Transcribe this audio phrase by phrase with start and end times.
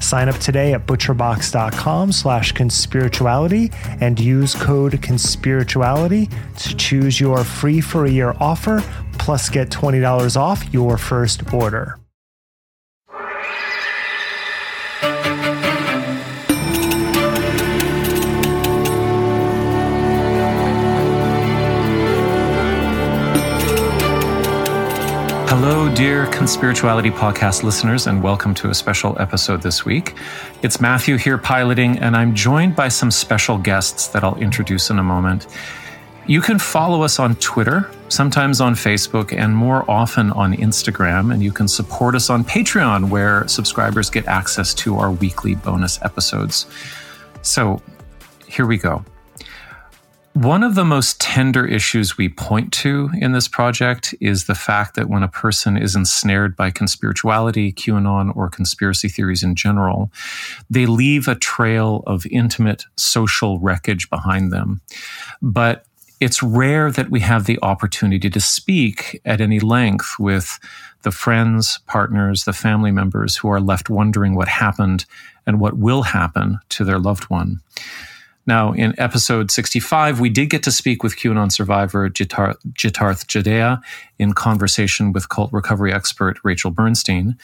[0.00, 7.80] Sign up today at butcherbox.com slash conspirituality and use code conspirituality to choose your free
[7.80, 8.82] for a year offer
[9.18, 11.98] plus get $20 off your first order.
[25.48, 30.14] Hello, dear Conspirituality Podcast listeners, and welcome to a special episode this week.
[30.62, 34.98] It's Matthew here piloting, and I'm joined by some special guests that I'll introduce in
[34.98, 35.46] a moment.
[36.26, 41.32] You can follow us on Twitter, sometimes on Facebook, and more often on Instagram.
[41.32, 46.02] And you can support us on Patreon, where subscribers get access to our weekly bonus
[46.02, 46.66] episodes.
[47.42, 47.80] So
[48.48, 49.04] here we go.
[50.36, 54.94] One of the most tender issues we point to in this project is the fact
[54.94, 60.12] that when a person is ensnared by conspirituality, QAnon, or conspiracy theories in general,
[60.68, 64.82] they leave a trail of intimate social wreckage behind them.
[65.40, 65.86] But
[66.20, 70.58] it's rare that we have the opportunity to speak at any length with
[71.00, 75.06] the friends, partners, the family members who are left wondering what happened
[75.46, 77.62] and what will happen to their loved one.
[78.46, 83.80] Now, in episode 65, we did get to speak with QAnon survivor Jitar- Jitarth Jadeja
[84.20, 87.36] in conversation with cult recovery expert Rachel Bernstein.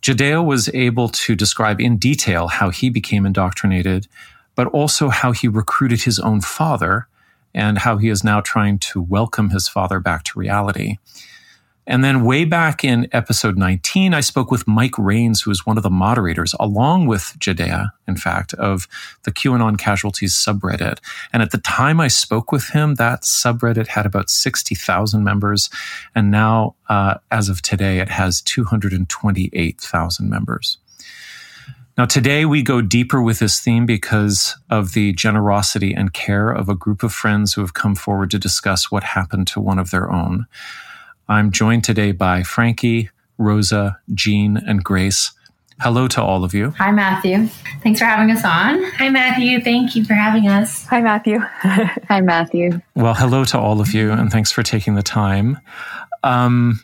[0.00, 4.08] Jadeja was able to describe in detail how he became indoctrinated,
[4.54, 7.06] but also how he recruited his own father
[7.52, 10.96] and how he is now trying to welcome his father back to reality.
[11.90, 15.76] And then way back in episode 19, I spoke with Mike Rains, who is one
[15.76, 18.86] of the moderators, along with Jadeja, in fact, of
[19.24, 21.00] the QAnon Casualties subreddit.
[21.32, 25.68] And at the time I spoke with him, that subreddit had about 60,000 members.
[26.14, 30.78] And now, uh, as of today, it has 228,000 members.
[31.98, 36.68] Now, today we go deeper with this theme because of the generosity and care of
[36.68, 39.90] a group of friends who have come forward to discuss what happened to one of
[39.90, 40.46] their own.
[41.30, 43.08] I'm joined today by Frankie,
[43.38, 45.30] Rosa, Jean, and Grace.
[45.78, 46.70] Hello to all of you.
[46.72, 47.46] Hi, Matthew.
[47.84, 48.82] Thanks for having us on.
[48.94, 49.60] Hi, Matthew.
[49.60, 50.86] Thank you for having us.
[50.86, 51.38] Hi, Matthew.
[51.38, 52.80] Hi, Matthew.
[52.96, 55.58] Well, hello to all of you, and thanks for taking the time.
[56.24, 56.80] Um,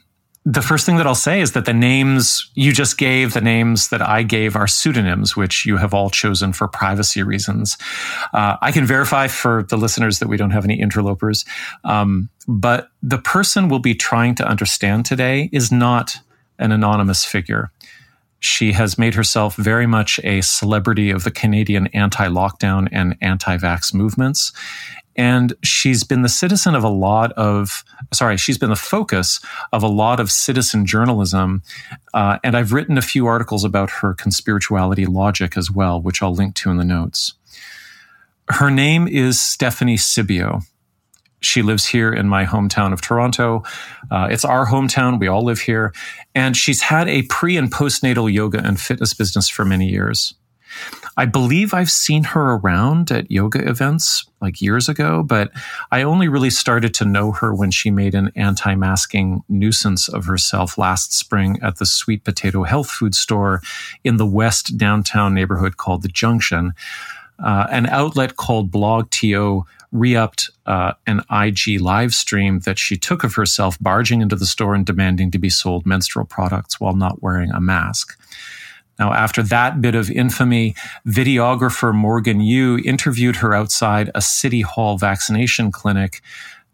[0.49, 3.89] the first thing that I'll say is that the names you just gave, the names
[3.89, 7.77] that I gave are pseudonyms, which you have all chosen for privacy reasons.
[8.33, 11.45] Uh, I can verify for the listeners that we don't have any interlopers.
[11.83, 16.17] Um, but the person we'll be trying to understand today is not
[16.61, 17.73] an anonymous figure.
[18.39, 23.57] She has made herself very much a celebrity of the Canadian anti lockdown and anti
[23.57, 24.53] vax movements.
[25.17, 29.41] And she's been the citizen of a lot of, sorry, she's been the focus
[29.73, 31.63] of a lot of citizen journalism.
[32.13, 36.35] Uh, and I've written a few articles about her conspirituality logic as well, which I'll
[36.35, 37.35] link to in the notes.
[38.49, 40.63] Her name is Stephanie Sibbio.
[41.41, 43.63] She lives here in my hometown of Toronto.
[44.11, 45.21] Uh, it's our hometown.
[45.21, 45.93] We all live here.
[46.35, 50.35] And she's had a pre and postnatal yoga and fitness business for many years.
[51.19, 55.51] I believe I've seen her around at yoga events like years ago, but
[55.91, 60.27] I only really started to know her when she made an anti masking nuisance of
[60.27, 63.63] herself last spring at the Sweet Potato Health Food Store
[64.05, 66.75] in the West downtown neighborhood called The Junction.
[67.43, 73.35] Uh, an outlet called BlogTO re-upped uh, an IG live stream that she took of
[73.35, 77.51] herself barging into the store and demanding to be sold menstrual products while not wearing
[77.51, 78.19] a mask.
[78.99, 80.75] Now, after that bit of infamy,
[81.07, 86.23] videographer Morgan Yu interviewed her outside a City Hall vaccination clinic.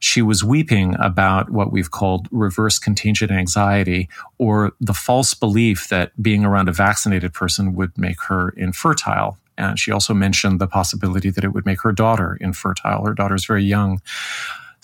[0.03, 6.11] she was weeping about what we've called reverse contingent anxiety or the false belief that
[6.21, 9.39] being around a vaccinated person would make her infertile.
[9.57, 13.07] And she also mentioned the possibility that it would make her daughter infertile.
[13.07, 14.01] Her daughter's very young.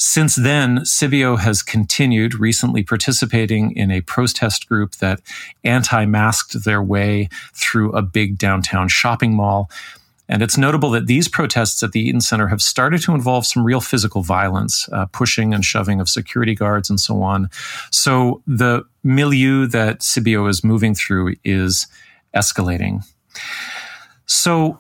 [0.01, 5.21] Since then, Sibbio has continued recently participating in a protest group that
[5.65, 9.69] anti masked their way through a big downtown shopping mall.
[10.29, 13.65] And it's notable that these protests at the Eaton Center have started to involve some
[13.65, 17.51] real physical violence, uh, pushing and shoving of security guards and so on.
[17.91, 21.89] So the milieu that Sibbio is moving through is
[22.37, 23.05] escalating.
[24.27, 24.79] So,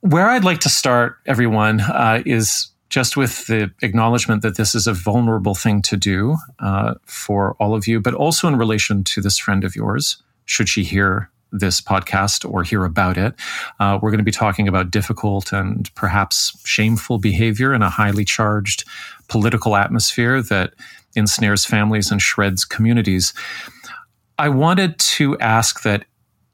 [0.00, 4.86] where I'd like to start, everyone, uh, is just with the acknowledgement that this is
[4.86, 9.20] a vulnerable thing to do uh, for all of you, but also in relation to
[9.20, 13.34] this friend of yours, should she hear this podcast or hear about it.
[13.80, 18.24] Uh, we're going to be talking about difficult and perhaps shameful behavior in a highly
[18.24, 18.84] charged
[19.28, 20.74] political atmosphere that
[21.16, 23.34] ensnares families and shreds communities.
[24.38, 26.04] I wanted to ask that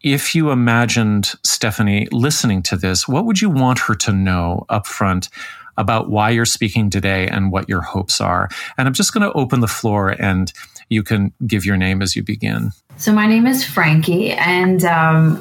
[0.02, 4.86] if you imagined Stephanie listening to this, what would you want her to know up
[4.86, 5.28] front
[5.76, 8.48] about why you're speaking today and what your hopes are?
[8.78, 10.52] And I'm just going to open the floor and
[10.88, 12.72] you can give your name as you begin.
[12.98, 15.40] So, my name is Frankie, and um,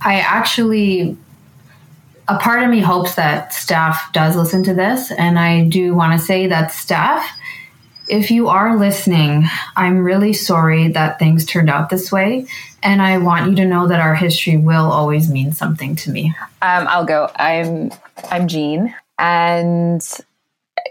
[0.00, 1.16] I actually,
[2.26, 5.12] a part of me hopes that staff does listen to this.
[5.12, 7.28] And I do want to say that, staff,
[8.08, 9.44] if you are listening,
[9.76, 12.46] I'm really sorry that things turned out this way.
[12.82, 16.34] And I want you to know that our history will always mean something to me.
[16.62, 17.30] Um, I'll go.
[17.36, 17.90] I'm
[18.30, 20.06] I'm Jean, and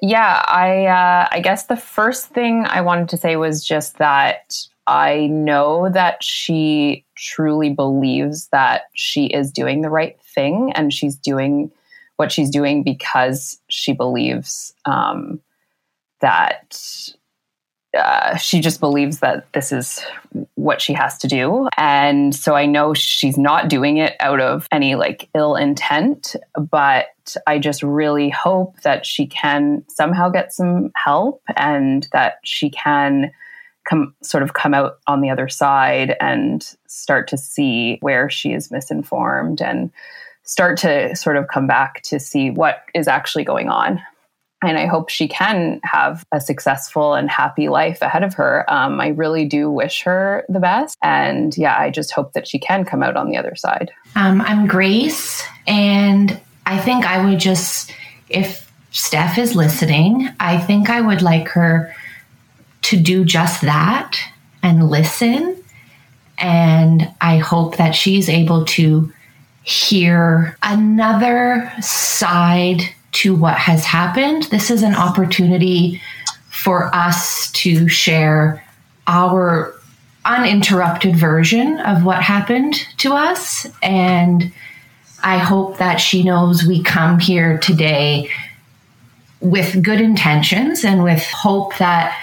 [0.01, 4.55] yeah, I uh, I guess the first thing I wanted to say was just that
[4.85, 11.15] I know that she truly believes that she is doing the right thing and she's
[11.15, 11.71] doing
[12.15, 15.39] what she's doing because she believes um,
[16.21, 17.11] that
[17.95, 20.03] uh, she just believes that this is
[20.55, 21.69] what she has to do.
[21.77, 27.07] And so I know she's not doing it out of any like ill intent, but
[27.45, 33.31] I just really hope that she can somehow get some help and that she can
[33.89, 38.51] come sort of come out on the other side and start to see where she
[38.51, 39.91] is misinformed and
[40.43, 44.01] start to sort of come back to see what is actually going on
[44.63, 48.65] and I hope she can have a successful and happy life ahead of her.
[48.67, 50.97] Um, I really do wish her the best.
[51.03, 53.91] And yeah, I just hope that she can come out on the other side.
[54.15, 57.93] Um, I'm Grace, and I think I would just,
[58.29, 61.93] if Steph is listening, I think I would like her
[62.83, 64.17] to do just that
[64.63, 65.63] and listen.
[66.39, 69.11] And I hope that she's able to
[69.63, 72.81] hear another side
[73.17, 74.43] to what has happened.
[74.43, 76.01] This is an opportunity
[76.49, 78.63] for us to share
[79.07, 79.73] our
[80.23, 83.65] uninterrupted version of what happened to us.
[83.81, 84.51] And
[85.23, 88.29] I hope that she knows we come here today
[89.39, 92.21] with good intentions and with hope that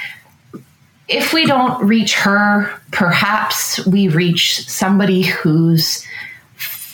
[1.08, 6.06] if we don't reach her, perhaps we reach somebody who's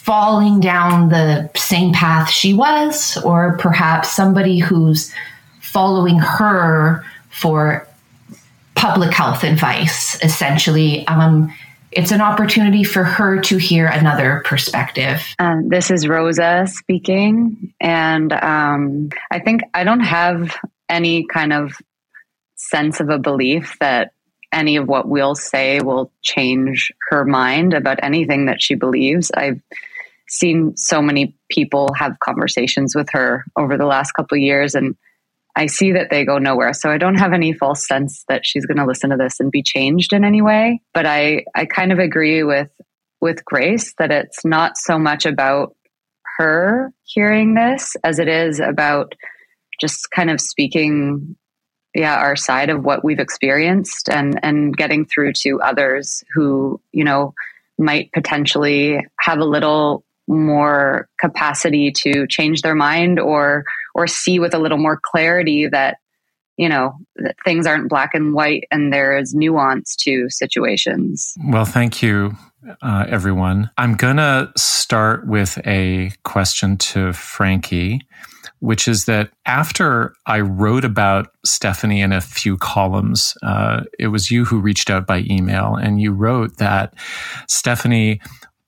[0.03, 5.13] falling down the same path she was, or perhaps somebody who's
[5.61, 7.87] following her for
[8.75, 11.07] public health advice, essentially.
[11.07, 11.53] Um,
[11.93, 15.23] it's an opportunity for her to hear another perspective.
[15.39, 17.75] Um, this is Rosa speaking.
[17.79, 20.57] And um, I think I don't have
[20.89, 21.73] any kind of
[22.57, 24.13] sense of a belief that
[24.53, 29.31] any of what we'll say will change her mind about anything that she believes.
[29.31, 29.61] I've
[30.31, 34.97] seen so many people have conversations with her over the last couple of years and
[35.57, 36.73] I see that they go nowhere.
[36.73, 39.51] So I don't have any false sense that she's going to listen to this and
[39.51, 42.71] be changed in any way, but I I kind of agree with
[43.21, 45.75] with Grace that it's not so much about
[46.39, 49.15] her hearing this as it is about
[49.81, 51.37] just kind of speaking
[51.95, 57.05] yeah our side of what we've experienced and and getting through to others who you
[57.05, 57.35] know
[57.79, 64.55] might potentially have a little more capacity to change their mind or or see with
[64.55, 65.97] a little more clarity that
[66.57, 71.35] you know that things aren't black and white and there is nuance to situations.
[71.49, 72.33] Well thank you
[72.83, 73.71] uh, everyone.
[73.77, 78.01] I'm gonna start with a question to frankie
[78.61, 84.31] which is that after I wrote about Stephanie in a few columns, uh, it was
[84.31, 86.95] you who reached out by email, and you wrote that
[87.49, 88.21] Stephanie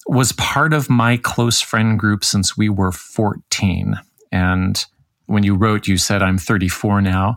[0.06, 3.99] was part of my close friend group since we were 14.
[4.30, 4.85] And
[5.26, 7.37] when you wrote, you said, I'm 34 now.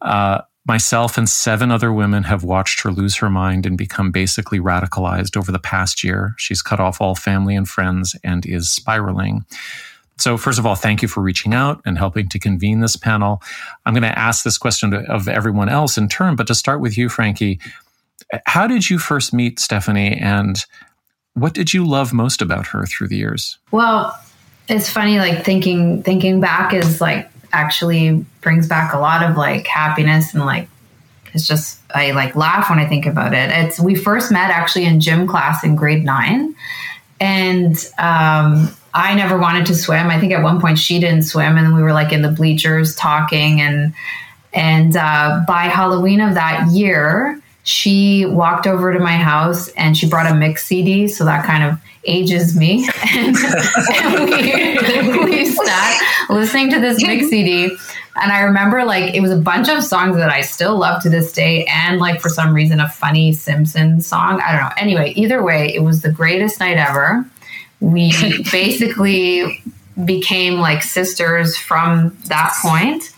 [0.00, 4.60] Uh, Myself and seven other women have watched her lose her mind and become basically
[4.60, 6.34] radicalized over the past year.
[6.38, 9.44] She's cut off all family and friends and is spiraling.
[10.18, 13.42] So, first of all, thank you for reaching out and helping to convene this panel.
[13.84, 16.80] I'm going to ask this question to, of everyone else in turn, but to start
[16.80, 17.58] with you, Frankie,
[18.46, 20.64] how did you first meet Stephanie and
[21.34, 23.58] what did you love most about her through the years?
[23.70, 24.18] Well,
[24.68, 29.66] it's funny, like thinking thinking back is like actually brings back a lot of like
[29.66, 30.68] happiness and like
[31.34, 33.50] it's just I like laugh when I think about it.
[33.50, 36.54] It's we first met actually in gym class in grade nine,
[37.20, 40.08] and um, I never wanted to swim.
[40.08, 42.94] I think at one point she didn't swim, and we were like in the bleachers
[42.94, 43.94] talking, and
[44.52, 50.08] and uh, by Halloween of that year, she walked over to my house and she
[50.08, 52.88] brought a mix CD, so that kind of ages me.
[53.14, 53.36] and,
[53.94, 57.76] and we, we sat listening to this mix CD.
[58.16, 61.08] And I remember like it was a bunch of songs that I still love to
[61.08, 64.40] this day, and like for some reason a funny Simpsons song.
[64.40, 64.72] I don't know.
[64.76, 67.24] Anyway, either way, it was the greatest night ever.
[67.80, 68.12] We
[68.52, 69.62] basically
[70.04, 73.14] became like sisters from that point.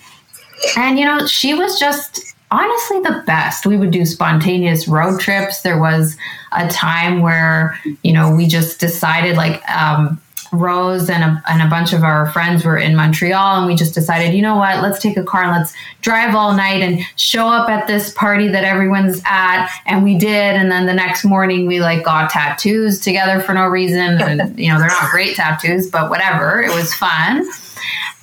[0.76, 3.66] And you know, she was just honestly the best.
[3.66, 5.62] We would do spontaneous road trips.
[5.62, 6.16] There was
[6.52, 10.20] a time where, you know, we just decided like um,
[10.52, 13.92] Rose and a, and a bunch of our friends were in Montreal, and we just
[13.92, 17.49] decided, you know what, let's take a car and let's drive all night and show
[17.49, 19.68] up at this party that everyone's at.
[19.87, 20.54] And we did.
[20.54, 24.20] And then the next morning, we like got tattoos together for no reason.
[24.25, 26.62] And, you know, they're not great tattoos, but whatever.
[26.62, 27.44] It was fun.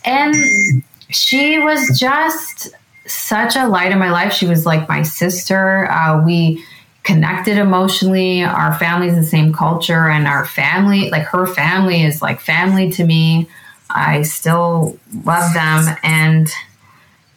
[0.03, 2.73] And she was just
[3.11, 4.33] such a light in my life.
[4.33, 5.89] She was like my sister.
[5.89, 6.63] Uh, we
[7.03, 8.43] connected emotionally.
[8.43, 13.03] Our family's the same culture, and our family, like her family, is like family to
[13.03, 13.47] me.
[13.89, 16.51] I still love them, and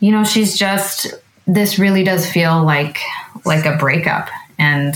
[0.01, 1.15] you know, she's just.
[1.47, 2.99] This really does feel like
[3.45, 4.29] like a breakup,
[4.59, 4.95] and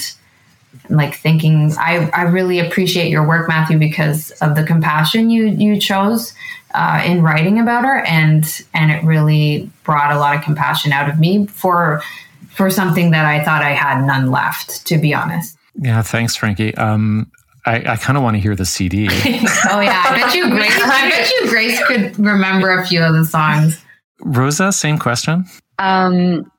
[0.90, 5.78] like thinking I, I really appreciate your work matthew because of the compassion you you
[5.80, 6.34] chose
[6.74, 11.08] uh, in writing about her and and it really brought a lot of compassion out
[11.08, 12.02] of me for
[12.50, 16.74] for something that i thought i had none left to be honest yeah thanks frankie
[16.76, 17.30] um,
[17.66, 19.08] I, I kind of want to hear the CD.
[19.10, 20.72] oh yeah, I bet you Grace.
[20.72, 23.78] I bet you Grace could remember a few of the songs.
[24.20, 25.44] Rosa, same question.
[25.78, 26.50] Um,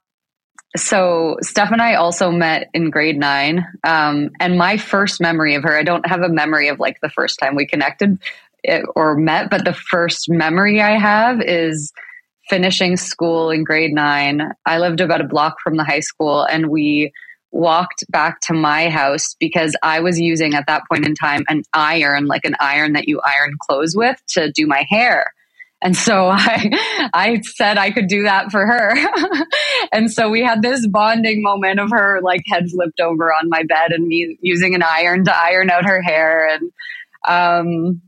[0.75, 3.65] so Steph and I also met in grade nine.
[3.83, 7.09] Um, and my first memory of her, I don't have a memory of like the
[7.09, 8.19] first time we connected
[8.63, 11.91] it, or met, but the first memory I have is
[12.49, 14.51] finishing school in grade nine.
[14.65, 17.11] I lived about a block from the high school and we
[17.51, 21.63] walked back to my house because I was using at that point in time an
[21.73, 25.25] iron, like an iron that you iron clothes with to do my hair.
[25.81, 28.95] And so I, I said I could do that for her.
[29.91, 33.63] and so we had this bonding moment of her like head flipped over on my
[33.63, 36.47] bed and me using an iron to iron out her hair.
[36.47, 36.71] And,
[37.27, 38.01] um,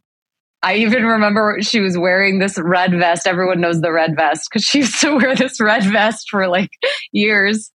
[0.63, 3.25] I even remember she was wearing this red vest.
[3.25, 6.71] Everyone knows the red vest because she used to wear this red vest for like
[7.11, 7.71] years.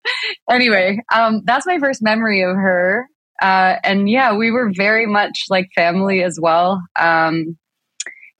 [0.48, 3.08] Anyway, um, that's my first memory of her.
[3.42, 6.82] Uh, and yeah, we were very much like family as well.
[6.98, 7.58] Um,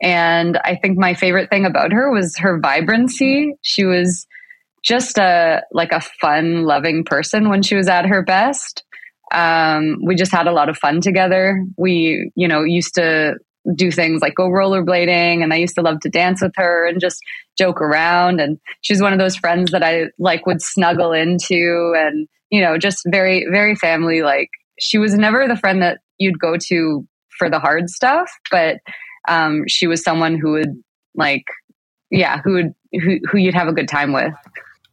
[0.01, 3.55] and I think my favorite thing about her was her vibrancy.
[3.63, 4.27] She was
[4.85, 8.85] just a like a fun, loving person when she was at her best.
[9.35, 11.65] Um, we just had a lot of fun together.
[11.77, 13.35] We, you know, used to
[13.75, 17.01] do things like go rollerblading and I used to love to dance with her and
[17.01, 17.19] just
[17.59, 22.29] joke around and she's one of those friends that I like would snuggle into and
[22.51, 26.57] you know just very very family like she was never the friend that you'd go
[26.69, 27.07] to
[27.39, 28.77] for the hard stuff but
[29.29, 30.83] um, she was someone who would
[31.15, 31.45] like,
[32.11, 34.33] yeah, who would who, who you'd have a good time with.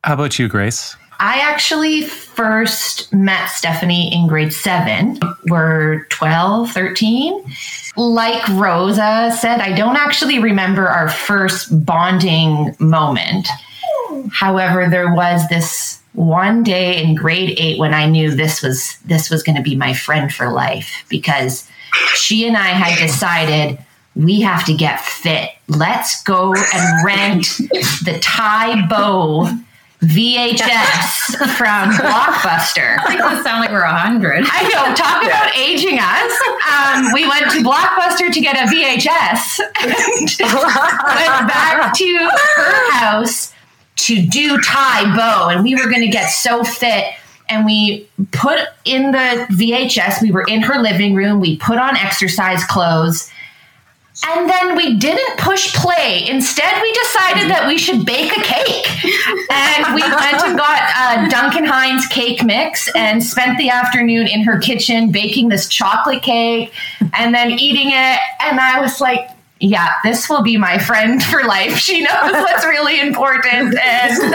[0.04, 0.96] How about you, Grace?
[1.20, 5.20] I actually first met Stephanie in grade seven.
[5.46, 7.46] We're 12, 13.
[7.96, 13.48] Like Rosa said, I don't actually remember our first bonding moment.
[14.32, 19.30] However, there was this one day in grade eight when I knew this was this
[19.30, 21.70] was going to be my friend for life because
[22.16, 23.80] she and I had decided
[24.16, 25.52] we have to get fit.
[25.68, 27.46] Let's go and rent
[28.04, 29.50] the Tae Bo
[30.04, 33.00] VHS from Blockbuster.
[33.00, 34.44] I think sound like we're a hundred.
[34.46, 34.94] I know.
[34.96, 36.34] Talk about aging us.
[36.70, 43.54] Um, we went to Blockbuster to get a VHS and went back to her house
[43.96, 47.06] to do Tae Bo, and we were going to get so fit.
[47.48, 50.22] And we put in the VHS.
[50.22, 51.40] We were in her living room.
[51.40, 53.30] We put on exercise clothes
[54.26, 56.26] And then we didn't push play.
[56.28, 58.88] Instead, we decided that we should bake a cake.
[59.52, 64.44] And we went and got a Duncan Hines cake mix and spent the afternoon in
[64.44, 66.74] her kitchen baking this chocolate cake
[67.14, 68.20] and then eating it.
[68.40, 71.78] And I was like, yeah, this will be my friend for life.
[71.78, 73.78] She knows what's really important.
[73.78, 74.34] And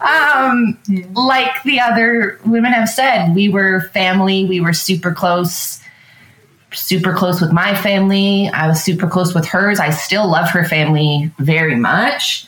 [0.00, 0.78] um,
[1.14, 5.79] like the other women have said, we were family, we were super close
[6.72, 8.48] super close with my family.
[8.48, 9.80] I was super close with hers.
[9.80, 12.46] I still love her family very much.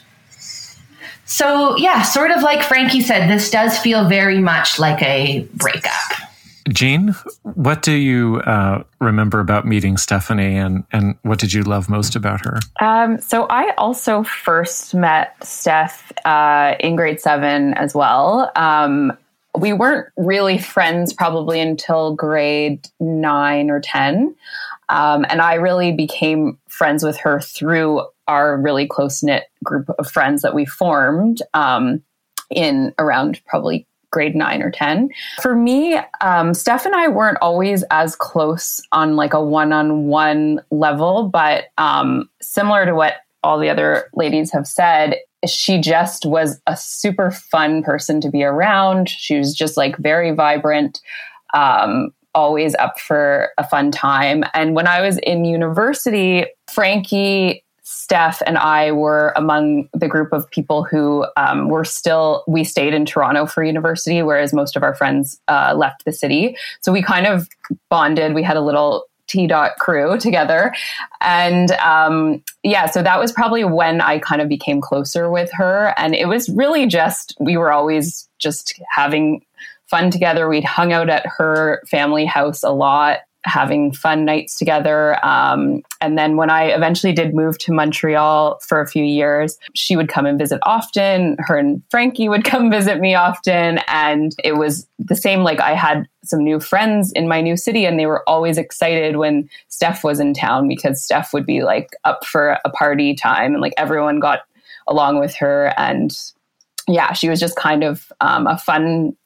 [1.25, 5.93] So, yeah, sort of like Frankie said, this does feel very much like a breakup.
[6.69, 11.89] Jean, what do you uh, remember about meeting Stephanie and, and what did you love
[11.89, 12.59] most about her?
[12.81, 18.53] Um, so, I also first met Steph uh, in grade seven as well.
[18.55, 19.17] Um,
[19.59, 24.35] we weren't really friends probably until grade nine or 10.
[24.89, 30.11] Um, and I really became friends with her through our really close knit group of
[30.11, 32.03] friends that we formed um,
[32.51, 35.11] in around probably grade nine or 10.
[35.41, 40.07] For me, um, Steph and I weren't always as close on like a one on
[40.07, 46.27] one level, but um, similar to what all the other ladies have said, she just
[46.27, 49.09] was a super fun person to be around.
[49.09, 51.01] She was just like very vibrant,
[51.55, 54.45] um, always up for a fun time.
[54.55, 60.49] And when I was in university, Frankie, Steph, and I were among the group of
[60.51, 64.95] people who um, were still, we stayed in Toronto for university, whereas most of our
[64.95, 66.57] friends uh, left the city.
[66.81, 67.49] So we kind of
[67.91, 68.35] bonded.
[68.35, 70.75] We had a little T dot crew together.
[71.21, 75.95] And um, yeah, so that was probably when I kind of became closer with her.
[75.97, 79.45] And it was really just, we were always just having
[79.87, 80.49] fun together.
[80.49, 85.25] We'd hung out at her family house a lot having fun nights together.
[85.25, 89.97] Um, and then when I eventually did move to Montreal for a few years, she
[89.97, 91.37] would come and visit often.
[91.41, 93.81] Her and Frankie would come visit me often.
[93.89, 97.85] And it was the same, like I had some new friends in my new city,
[97.85, 101.91] and they were always excited when Steph was in town because Steph would be like
[102.05, 104.41] up for a party time and like everyone got
[104.87, 105.73] along with her.
[105.77, 106.17] And
[106.89, 109.17] yeah, she was just kind of um, a fun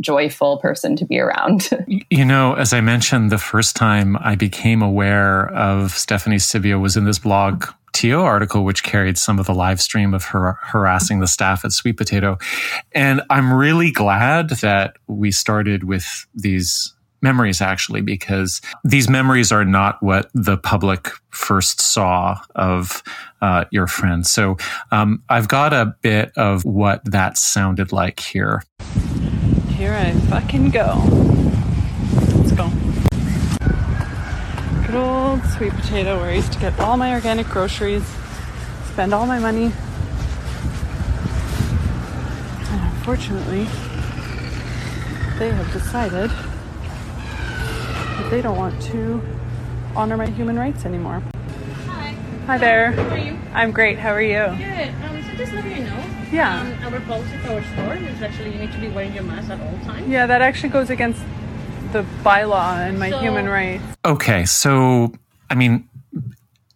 [0.00, 1.70] joyful person to be around.
[2.10, 6.96] you know, as I mentioned, the first time I became aware of Stephanie Sibbio was
[6.96, 11.20] in this blog TO article, which carried some of the live stream of her harassing
[11.20, 12.38] the staff at Sweet Potato.
[12.92, 19.64] And I'm really glad that we started with these memories actually, because these memories are
[19.64, 23.02] not what the public first saw of
[23.40, 24.26] uh, your friend.
[24.26, 24.56] So
[24.90, 28.62] um, I've got a bit of what that sounded like here
[29.82, 30.94] here I fucking go.
[32.36, 32.70] Let's go.
[35.32, 38.04] Good old sweet potato where I used to get all my organic groceries,
[38.84, 39.72] spend all my money.
[42.70, 43.64] And unfortunately,
[45.38, 46.28] they have decided
[48.18, 49.22] that they don't want to
[49.96, 51.22] honor my human rights anymore.
[51.86, 52.10] Hi.
[52.46, 52.92] Hi there.
[52.92, 53.38] How are you?
[53.54, 53.98] I'm great.
[53.98, 54.54] How are you?
[54.58, 54.88] Good.
[55.02, 56.04] Um, so just let you know.
[56.30, 56.60] Yeah.
[56.84, 59.48] Um, our policy for our store is actually you need to be wearing your mask
[59.48, 60.06] at all times.
[60.10, 61.22] Yeah, that actually goes against
[61.92, 63.82] the bylaw and my So- human rights.
[64.04, 65.12] Okay, so
[65.52, 65.86] I mean,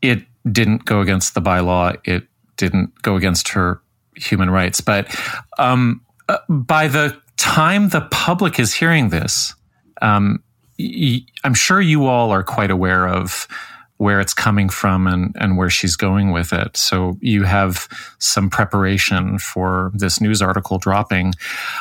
[0.03, 1.97] it didn't go against the bylaw.
[2.05, 3.81] It didn't go against her
[4.17, 4.83] human rights.
[4.83, 5.19] But
[5.59, 9.55] um, uh, by the time the public is hearing this,
[10.03, 10.43] um,
[10.79, 13.49] y- I'm sure you all are quite aware of
[13.97, 16.77] where it's coming from and, and where she's going with it.
[16.77, 21.33] So you have some preparation for this news article dropping.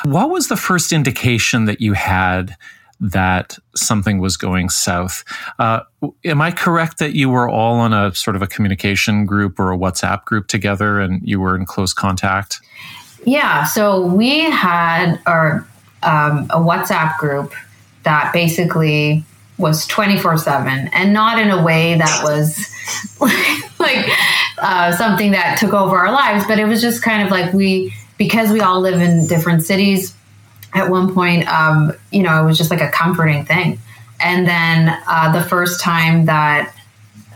[0.04, 2.56] What was the first indication that you had
[3.00, 5.24] that something was going south?
[5.58, 5.80] Uh,
[6.24, 9.72] am I correct that you were all on a sort of a communication group or
[9.72, 12.60] a WhatsApp group together and you were in close contact?
[13.24, 15.66] Yeah, so we had our
[16.02, 17.52] um, a WhatsApp group
[18.04, 19.24] that basically
[19.58, 22.68] was 24 7 and not in a way that was
[23.78, 24.06] like
[24.58, 27.92] uh, something that took over our lives but it was just kind of like we
[28.18, 30.14] because we all live in different cities
[30.76, 33.78] at one point um, you know it was just like a comforting thing
[34.20, 36.74] and then uh, the first time that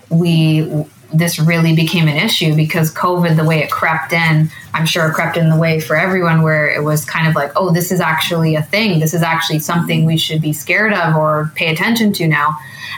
[0.09, 5.09] we this really became an issue because COVID, the way it crept in, I'm sure
[5.09, 7.91] it crept in the way for everyone where it was kind of like, oh, this
[7.91, 9.01] is actually a thing.
[9.01, 12.57] This is actually something we should be scared of or pay attention to now.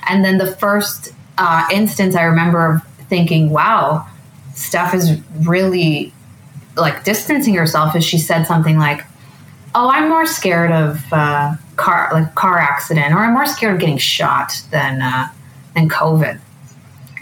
[0.08, 4.06] And then the first uh, instance I remember thinking, wow,
[4.54, 6.12] Steph is really
[6.76, 9.04] like distancing herself as she said something like,
[9.74, 13.80] oh, I'm more scared of uh, car like car accident or I'm more scared of
[13.80, 15.28] getting shot than uh,
[15.74, 16.38] than COVID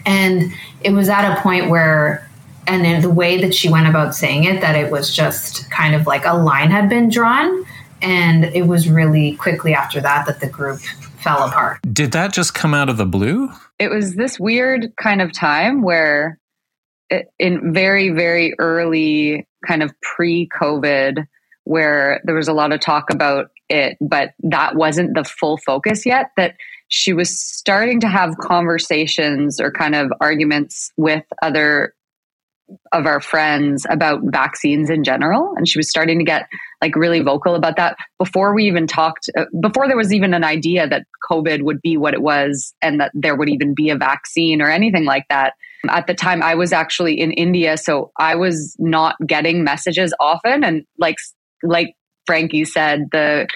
[0.06, 2.28] And it was at a point where,
[2.66, 5.94] and in the way that she went about saying it, that it was just kind
[5.94, 7.64] of like a line had been drawn.
[8.02, 10.80] And it was really quickly after that that the group
[11.18, 11.80] fell apart.
[11.92, 13.50] Did that just come out of the blue?
[13.78, 16.38] It was this weird kind of time where,
[17.10, 21.26] it, in very, very early kind of pre COVID,
[21.70, 26.04] where there was a lot of talk about it, but that wasn't the full focus
[26.04, 26.32] yet.
[26.36, 26.56] That
[26.88, 31.94] she was starting to have conversations or kind of arguments with other
[32.92, 36.46] of our friends about vaccines in general and she was starting to get
[36.80, 40.44] like really vocal about that before we even talked uh, before there was even an
[40.44, 43.96] idea that covid would be what it was and that there would even be a
[43.96, 45.54] vaccine or anything like that
[45.88, 50.62] at the time i was actually in india so i was not getting messages often
[50.62, 51.16] and like
[51.62, 51.94] like
[52.26, 53.46] frankie said the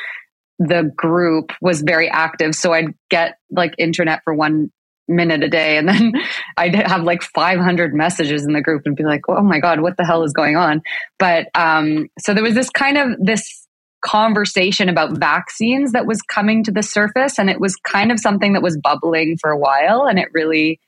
[0.59, 2.55] the group was very active.
[2.55, 4.71] So I'd get like internet for one
[5.07, 6.13] minute a day and then
[6.57, 9.97] I'd have like 500 messages in the group and be like, oh my God, what
[9.97, 10.83] the hell is going on?
[11.19, 13.67] But um, so there was this kind of this
[14.03, 18.53] conversation about vaccines that was coming to the surface and it was kind of something
[18.53, 20.79] that was bubbling for a while and it really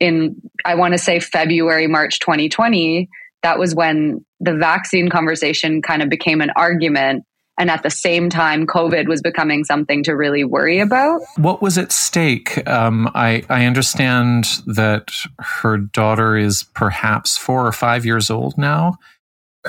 [0.00, 3.08] in I want to say February March 2020
[3.42, 7.24] that was when the vaccine conversation kind of became an argument
[7.58, 11.20] and at the same time, COVID was becoming something to really worry about.
[11.36, 12.66] What was at stake?
[12.66, 18.96] Um, I, I understand that her daughter is perhaps four or five years old now.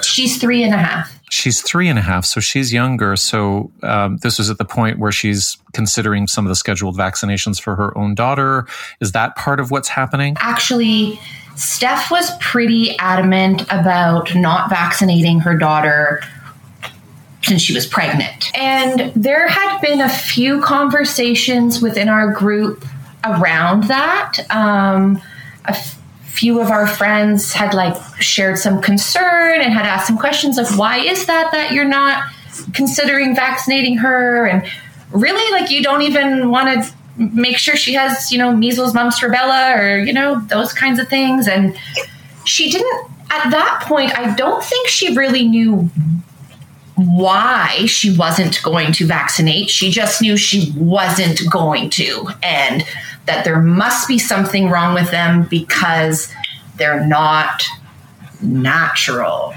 [0.01, 1.19] She's three and a half.
[1.29, 3.15] She's three and a half, so she's younger.
[3.15, 7.61] So um, this was at the point where she's considering some of the scheduled vaccinations
[7.61, 8.65] for her own daughter.
[9.01, 10.35] Is that part of what's happening?
[10.39, 11.19] Actually,
[11.55, 16.21] Steph was pretty adamant about not vaccinating her daughter
[17.43, 18.51] since she was pregnant.
[18.57, 22.85] And there had been a few conversations within our group
[23.23, 24.37] around that.
[24.49, 25.21] Um,
[25.65, 30.17] a f- few of our friends had like shared some concern and had asked some
[30.17, 32.23] questions like, why is that that you're not
[32.73, 34.47] considering vaccinating her?
[34.47, 34.65] And
[35.11, 39.19] really, like, you don't even want to make sure she has, you know, measles, mumps,
[39.21, 41.47] rubella, or, you know, those kinds of things.
[41.47, 41.77] And
[42.45, 45.89] she didn't, at that point, I don't think she really knew
[46.95, 49.69] why she wasn't going to vaccinate.
[49.69, 52.83] She just knew she wasn't going to, and
[53.25, 56.31] that there must be something wrong with them because
[56.75, 57.63] they're not
[58.41, 59.55] natural.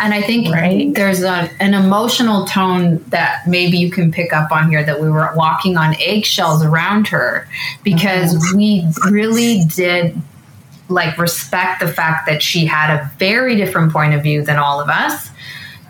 [0.00, 0.92] And I think right?
[0.94, 5.08] there's a, an emotional tone that maybe you can pick up on here that we
[5.08, 7.48] were walking on eggshells around her
[7.82, 8.56] because mm-hmm.
[8.56, 10.20] we really did
[10.88, 14.80] like respect the fact that she had a very different point of view than all
[14.80, 15.30] of us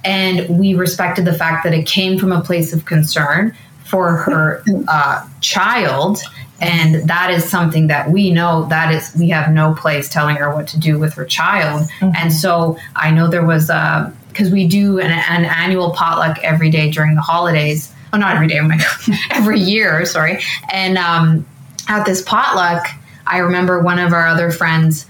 [0.04, 4.62] and we respected the fact that it came from a place of concern for her
[4.88, 6.18] uh, child
[6.64, 10.54] and that is something that we know that is we have no place telling her
[10.54, 11.82] what to do with her child.
[12.00, 12.16] Mm-hmm.
[12.16, 16.38] and so i know there was a, because uh, we do an, an, annual potluck
[16.42, 17.92] every day during the holidays.
[18.12, 19.18] Oh not every day oh my god.
[19.30, 20.42] Every year sorry.
[20.72, 21.46] And um,
[21.88, 22.86] at this potluck
[23.26, 25.06] i remember one of our other friends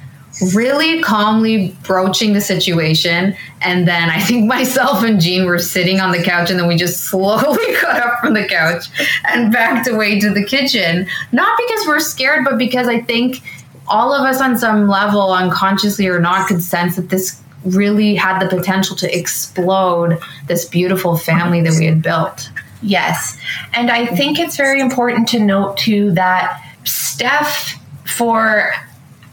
[0.54, 3.36] really calmly broaching the situation.
[3.60, 6.76] And then I think myself and Jean were sitting on the couch, and then we
[6.76, 8.86] just slowly got up from the couch
[9.28, 11.06] and backed away to the kitchen.
[11.32, 13.42] Not because we're scared, but because I think
[13.86, 18.38] all of us on some level, unconsciously or not, could sense that this really had
[18.40, 20.18] the potential to explode
[20.48, 22.50] this beautiful family that we had built.
[22.82, 23.38] Yes.
[23.72, 28.72] And I think it's very important to note too that Steph, for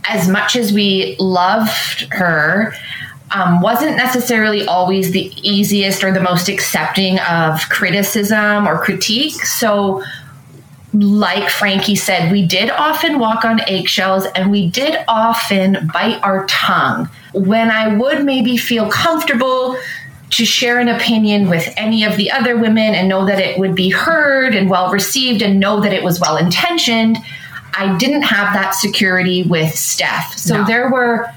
[0.05, 2.73] as much as we loved her,
[3.31, 9.45] um, wasn't necessarily always the easiest or the most accepting of criticism or critique.
[9.45, 10.03] So,
[10.93, 16.45] like Frankie said, we did often walk on eggshells and we did often bite our
[16.47, 17.09] tongue.
[17.33, 19.77] When I would maybe feel comfortable
[20.31, 23.75] to share an opinion with any of the other women and know that it would
[23.75, 27.17] be heard and well received and know that it was well intentioned,
[27.73, 30.37] I didn't have that security with Steph.
[30.37, 30.65] So no.
[30.65, 31.31] there were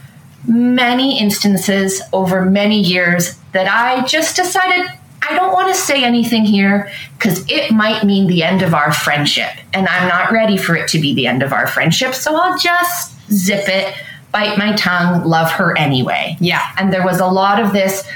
[0.46, 4.86] many instances over many years that I just decided
[5.26, 8.92] I don't want to say anything here because it might mean the end of our
[8.92, 9.50] friendship.
[9.72, 12.14] And I'm not ready for it to be the end of our friendship.
[12.14, 13.94] So I'll just zip it,
[14.32, 16.36] bite my tongue, love her anyway.
[16.40, 16.62] Yeah.
[16.76, 18.06] And there was a lot of this,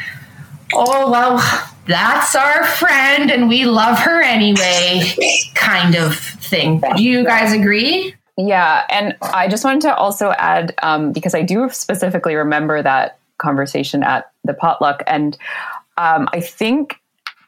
[0.74, 1.38] oh, well,
[1.87, 5.11] that's our friend and we love her anyway
[5.54, 6.80] kind of thing.
[6.96, 8.14] Do you guys agree?
[8.37, 8.84] Yeah.
[8.88, 14.02] And I just wanted to also add, um, because I do specifically remember that conversation
[14.02, 15.02] at the potluck.
[15.06, 15.37] And
[15.96, 16.96] um, I think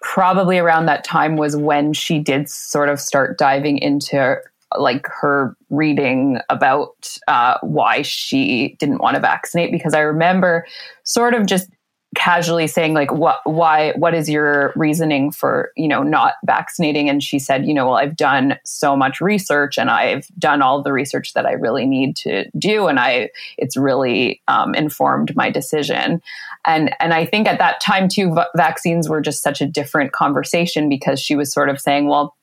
[0.01, 4.37] probably around that time was when she did sort of start diving into
[4.79, 10.67] like her reading about uh, why she didn't want to vaccinate because I remember
[11.03, 11.69] sort of just
[12.17, 17.23] casually saying like what why what is your reasoning for you know not vaccinating and
[17.23, 20.93] she said you know well I've done so much research and I've done all the
[20.93, 26.21] research that I really need to do and I it's really um, informed my decision
[26.65, 30.11] and and I think at that time too v- vaccines were just such a different
[30.11, 32.35] conversation because she was sort of saying well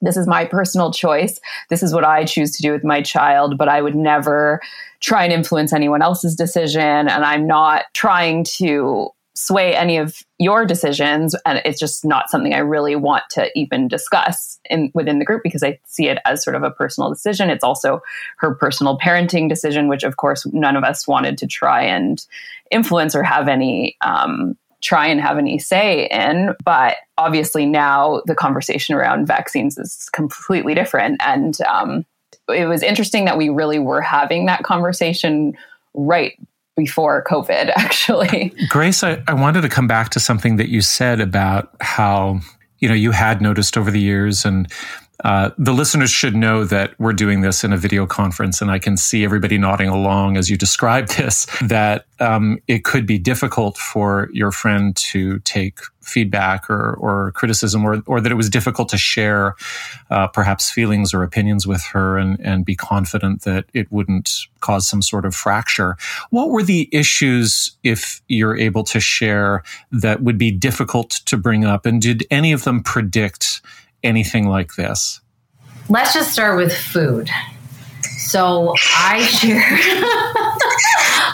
[0.00, 1.40] this is my personal choice.
[1.70, 4.60] This is what I choose to do with my child, but I would never
[5.04, 6.80] try and influence anyone else's decision.
[6.80, 11.34] And I'm not trying to sway any of your decisions.
[11.44, 15.42] And it's just not something I really want to even discuss in within the group
[15.42, 17.50] because I see it as sort of a personal decision.
[17.50, 18.00] It's also
[18.38, 22.24] her personal parenting decision, which of course none of us wanted to try and
[22.70, 26.54] influence or have any um, try and have any say in.
[26.64, 31.20] But obviously now the conversation around vaccines is completely different.
[31.24, 32.06] And um,
[32.48, 35.56] it was interesting that we really were having that conversation
[35.94, 36.38] right
[36.76, 38.52] before COVID, actually.
[38.68, 42.40] Grace, I, I wanted to come back to something that you said about how,
[42.78, 44.70] you know, you had noticed over the years and
[45.24, 48.78] uh, the listeners should know that we're doing this in a video conference, and I
[48.78, 51.46] can see everybody nodding along as you describe this.
[51.62, 57.84] That um, it could be difficult for your friend to take feedback or, or criticism,
[57.84, 59.54] or, or that it was difficult to share
[60.10, 64.86] uh, perhaps feelings or opinions with her and, and be confident that it wouldn't cause
[64.86, 65.96] some sort of fracture.
[66.28, 71.64] What were the issues, if you're able to share, that would be difficult to bring
[71.64, 71.86] up?
[71.86, 73.62] And did any of them predict?
[74.04, 75.20] Anything like this?
[75.88, 77.28] Let's just start with food.
[78.18, 79.60] So I share,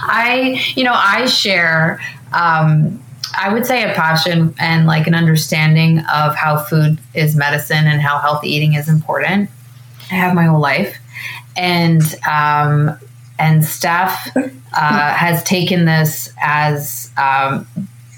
[0.02, 2.00] I, you know, I share,
[2.32, 3.02] um,
[3.36, 8.00] I would say a passion and like an understanding of how food is medicine and
[8.00, 9.50] how healthy eating is important.
[10.10, 10.98] I have my whole life.
[11.56, 12.98] And, um,
[13.38, 17.66] and Steph uh, has taken this as um,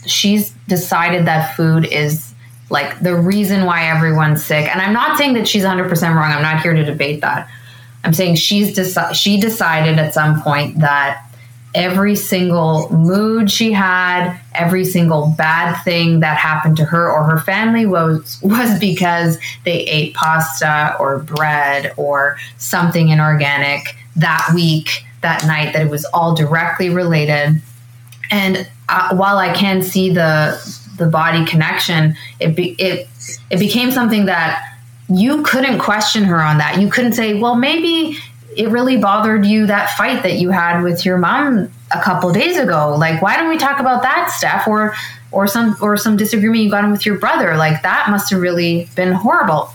[0.07, 2.32] she's decided that food is
[2.73, 4.67] like the reason why everyone's sick.
[4.67, 6.33] And I'm not saying that she's 100% wrong.
[6.33, 7.49] I'm not here to debate that.
[8.03, 11.23] I'm saying she's deci- she decided at some point that
[11.75, 17.41] every single mood she had, every single bad thing that happened to her or her
[17.41, 25.47] family was was because they ate pasta or bread or something inorganic that week, that
[25.47, 27.61] night that it was all directly related.
[28.31, 30.59] And uh, while I can see the
[30.97, 33.09] the body connection, it be, it
[33.51, 34.77] it became something that
[35.09, 36.81] you couldn't question her on that.
[36.81, 38.17] You couldn't say, well, maybe
[38.57, 42.57] it really bothered you that fight that you had with your mom a couple days
[42.57, 42.95] ago.
[42.97, 44.95] Like, why don't we talk about that stuff or
[45.31, 47.57] or some or some disagreement you got in with your brother?
[47.57, 49.71] Like that must have really been horrible.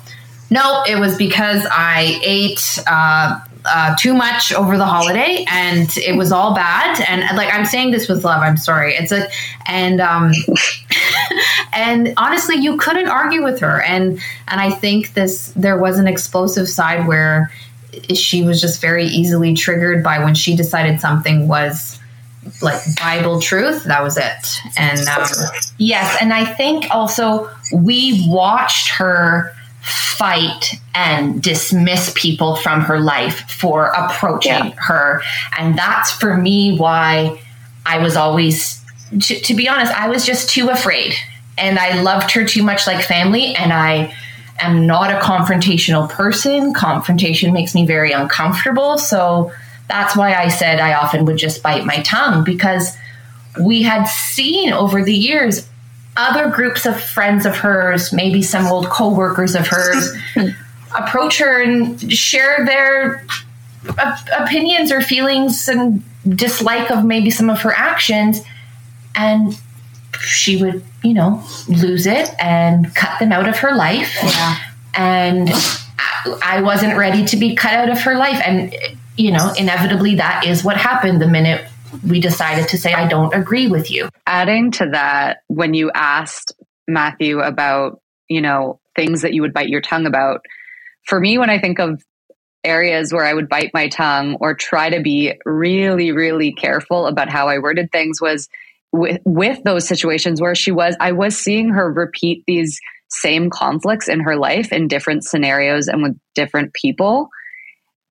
[0.50, 6.16] No, it was because I ate uh, uh, too much over the holiday and it
[6.16, 7.02] was all bad.
[7.08, 8.94] And like i'm saying this with love i'm sorry.
[8.94, 9.28] It's a
[9.66, 10.32] and um
[11.74, 13.82] and honestly you couldn't argue with her.
[13.82, 17.52] And and i think this there was an explosive side where
[18.14, 22.00] she was just very easily triggered by when she decided something was
[22.62, 24.62] like bible truth that was it.
[24.78, 25.26] And um,
[25.78, 29.54] yes and i think also we watched her
[29.88, 34.74] fight and dismiss people from her life for approaching yeah.
[34.76, 35.22] her.
[35.58, 37.40] And that's for me why
[37.86, 41.14] I was always, to, to, be honest, I was just too afraid.
[41.58, 43.56] And I loved her too much like family.
[43.56, 44.14] And I
[44.60, 46.74] am not a confrontational person.
[46.74, 48.98] Confrontation makes me very uncomfortable.
[48.98, 49.54] So
[49.88, 52.96] that's why I said I often would just bite my tongue because
[53.62, 55.68] we had seen over the years
[56.18, 60.14] other groups of friends of hers, maybe some old coworkers of hers,
[60.98, 63.24] approach her and share their
[64.00, 68.42] op- opinions or feelings and dislike of maybe some of her actions.
[69.16, 69.58] And
[70.20, 74.18] she would, you know, lose it and cut them out of her life.
[74.22, 74.58] Yeah.
[74.96, 75.50] And
[76.44, 78.42] I wasn't ready to be cut out of her life.
[78.44, 78.76] And,
[79.16, 81.64] you know, inevitably that is what happened the minute
[82.08, 84.10] we decided to say, I don't agree with you.
[84.26, 86.54] Adding to that, when you asked
[86.88, 90.42] Matthew about, you know, things that you would bite your tongue about,
[91.06, 92.02] for me, when I think of
[92.64, 97.30] areas where I would bite my tongue or try to be really, really careful about
[97.30, 98.50] how I worded things was
[98.92, 104.10] with, with those situations where she was, I was seeing her repeat these same conflicts
[104.10, 107.30] in her life in different scenarios and with different people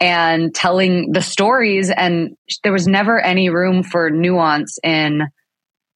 [0.00, 1.90] and telling the stories.
[1.90, 5.22] And there was never any room for nuance in,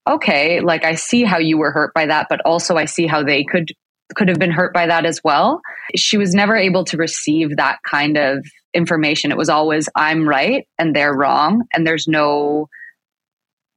[0.09, 3.23] okay, like I see how you were hurt by that, but also I see how
[3.23, 3.71] they could
[4.17, 5.61] could have been hurt by that as well.
[5.95, 9.31] She was never able to receive that kind of information.
[9.31, 11.65] It was always, I'm right and they're wrong.
[11.73, 12.69] And there's no,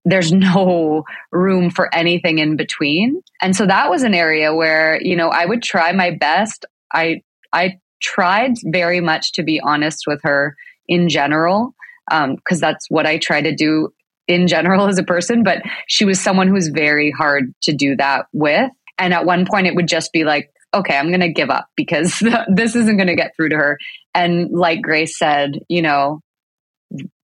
[0.05, 3.21] there's no room for anything in between.
[3.41, 6.65] And so that was an area where, you know, I would try my best.
[6.93, 10.55] I, I tried very much to be honest with her
[10.87, 11.73] in general,
[12.09, 13.89] because um, that's what I try to do
[14.27, 15.43] in general as a person.
[15.43, 18.69] But she was someone who was very hard to do that with.
[18.99, 21.67] And at one point, it would just be like, okay, I'm going to give up
[21.75, 23.77] because this isn't going to get through to her.
[24.13, 26.21] And like Grace said, you know,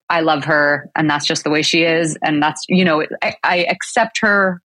[0.09, 2.17] I love her and that's just the way she is.
[2.23, 4.61] And that's, you know, I, I accept her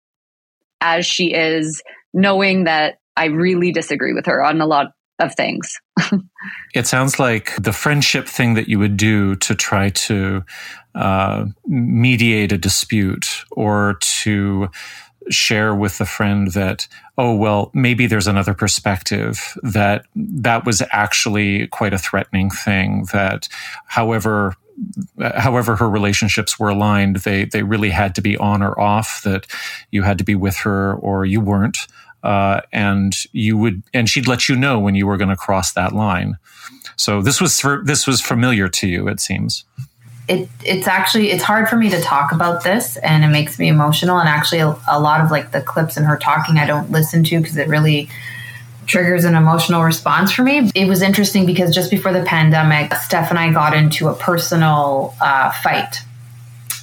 [0.82, 1.82] as she is,
[2.14, 5.80] knowing that I really disagree with her on a lot of things.
[6.74, 10.44] it sounds like the friendship thing that you would do to try to
[10.96, 14.70] uh, mediate a dispute or to
[15.30, 21.68] share with a friend that oh well maybe there's another perspective that that was actually
[21.68, 23.48] quite a threatening thing that
[23.86, 24.56] however
[25.36, 29.46] however her relationships were aligned they they really had to be on or off that
[29.92, 31.88] you had to be with her or you weren't
[32.24, 35.74] uh, and you would and she'd let you know when you were going to cross
[35.74, 36.38] that line.
[36.96, 39.64] So this was for, this was familiar to you it seems.
[40.28, 43.68] It it's actually it's hard for me to talk about this and it makes me
[43.68, 46.92] emotional and actually a, a lot of like the clips in her talking i don't
[46.92, 48.08] listen to because it really
[48.86, 50.70] triggers an emotional response for me.
[50.76, 55.16] It was interesting because just before the pandemic steph and i got into a personal
[55.22, 55.98] uh, fight.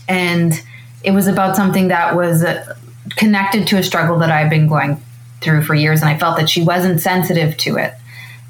[0.09, 0.61] And
[1.05, 2.75] it was about something that was uh,
[3.17, 5.01] connected to a struggle that i've been going
[5.41, 7.95] through for years and i felt that she wasn't sensitive to it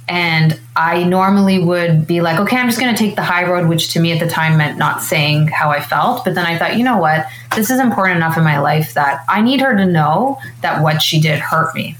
[0.08, 3.68] and I normally would be like, okay, I'm just going to take the high road,
[3.68, 6.24] which to me at the time meant not saying how I felt.
[6.24, 7.26] But then I thought, you know what?
[7.54, 11.02] This is important enough in my life that I need her to know that what
[11.02, 11.96] she did hurt me.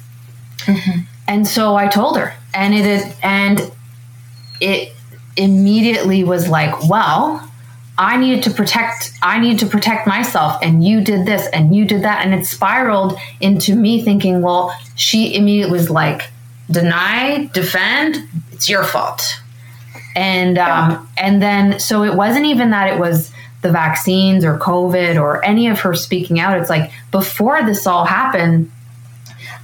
[0.61, 1.01] Mm-hmm.
[1.27, 3.71] And so I told her, and it and
[4.61, 4.95] it
[5.37, 7.48] immediately was like, well,
[7.99, 11.85] I needed to protect I needed to protect myself and you did this and you
[11.85, 16.23] did that and it spiraled into me thinking, well, she immediately was like
[16.71, 19.41] deny, defend, it's your fault.
[20.15, 21.07] And um, yeah.
[21.17, 23.33] and then so it wasn't even that it was
[23.63, 26.59] the vaccines or COVID or any of her speaking out.
[26.59, 28.71] It's like before this all happened,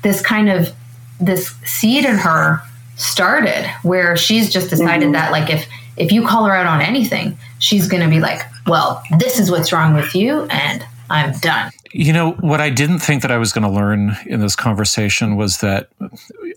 [0.03, 0.73] this kind of
[1.20, 2.61] this seed in her
[2.97, 5.12] started where she's just decided mm-hmm.
[5.12, 8.42] that like if if you call her out on anything, she's going to be like,
[8.66, 11.70] "Well, this is what's wrong with you," and I'm done.
[11.92, 15.37] You know, what I didn't think that I was going to learn in this conversation
[15.37, 15.90] was that,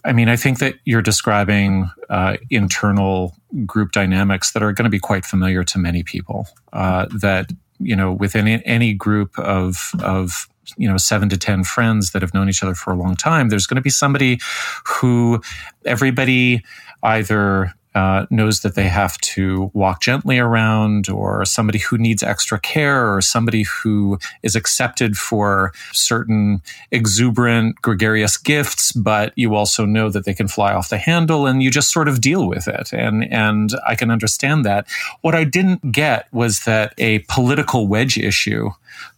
[0.03, 4.89] I mean, I think that you're describing uh, internal group dynamics that are going to
[4.89, 6.47] be quite familiar to many people.
[6.73, 12.11] Uh, that, you know, within any group of, of, you know, seven to 10 friends
[12.11, 14.39] that have known each other for a long time, there's going to be somebody
[14.85, 15.39] who
[15.85, 16.63] everybody
[17.03, 22.59] either uh, knows that they have to walk gently around, or somebody who needs extra
[22.59, 30.11] care, or somebody who is accepted for certain exuberant, gregarious gifts, but you also know
[30.11, 32.93] that they can fly off the handle, and you just sort of deal with it.
[32.93, 34.85] And and I can understand that.
[35.21, 38.69] What I didn't get was that a political wedge issue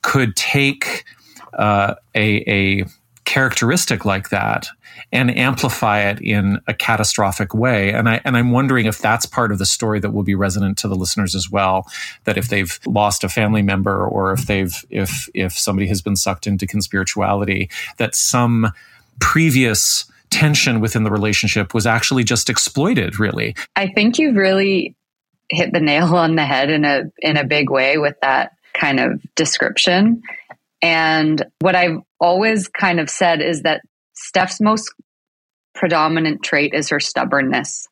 [0.01, 1.03] could take
[1.57, 2.85] uh, a a
[3.29, 4.67] characteristic like that
[5.11, 7.93] and amplify it in a catastrophic way.
[7.93, 10.79] And I and I'm wondering if that's part of the story that will be resonant
[10.79, 11.85] to the listeners as well.
[12.23, 16.15] That if they've lost a family member or if they've if if somebody has been
[16.15, 18.71] sucked into conspirituality, that some
[19.19, 23.55] previous tension within the relationship was actually just exploited really.
[23.75, 24.95] I think you've really
[25.49, 28.99] hit the nail on the head in a in a big way with that kind
[28.99, 30.23] of description.
[30.81, 33.81] And what I've always kind of said is that
[34.13, 34.93] Steph's most
[35.73, 37.87] predominant trait is her stubbornness.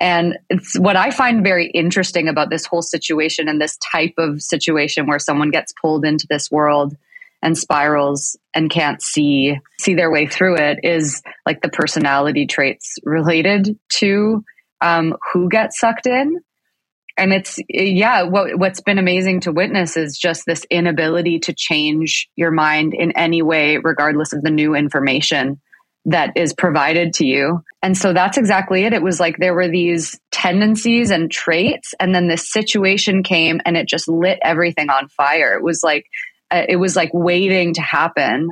[0.00, 4.42] And it's what I find very interesting about this whole situation and this type of
[4.42, 6.96] situation where someone gets pulled into this world
[7.42, 12.94] and spirals and can't see see their way through it is like the personality traits
[13.04, 14.44] related to
[14.80, 16.40] um, who gets sucked in
[17.16, 22.28] and it's yeah what what's been amazing to witness is just this inability to change
[22.36, 25.60] your mind in any way regardless of the new information
[26.04, 27.62] that is provided to you.
[27.80, 28.92] And so that's exactly it.
[28.92, 33.76] It was like there were these tendencies and traits and then this situation came and
[33.76, 35.54] it just lit everything on fire.
[35.54, 36.06] It was like
[36.50, 38.50] uh, it was like waiting to happen.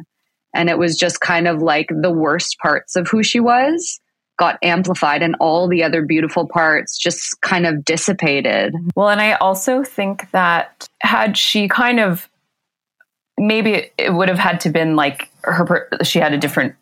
[0.55, 4.01] And it was just kind of like the worst parts of who she was
[4.41, 8.75] got amplified and all the other beautiful parts just kind of dissipated.
[8.97, 12.27] Well, and I also think that had she kind of
[13.37, 16.75] maybe it would have had to been like her she had a different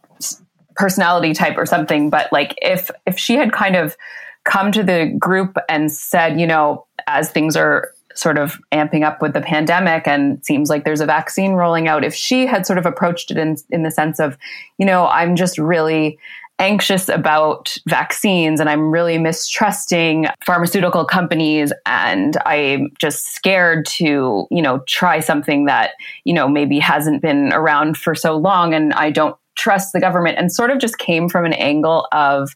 [0.77, 2.11] personality type or something.
[2.11, 3.97] But like if if she had kind of
[4.45, 9.21] come to the group and said, you know, as things are sort of amping up
[9.21, 12.79] with the pandemic and seems like there's a vaccine rolling out, if she had sort
[12.79, 14.39] of approached it in in the sense of,
[14.79, 16.21] you know, I'm just really
[16.59, 24.63] anxious about vaccines and I'm really mistrusting pharmaceutical companies and I'm just scared to, you
[24.63, 25.93] know, try something that,
[26.25, 30.39] you know, maybe hasn't been around for so long and I don't trust the government
[30.39, 32.51] and sort of just came from an angle of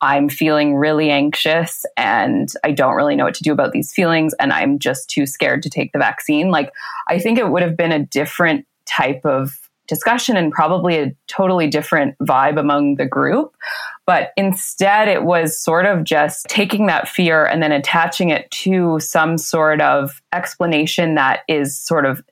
[0.00, 4.34] I'm feeling really anxious and I don't really know what to do about these feelings
[4.40, 6.50] and I'm just too scared to take the vaccine.
[6.50, 6.72] Like
[7.06, 11.66] I think it would have been a different type of discussion and probably a totally
[11.66, 13.54] different vibe among the group.
[14.06, 18.98] But instead, it was sort of just taking that fear and then attaching it to
[19.00, 22.22] some sort of explanation that is sort of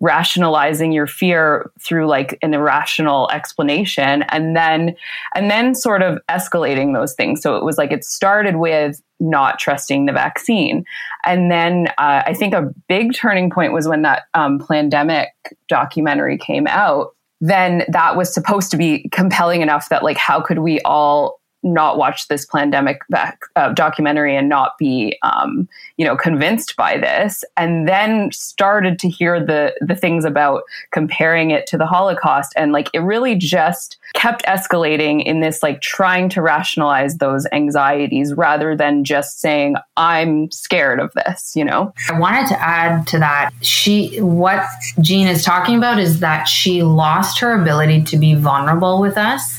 [0.00, 4.94] rationalizing your fear through like an irrational explanation and then
[5.34, 7.42] and then sort of escalating those things.
[7.42, 10.84] So it was like it started with not trusting the vaccine.
[11.24, 15.28] And then uh, i think a big turning point was when that um, Plandemic
[15.68, 17.14] documentary came out.
[17.40, 21.98] Then that was supposed to be compelling enough that like how could we all not
[21.98, 27.44] watch this Plandemic back, uh, documentary and not be um, you know convinced by this
[27.56, 32.52] and then started to hear the the things about comparing it to the holocaust.
[32.56, 38.34] And like it really just kept escalating in this like trying to rationalize those anxieties
[38.34, 41.92] rather than just saying i'm scared of this you know?
[42.08, 44.64] I wanted to add to that she what
[45.00, 49.57] jean is talking about is that she lost her ability to be vulnerable with us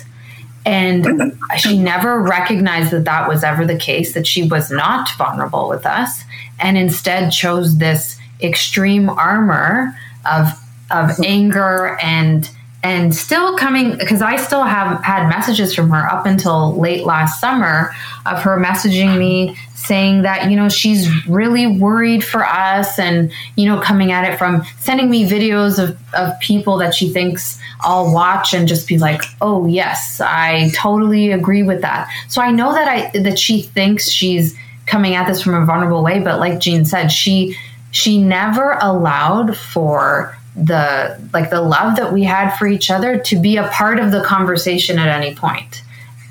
[0.65, 5.69] and she never recognized that that was ever the case, that she was not vulnerable
[5.69, 6.23] with us,
[6.59, 9.95] and instead chose this extreme armor
[10.25, 10.47] of
[10.91, 12.49] of anger and
[12.81, 17.41] and still coming because I still have had messages from her up until late last
[17.41, 17.91] summer
[18.25, 19.57] of her messaging me
[19.89, 24.37] saying that you know she's really worried for us and you know coming at it
[24.37, 28.99] from sending me videos of, of people that she thinks I'll watch and just be
[28.99, 32.07] like oh yes I totally agree with that.
[32.27, 36.03] So I know that I that she thinks she's coming at this from a vulnerable
[36.03, 37.57] way but like Jean said she
[37.89, 43.41] she never allowed for the like the love that we had for each other to
[43.41, 45.81] be a part of the conversation at any point.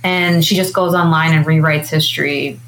[0.04, 2.60] And she just goes online and rewrites history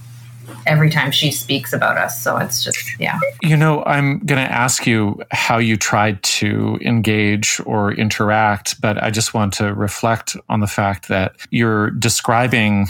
[0.67, 2.23] every time she speaks about us.
[2.23, 3.19] So it's just yeah.
[3.43, 9.03] You know i'm going to ask you how you tried to engage or interact but
[9.03, 12.87] i just want to reflect on the fact that you're describing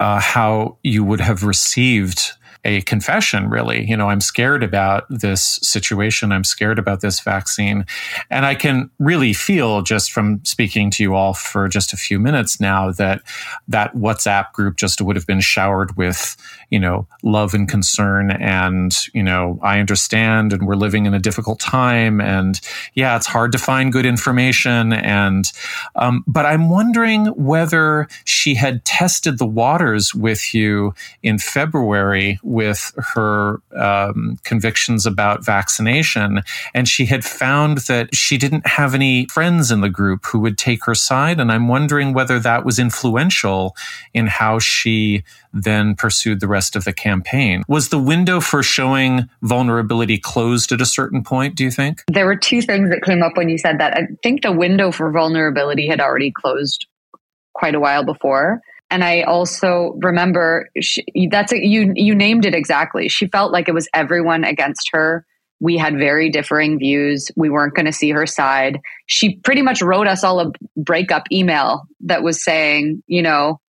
[0.00, 2.32] uh, how you would have received
[2.68, 3.88] a confession, really.
[3.88, 6.32] You know, I'm scared about this situation.
[6.32, 7.86] I'm scared about this vaccine.
[8.28, 12.18] And I can really feel just from speaking to you all for just a few
[12.18, 13.22] minutes now that
[13.68, 16.36] that WhatsApp group just would have been showered with,
[16.70, 18.30] you know, love and concern.
[18.30, 22.20] And, you know, I understand and we're living in a difficult time.
[22.20, 22.60] And
[22.94, 24.92] yeah, it's hard to find good information.
[24.92, 25.50] And,
[25.96, 32.92] um, but I'm wondering whether she had tested the waters with you in February with
[32.98, 36.42] her um, convictions about vaccination.
[36.74, 40.58] And she had found that she didn't have any friends in the group who would
[40.58, 41.40] take her side.
[41.40, 43.74] And I'm wondering whether that was influential
[44.12, 47.62] in how she then pursued the rest of the campaign.
[47.68, 52.02] Was the window for showing vulnerability closed at a certain point, do you think?
[52.08, 53.96] There were two things that came up when you said that.
[53.96, 56.86] I think the window for vulnerability had already closed
[57.54, 62.54] quite a while before and I also remember she, that's a, you you named it
[62.54, 63.08] exactly.
[63.08, 65.26] She felt like it was everyone against her.
[65.60, 67.30] We had very differing views.
[67.36, 68.80] We weren't going to see her side.
[69.06, 73.60] She pretty much wrote us all a breakup email that was saying, you know,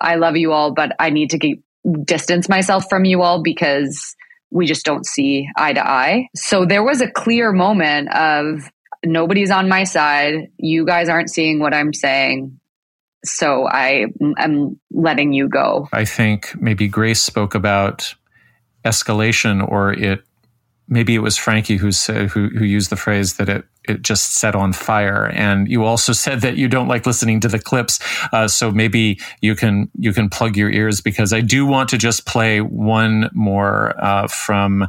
[0.00, 1.58] I love you all, but I need to get,
[2.04, 4.16] distance myself from you all because
[4.50, 6.28] we just don't see eye to eye.
[6.34, 8.70] So there was a clear moment of
[9.04, 10.48] nobody's on my side.
[10.56, 12.58] You guys aren't seeing what I'm saying
[13.26, 14.06] so I
[14.38, 15.88] am letting you go.
[15.92, 18.14] I think maybe Grace spoke about
[18.84, 20.22] escalation, or it
[20.88, 24.32] maybe it was Frankie who said who, who used the phrase that it it just
[24.34, 25.30] set on fire.
[25.32, 27.98] And you also said that you don't like listening to the clips,
[28.32, 31.98] uh, so maybe you can you can plug your ears because I do want to
[31.98, 34.88] just play one more uh, from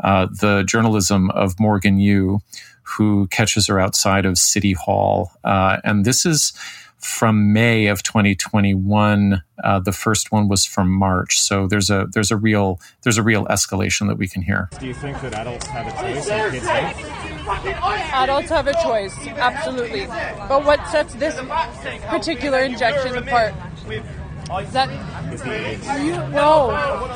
[0.00, 2.40] uh, the journalism of Morgan Yew,
[2.82, 6.52] who catches her outside of City Hall, uh, and this is
[6.98, 9.42] from May of 2021.
[9.62, 11.38] Uh, the first one was from March.
[11.38, 14.68] So there's a there's a real there's a real escalation that we can hear.
[14.78, 17.26] Do you think that adults have a choice and kids don't?
[18.14, 20.06] Adults have a choice, absolutely.
[20.06, 21.38] But what sets this
[22.08, 23.54] particular injection apart?
[23.88, 24.88] Is that
[26.00, 26.70] you know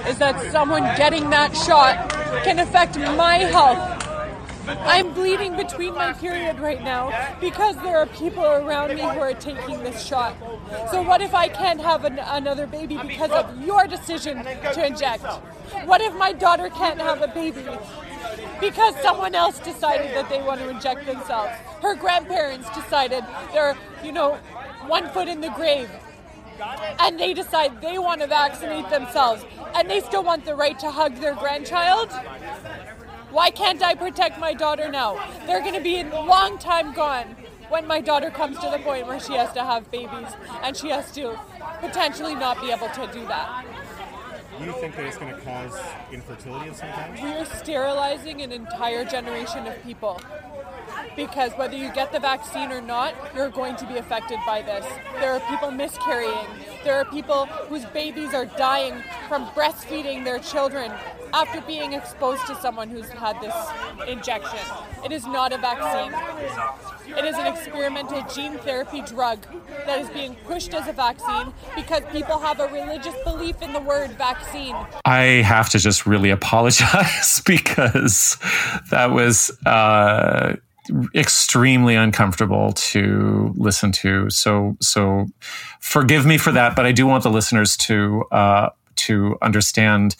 [0.08, 2.10] is that someone getting that shot
[2.44, 4.09] can affect my health.
[4.66, 9.34] I'm bleeding between my period right now because there are people around me who are
[9.34, 10.36] taking this shot.
[10.90, 15.24] So what if I can't have an, another baby because of your decision to inject?
[15.84, 17.64] What if my daughter can't have a baby
[18.60, 21.52] because someone else decided that they want to inject themselves?
[21.82, 24.34] Her grandparents decided they're, you know,
[24.86, 25.90] one foot in the grave
[26.98, 29.44] and they decide they want to vaccinate themselves
[29.74, 32.10] and they still want the right to hug their grandchild?
[33.30, 35.14] Why can't I protect my daughter now?
[35.46, 37.36] They're going to be a long time gone
[37.68, 40.28] when my daughter comes to the point where she has to have babies
[40.62, 41.38] and she has to
[41.80, 43.64] potentially not be able to do that.
[44.58, 45.78] Do you think that it's going to cause
[46.12, 47.14] infertility of some kind?
[47.14, 50.20] We are sterilizing an entire generation of people.
[51.16, 54.86] Because whether you get the vaccine or not, you're going to be affected by this.
[55.20, 56.46] There are people miscarrying.
[56.84, 60.92] There are people whose babies are dying from breastfeeding their children
[61.32, 63.54] after being exposed to someone who's had this
[64.08, 64.58] injection.
[65.04, 66.12] It is not a vaccine.
[67.16, 69.44] It is an experimental gene therapy drug
[69.86, 73.80] that is being pushed as a vaccine because people have a religious belief in the
[73.80, 74.76] word vaccine.
[75.04, 78.38] I have to just really apologize because
[78.90, 80.56] that was uh,
[81.14, 84.30] extremely uncomfortable to listen to.
[84.30, 85.26] So, so
[85.80, 90.16] forgive me for that, but I do want the listeners to uh, to understand.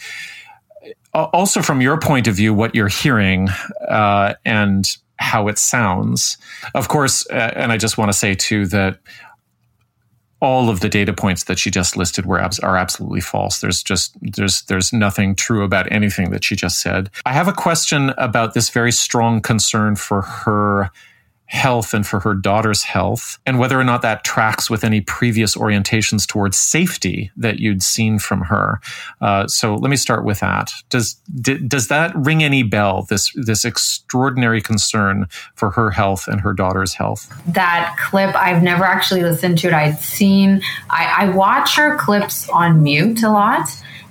[1.13, 3.49] Also, from your point of view, what you're hearing
[3.89, 6.39] uh, and how it sounds.
[6.75, 8.99] Of course, uh, and I just want to say too that
[10.41, 13.61] all of the data points that she just listed were abs- are absolutely false.
[13.61, 17.11] There's just there's there's nothing true about anything that she just said.
[17.27, 20.91] I have a question about this very strong concern for her
[21.51, 25.57] health and for her daughter's health, and whether or not that tracks with any previous
[25.57, 28.81] orientations towards safety that you'd seen from her.
[29.21, 30.73] Uh, so let me start with that.
[30.91, 33.03] Does d- does that ring any bell?
[33.11, 37.29] This this extraordinary concern for her health and her daughter's health.
[37.47, 42.49] that clip i've never actually listened to it i'd seen i, I watch her clips
[42.51, 43.69] on mute a lot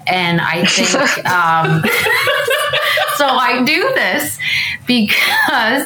[0.10, 1.82] and i think um,
[3.18, 4.38] so i do this
[4.88, 5.84] because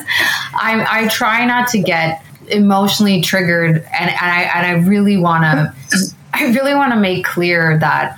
[0.55, 5.43] I, I try not to get emotionally triggered and, and i and i really want
[5.43, 8.17] to i really want to make clear that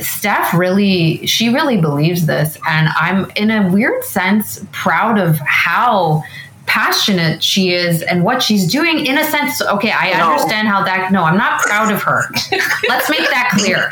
[0.00, 2.58] Steph really, she really believes this.
[2.68, 6.24] And I'm, in a weird sense, proud of how
[6.66, 9.06] passionate she is and what she's doing.
[9.06, 12.22] In a sense, okay, I understand how that, no, I'm not proud of her.
[12.88, 13.90] let's make that clear.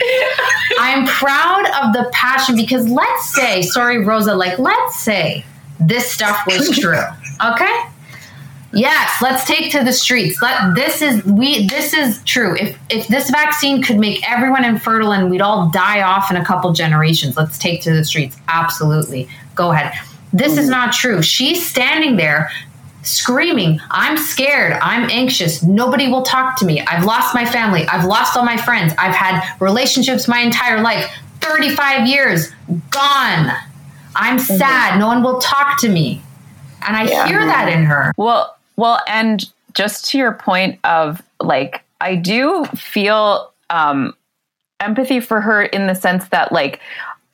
[0.79, 5.45] I'm proud of the passion because let's say, sorry, Rosa, like, let's say
[5.81, 7.03] this stuff was true.
[7.45, 7.83] Okay?
[8.75, 10.41] Yes, let's take to the streets.
[10.41, 12.57] Let this is we this is true.
[12.57, 16.45] If if this vaccine could make everyone infertile and we'd all die off in a
[16.45, 18.35] couple generations, let's take to the streets.
[18.49, 19.29] Absolutely.
[19.55, 19.93] Go ahead.
[20.33, 21.23] This is not true.
[21.23, 22.51] She's standing there
[23.03, 26.81] screaming, I'm scared, I'm anxious, nobody will talk to me.
[26.83, 31.11] I've lost my family, I've lost all my friends, I've had relationships my entire life,
[31.41, 32.53] 35 years,
[32.91, 33.51] gone.
[34.15, 36.23] I'm sad, no one will talk to me.
[36.87, 37.27] And I Yeah.
[37.27, 38.13] hear that in her.
[38.17, 44.15] Well, well, and just to your point of like, I do feel um,
[44.81, 46.81] empathy for her in the sense that like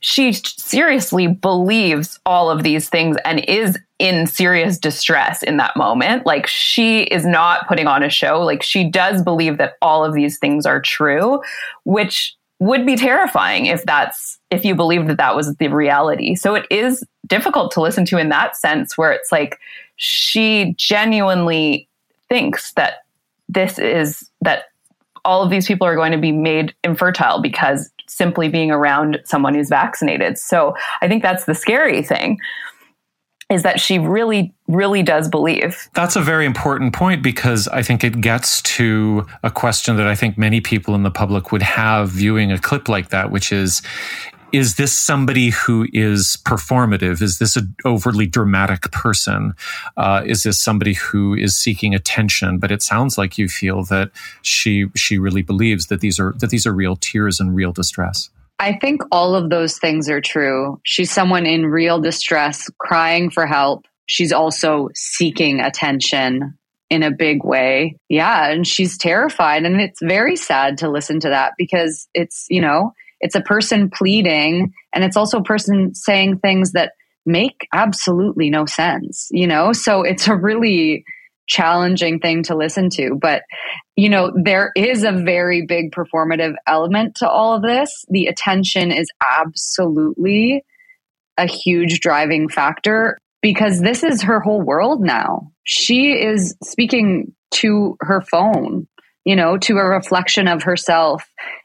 [0.00, 6.24] she seriously believes all of these things and is in serious distress in that moment.
[6.24, 8.40] Like she is not putting on a show.
[8.40, 11.42] Like she does believe that all of these things are true,
[11.84, 16.34] which would be terrifying if that's if you believe that that was the reality.
[16.34, 19.58] So it is difficult to listen to in that sense where it's like
[19.96, 21.88] she genuinely
[22.28, 23.04] thinks that
[23.48, 24.64] this is that
[25.24, 29.54] all of these people are going to be made infertile because simply being around someone
[29.54, 30.38] who's vaccinated.
[30.38, 32.38] So I think that's the scary thing
[33.50, 35.88] is that she really really does believe.
[35.94, 40.14] That's a very important point because I think it gets to a question that I
[40.14, 43.80] think many people in the public would have viewing a clip like that, which is
[44.52, 47.20] is this somebody who is performative?
[47.20, 49.54] Is this an overly dramatic person?
[49.96, 52.58] Uh, is this somebody who is seeking attention?
[52.58, 54.10] But it sounds like you feel that
[54.42, 58.30] she she really believes that these are that these are real tears and real distress.
[58.58, 60.80] I think all of those things are true.
[60.82, 63.86] She's someone in real distress, crying for help.
[64.06, 66.58] She's also seeking attention
[66.90, 67.98] in a big way.
[68.08, 68.50] Yeah.
[68.50, 69.64] And she's terrified.
[69.64, 73.90] And it's very sad to listen to that because it's, you know, it's a person
[73.90, 76.92] pleading and it's also a person saying things that
[77.26, 79.72] make absolutely no sense, you know?
[79.72, 81.04] So it's a really
[81.46, 83.14] challenging thing to listen to.
[83.20, 83.42] But,
[83.96, 88.04] you know, there is a very big performative element to all of this.
[88.08, 89.08] The attention is
[89.38, 90.64] absolutely
[91.36, 95.52] a huge driving factor because this is her whole world now.
[95.64, 98.86] She is speaking to her phone,
[99.24, 101.24] you know, to a reflection of herself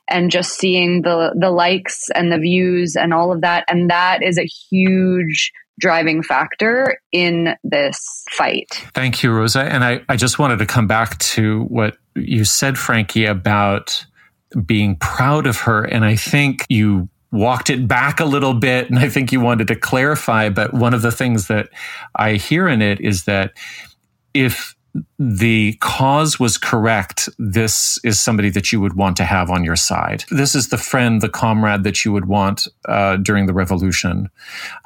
[0.09, 4.21] and just seeing the the likes and the views and all of that and that
[4.21, 8.69] is a huge driving factor in this fight.
[8.93, 9.63] Thank you, Rosa.
[9.63, 14.05] And I, I just wanted to come back to what you said, Frankie, about
[14.65, 15.83] being proud of her.
[15.83, 18.89] And I think you walked it back a little bit.
[18.89, 20.49] And I think you wanted to clarify.
[20.49, 21.69] But one of the things that
[22.15, 23.53] I hear in it is that
[24.33, 24.75] if
[25.17, 29.75] the cause was correct, this is somebody that you would want to have on your
[29.75, 30.23] side.
[30.29, 34.29] This is the friend, the comrade that you would want uh, during the revolution.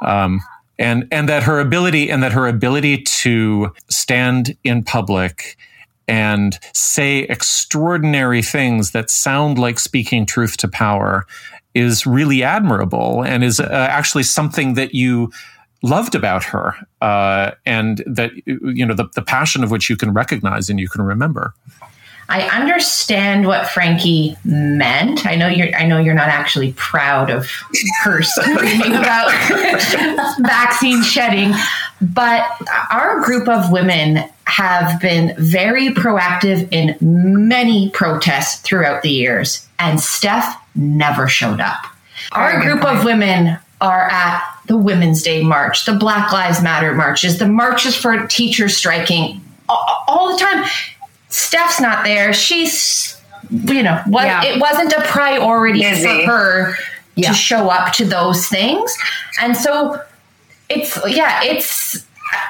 [0.01, 0.41] Um,
[0.79, 5.57] and and that her ability and that her ability to stand in public
[6.07, 11.25] and say extraordinary things that sound like speaking truth to power
[11.73, 15.31] is really admirable and is uh, actually something that you
[15.83, 20.13] loved about her uh, and that you know the, the passion of which you can
[20.13, 21.53] recognize and you can remember
[22.29, 25.25] I understand what Frankie meant.
[25.25, 25.73] I know you're.
[25.75, 27.49] I know you're not actually proud of
[28.03, 29.31] her screaming about
[30.39, 31.53] vaccine shedding,
[32.01, 32.45] but
[32.91, 39.99] our group of women have been very proactive in many protests throughout the years, and
[40.01, 41.85] Steph never showed up.
[42.33, 47.39] Our group of women are at the Women's Day March, the Black Lives Matter marches,
[47.39, 50.65] the marches for teachers striking all, all the time
[51.29, 52.33] Steph's not there.
[52.33, 54.43] She's, you know, what yeah.
[54.43, 56.25] it wasn't a priority Busy.
[56.25, 56.75] for her
[57.15, 57.29] yeah.
[57.29, 58.95] to show up to those things,
[59.41, 60.01] and so
[60.69, 62.05] it's yeah, it's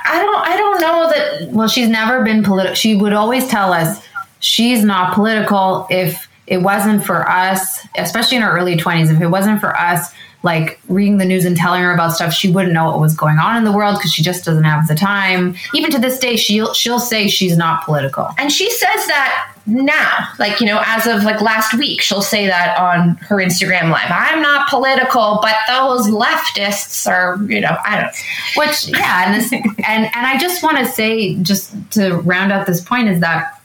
[0.05, 1.51] I don't I don't know that.
[1.51, 2.75] Well, she's never been political.
[2.75, 4.01] She would always tell us
[4.39, 9.09] she's not political if it wasn't for us, especially in her early twenties.
[9.09, 10.11] If it wasn't for us
[10.43, 13.37] like reading the news and telling her about stuff she wouldn't know what was going
[13.39, 15.55] on in the world because she just doesn't have the time.
[15.73, 18.29] Even to this day she'll she'll say she's not political.
[18.37, 22.47] And she says that now like you know as of like last week she'll say
[22.47, 24.09] that on her instagram live.
[24.09, 28.15] I'm not political but those leftists are you know i don't
[28.55, 32.65] which yeah and this, and and i just want to say just to round out
[32.65, 33.56] this point is that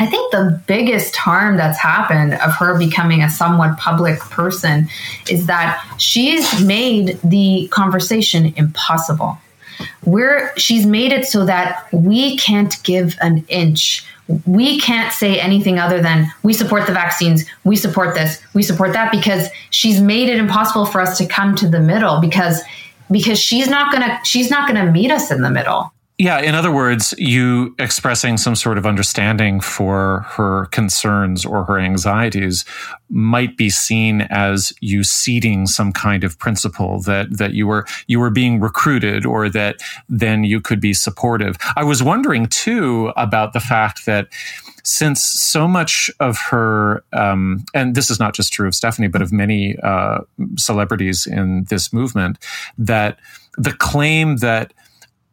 [0.00, 4.88] I think the biggest harm that's happened of her becoming a somewhat public person
[5.28, 9.36] is that she's made the conversation impossible.
[10.06, 14.06] We're, she's made it so that we can't give an inch.
[14.46, 18.94] We can't say anything other than we support the vaccines, we support this, we support
[18.94, 22.62] that because she's made it impossible for us to come to the middle because
[23.10, 25.92] because she's not going to she's not going to meet us in the middle.
[26.20, 31.78] Yeah, in other words, you expressing some sort of understanding for her concerns or her
[31.78, 32.66] anxieties
[33.08, 38.20] might be seen as you ceding some kind of principle that that you were you
[38.20, 39.76] were being recruited or that
[40.10, 41.56] then you could be supportive.
[41.74, 44.28] I was wondering too about the fact that
[44.84, 49.22] since so much of her, um, and this is not just true of Stephanie, but
[49.22, 50.18] of many uh,
[50.58, 52.38] celebrities in this movement,
[52.76, 53.18] that
[53.56, 54.74] the claim that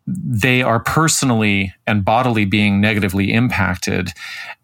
[0.08, 4.12] they are personally and bodily being negatively impacted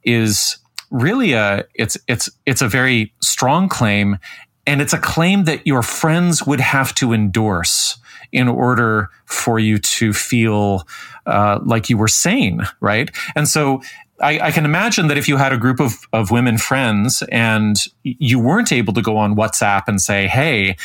[0.04, 0.58] is
[0.90, 4.18] really a it's it's it's a very strong claim
[4.66, 7.98] and it's a claim that your friends would have to endorse
[8.32, 10.88] in order for you to feel
[11.26, 13.12] uh, like you were sane, right?
[13.36, 13.82] And so
[14.20, 17.78] I, I, can imagine that if you had a group of, of women friends and
[18.04, 20.78] you weren't able to go on WhatsApp and say, hey,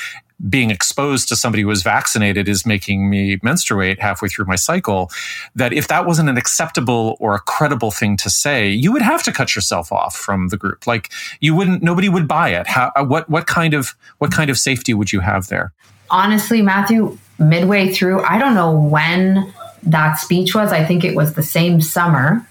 [0.49, 5.11] being exposed to somebody who was vaccinated is making me menstruate halfway through my cycle,
[5.57, 9.23] that if that wasn't an acceptable or a credible thing to say, you would have
[9.25, 10.87] to cut yourself off from the group.
[10.87, 11.11] Like
[11.41, 12.69] you wouldn't, nobody would buy it.
[12.69, 15.73] How, uh, what, what kind of, what kind of safety would you have there?
[16.11, 20.73] Honestly, Matthew, midway through, I don't know when that speech was.
[20.73, 22.47] I think it was the same summer.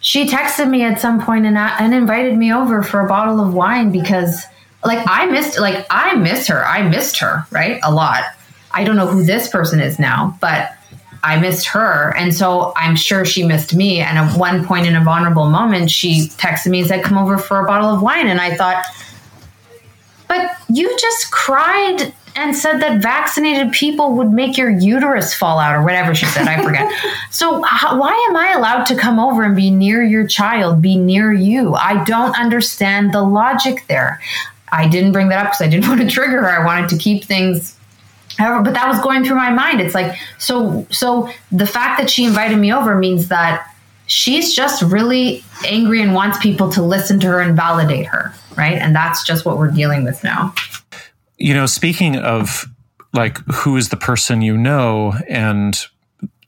[0.00, 3.52] She texted me at some point and, and invited me over for a bottle of
[3.52, 4.44] wine because
[4.86, 6.64] like I missed like I miss her.
[6.64, 7.80] I missed her, right?
[7.82, 8.24] A lot.
[8.72, 10.72] I don't know who this person is now, but
[11.22, 12.14] I missed her.
[12.16, 14.00] And so I'm sure she missed me.
[14.00, 17.38] And at one point in a vulnerable moment, she texted me and said, Come over
[17.38, 18.28] for a bottle of wine.
[18.28, 18.84] And I thought,
[20.28, 25.74] but you just cried and said that vaccinated people would make your uterus fall out
[25.74, 26.46] or whatever she said.
[26.46, 26.92] I forget.
[27.30, 30.96] so, how, why am I allowed to come over and be near your child, be
[30.96, 31.74] near you?
[31.74, 34.20] I don't understand the logic there.
[34.72, 36.50] I didn't bring that up because I didn't want to trigger her.
[36.50, 37.76] I wanted to keep things
[38.38, 39.80] However, but that was going through my mind.
[39.80, 43.66] It's like so so the fact that she invited me over means that
[44.06, 48.74] she's just really angry and wants people to listen to her and validate her, right?
[48.74, 50.54] And that's just what we're dealing with now.
[51.38, 52.66] You know, speaking of
[53.12, 55.78] like who is the person you know and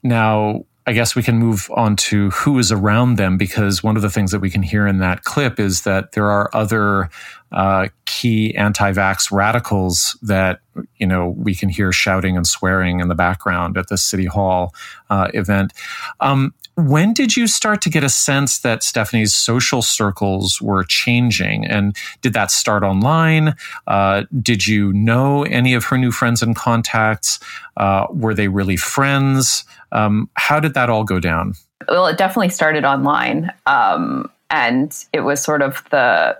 [0.03, 4.01] now I guess we can move on to who is around them because one of
[4.01, 7.11] the things that we can hear in that clip is that there are other
[7.51, 10.61] uh, key anti-vax radicals that
[10.95, 14.73] you know we can hear shouting and swearing in the background at the city hall
[15.11, 15.73] uh, event.
[16.21, 16.55] Um,
[16.87, 21.65] when did you start to get a sense that Stephanie's social circles were changing?
[21.65, 23.55] And did that start online?
[23.87, 27.39] Uh, did you know any of her new friends and contacts?
[27.77, 29.65] Uh, were they really friends?
[29.91, 31.53] Um, how did that all go down?
[31.87, 33.51] Well, it definitely started online.
[33.65, 36.37] Um, and it was sort of the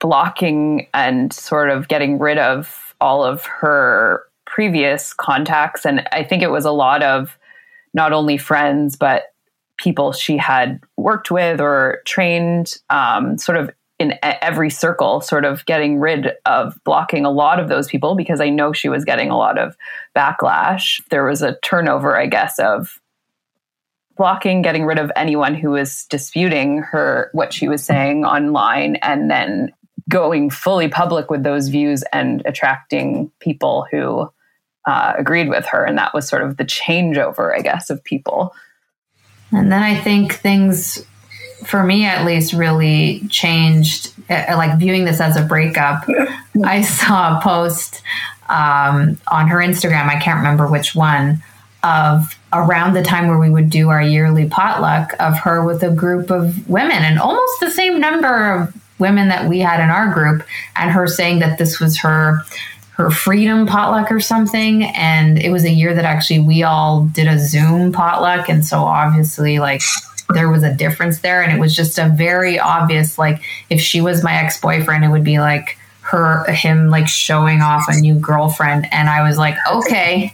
[0.00, 5.84] blocking and sort of getting rid of all of her previous contacts.
[5.84, 7.36] And I think it was a lot of
[7.96, 9.24] not only friends, but
[9.78, 15.64] people she had worked with or trained, um, sort of in every circle, sort of
[15.64, 19.30] getting rid of blocking a lot of those people because I know she was getting
[19.30, 19.74] a lot of
[20.14, 21.02] backlash.
[21.08, 23.00] There was a turnover, I guess, of
[24.16, 29.30] blocking, getting rid of anyone who was disputing her, what she was saying online, and
[29.30, 29.72] then
[30.08, 34.30] going fully public with those views and attracting people who
[34.86, 35.84] uh, agreed with her.
[35.84, 38.54] And that was sort of the changeover, I guess, of people.
[39.52, 41.04] And then I think things,
[41.64, 44.12] for me at least, really changed.
[44.28, 46.04] Uh, like viewing this as a breakup,
[46.64, 48.02] I saw a post
[48.48, 51.42] um, on her Instagram, I can't remember which one,
[51.82, 55.90] of around the time where we would do our yearly potluck of her with a
[55.90, 60.12] group of women and almost the same number of women that we had in our
[60.12, 60.42] group
[60.74, 62.40] and her saying that this was her
[62.96, 64.84] her freedom potluck or something.
[64.84, 68.48] And it was a year that actually we all did a zoom potluck.
[68.48, 69.82] And so obviously like
[70.32, 71.42] there was a difference there.
[71.42, 75.24] And it was just a very obvious like if she was my ex-boyfriend it would
[75.24, 78.88] be like her him like showing off a new girlfriend.
[78.90, 80.32] And i was like okay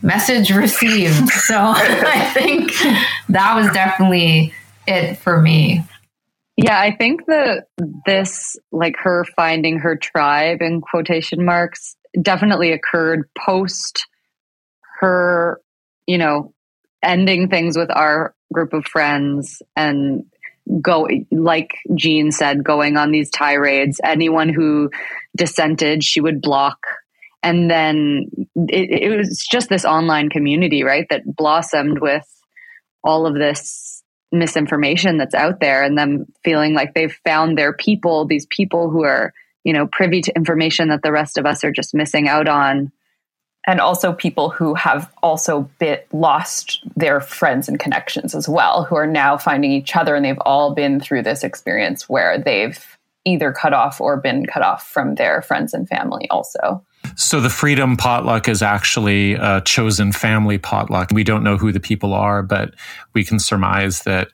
[0.00, 1.28] message received.
[1.28, 2.72] So i think
[3.28, 4.54] that was definitely
[4.86, 5.84] it for me
[6.62, 7.68] yeah, I think that
[8.04, 14.06] this, like her finding her tribe in quotation marks, definitely occurred post
[15.00, 15.60] her,
[16.06, 16.52] you know,
[17.02, 20.24] ending things with our group of friends and
[20.82, 23.98] go like Jean said, going on these tirades.
[24.04, 24.90] Anyone who
[25.36, 26.78] dissented, she would block.
[27.42, 28.26] And then
[28.68, 32.26] it, it was just this online community, right, that blossomed with
[33.02, 33.89] all of this
[34.32, 39.04] misinformation that's out there and them feeling like they've found their people, these people who
[39.04, 39.32] are,
[39.64, 42.92] you know, privy to information that the rest of us are just missing out on.
[43.66, 48.96] And also people who have also bit lost their friends and connections as well, who
[48.96, 52.89] are now finding each other and they've all been through this experience where they've
[53.24, 56.84] either cut off or been cut off from their friends and family also.
[57.16, 61.10] So the freedom potluck is actually a chosen family potluck.
[61.12, 62.74] We don't know who the people are, but
[63.14, 64.28] we can surmise that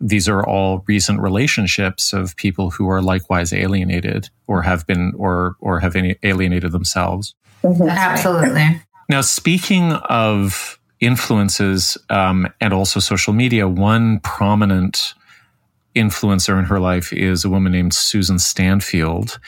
[0.00, 5.56] these are all recent relationships of people who are likewise alienated or have been or
[5.60, 7.34] or have alienated themselves.
[7.64, 7.88] Mm-hmm.
[7.88, 8.80] Absolutely.
[9.08, 15.14] Now, speaking of influences um, and also social media, one prominent
[15.94, 19.38] influencer in her life is a woman named Susan Standfield,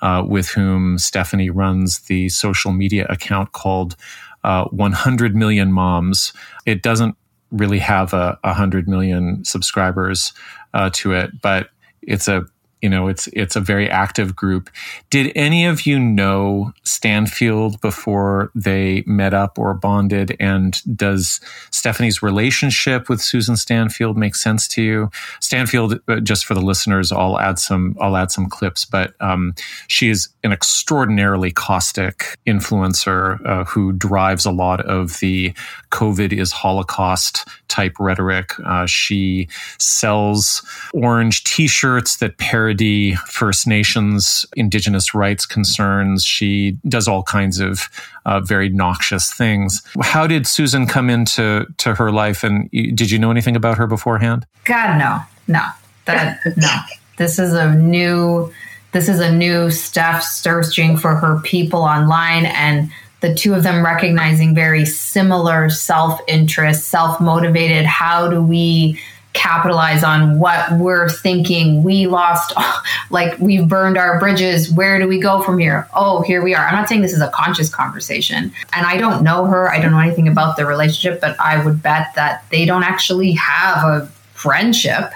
[0.00, 3.96] uh, with whom Stephanie runs the social media account called
[4.44, 6.32] uh, 100 Million Moms.
[6.66, 7.16] It doesn't
[7.50, 10.32] really have a 100 million subscribers
[10.74, 11.70] uh, to it, but
[12.02, 12.44] it's a
[12.82, 14.70] you know it's it's a very active group.
[15.10, 20.36] Did any of you know standfield before they met up or bonded?
[20.40, 25.10] And does stephanie's relationship with susan standfield make sense to you?
[25.40, 29.54] Standfield uh, just for the listeners i'll add some i'll add some clips but um,
[29.88, 35.52] she is an extraordinarily caustic influencer uh, who drives a lot of the
[35.90, 38.54] covid is holocaust type rhetoric.
[38.64, 39.48] Uh, she
[39.78, 40.62] sells
[40.92, 46.22] orange t-shirts that pair parody First Nations, Indigenous rights concerns.
[46.22, 47.88] She does all kinds of
[48.26, 49.82] uh, very noxious things.
[50.02, 53.86] How did Susan come into to her life, and did you know anything about her
[53.86, 54.46] beforehand?
[54.64, 55.64] God, no, no,
[56.04, 56.74] that no.
[57.16, 58.52] This is a new
[58.92, 62.90] this is a new Steph searching for her people online and
[63.20, 67.86] the two of them recognizing very similar self interest, self motivated.
[67.86, 69.00] How do we
[69.38, 71.84] capitalize on what we're thinking?
[71.84, 72.52] We lost,
[73.10, 74.70] like, we've burned our bridges.
[74.72, 75.88] Where do we go from here?
[75.94, 76.66] Oh, here we are.
[76.66, 78.52] I'm not saying this is a conscious conversation.
[78.72, 81.82] And I don't know her, I don't know anything about their relationship, but I would
[81.82, 85.12] bet that they don't actually have a friendship.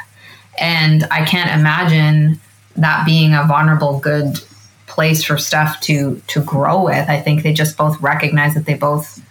[0.59, 2.41] And I can't imagine
[2.77, 4.39] that being a vulnerable, good
[4.87, 7.09] place for Steph to to grow with.
[7.09, 9.23] I think they just both recognize that they both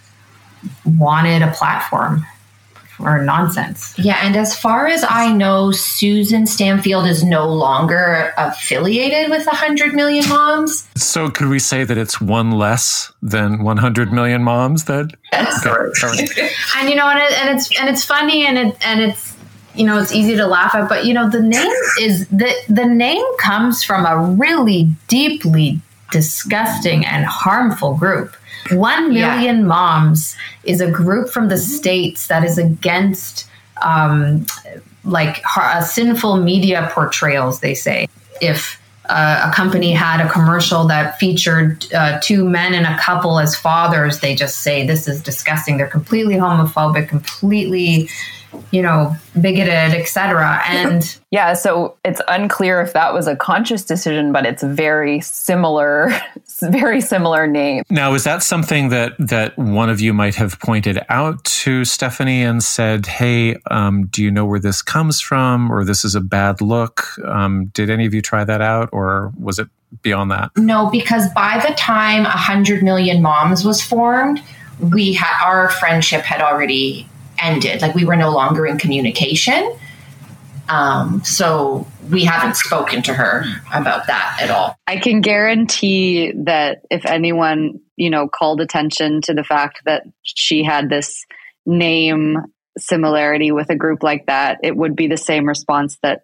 [0.84, 2.26] wanted a platform
[3.02, 3.98] for nonsense.
[3.98, 9.94] Yeah, and as far as I know, Susan Standfield is no longer affiliated with 100
[9.94, 10.88] Million Moms.
[10.96, 15.66] So could we say that it's one less than 100 million moms that Yes.
[15.66, 16.50] Okay.
[16.76, 19.34] And you know, and, it, and it's and it's funny and it and it's
[19.74, 22.84] you know it's easy to laugh at, but you know the name is the the
[22.84, 25.80] name comes from a really deeply
[26.10, 28.36] disgusting and harmful group.
[28.70, 29.34] One Yeah.
[29.36, 33.46] million moms is a group from the states that is against
[33.82, 34.46] um,
[35.04, 37.60] like uh, sinful media portrayals.
[37.60, 38.08] They say
[38.40, 43.40] if uh, a company had a commercial that featured uh, two men and a couple
[43.40, 45.76] as fathers, they just say this is disgusting.
[45.76, 48.08] They're completely homophobic, completely,
[48.70, 50.62] you know, bigoted, etc.
[50.66, 56.12] And Yeah, so it's unclear if that was a conscious decision, but it's very similar,
[56.60, 57.84] very similar name.
[57.88, 62.42] Now, is that something that that one of you might have pointed out to Stephanie
[62.42, 66.20] and said, "Hey, um, do you know where this comes from, or this is a
[66.20, 67.06] bad look"?
[67.24, 69.68] Um, did any of you try that out, or was it
[70.02, 70.50] beyond that?
[70.58, 74.42] No, because by the time 100 Million Moms was formed,
[74.80, 77.08] we had our friendship had already
[77.42, 77.82] ended.
[77.82, 79.76] Like we were no longer in communication.
[80.68, 84.76] Um, so we haven't spoken to her about that at all.
[84.86, 90.64] I can guarantee that if anyone, you know, called attention to the fact that she
[90.64, 91.24] had this
[91.66, 92.38] name
[92.78, 96.22] similarity with a group like that, it would be the same response that,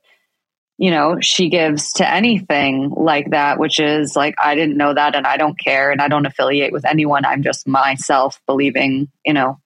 [0.79, 5.15] you know, she gives to anything like that, which is like, I didn't know that
[5.15, 7.25] and I don't care and I don't affiliate with anyone.
[7.25, 9.59] I'm just myself believing, you know,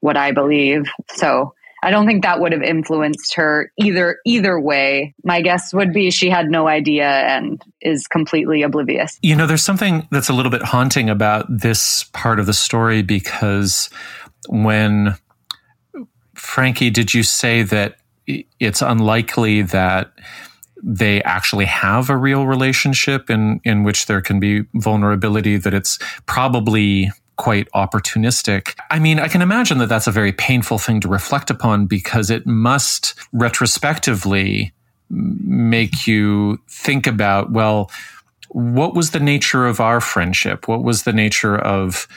[0.00, 0.84] what I believe.
[1.08, 5.14] So I don't think that would have influenced her either either way.
[5.22, 9.18] My guess would be she had no idea and is completely oblivious.
[9.22, 13.02] You know, there's something that's a little bit haunting about this part of the story
[13.02, 13.90] because
[14.48, 15.16] when
[16.34, 17.98] Frankie, did you say that
[18.58, 20.12] it's unlikely that
[20.82, 25.98] they actually have a real relationship in in which there can be vulnerability that it's
[26.26, 28.74] probably quite opportunistic.
[28.90, 32.30] I mean, I can imagine that that's a very painful thing to reflect upon because
[32.30, 34.72] it must retrospectively
[35.08, 37.90] make you think about well
[38.48, 42.08] what was the nature of our friendship what was the nature of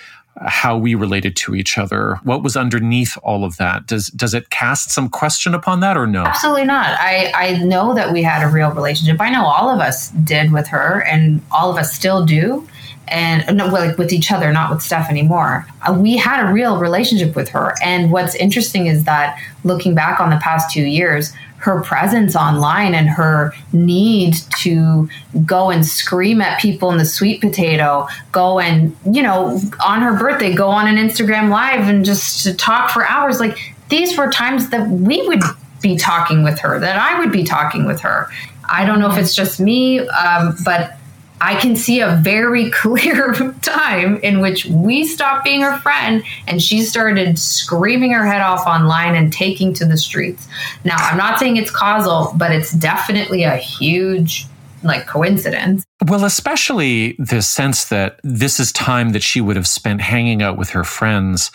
[0.47, 4.49] how we related to each other what was underneath all of that does does it
[4.49, 6.97] cast some question upon that or no Absolutely not.
[6.99, 9.19] I, I know that we had a real relationship.
[9.19, 12.67] I know all of us did with her, and all of us still do.
[13.09, 15.65] And no, well, like with each other, not with Steph anymore.
[15.87, 17.73] Uh, We had a real relationship with her.
[17.83, 22.95] And what's interesting is that looking back on the past two years, her presence online
[22.95, 25.09] and her need to
[25.45, 30.17] go and scream at people in the sweet potato, go and, you know, on her
[30.17, 33.39] birthday, go on an Instagram live and just to talk for hours.
[33.41, 33.57] Like
[33.89, 35.41] these were times that we would
[35.81, 38.29] be talking with her, that I would be talking with her.
[38.69, 40.95] I don't know if it's just me, um, but
[41.41, 46.61] I can see a very clear time in which we stopped being her friend and
[46.61, 50.47] she started screaming her head off online and taking to the streets.
[50.83, 54.45] Now, I'm not saying it's causal, but it's definitely a huge
[54.81, 55.83] like coincidence.
[56.07, 60.57] well especially the sense that this is time that she would have spent hanging out
[60.57, 61.51] with her friends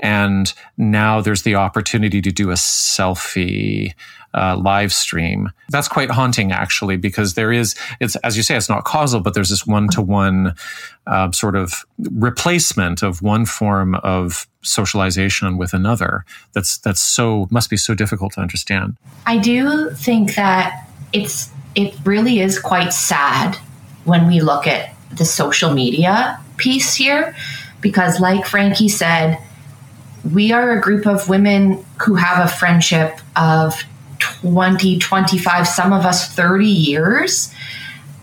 [0.00, 3.92] and now there's the opportunity to do a selfie
[4.34, 5.50] uh, live stream.
[5.70, 9.34] That's quite haunting, actually, because there is, it's as you say, it's not causal, but
[9.34, 10.54] there's this one to one
[11.32, 16.24] sort of replacement of one form of socialization with another.
[16.52, 18.96] That's that's so must be so difficult to understand.
[19.26, 23.56] I do think that it's it really is quite sad
[24.04, 27.34] when we look at the social media piece here
[27.80, 29.38] because like Frankie said
[30.32, 33.82] we are a group of women who have a friendship of
[34.18, 37.52] 20 25 some of us 30 years.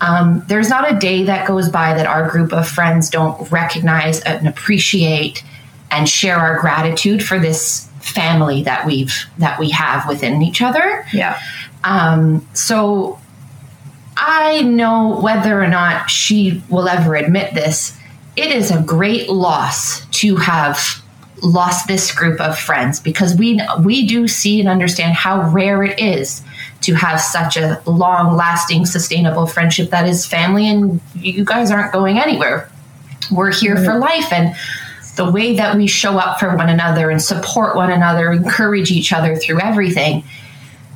[0.01, 4.21] Um, there's not a day that goes by that our group of friends don't recognize
[4.21, 5.43] and appreciate
[5.89, 11.05] and share our gratitude for this family that we've that we have within each other.
[11.13, 11.39] Yeah.
[11.83, 13.19] um, so
[14.17, 17.97] I know whether or not she will ever admit this,
[18.35, 21.03] it is a great loss to have
[21.41, 25.99] lost this group of friends because we we do see and understand how rare it
[25.99, 26.43] is
[26.81, 31.91] to have such a long lasting sustainable friendship that is family and you guys aren't
[31.91, 32.69] going anywhere.
[33.31, 34.01] We're here for mm-hmm.
[34.01, 34.55] life and
[35.15, 39.13] the way that we show up for one another and support one another encourage each
[39.13, 40.23] other through everything.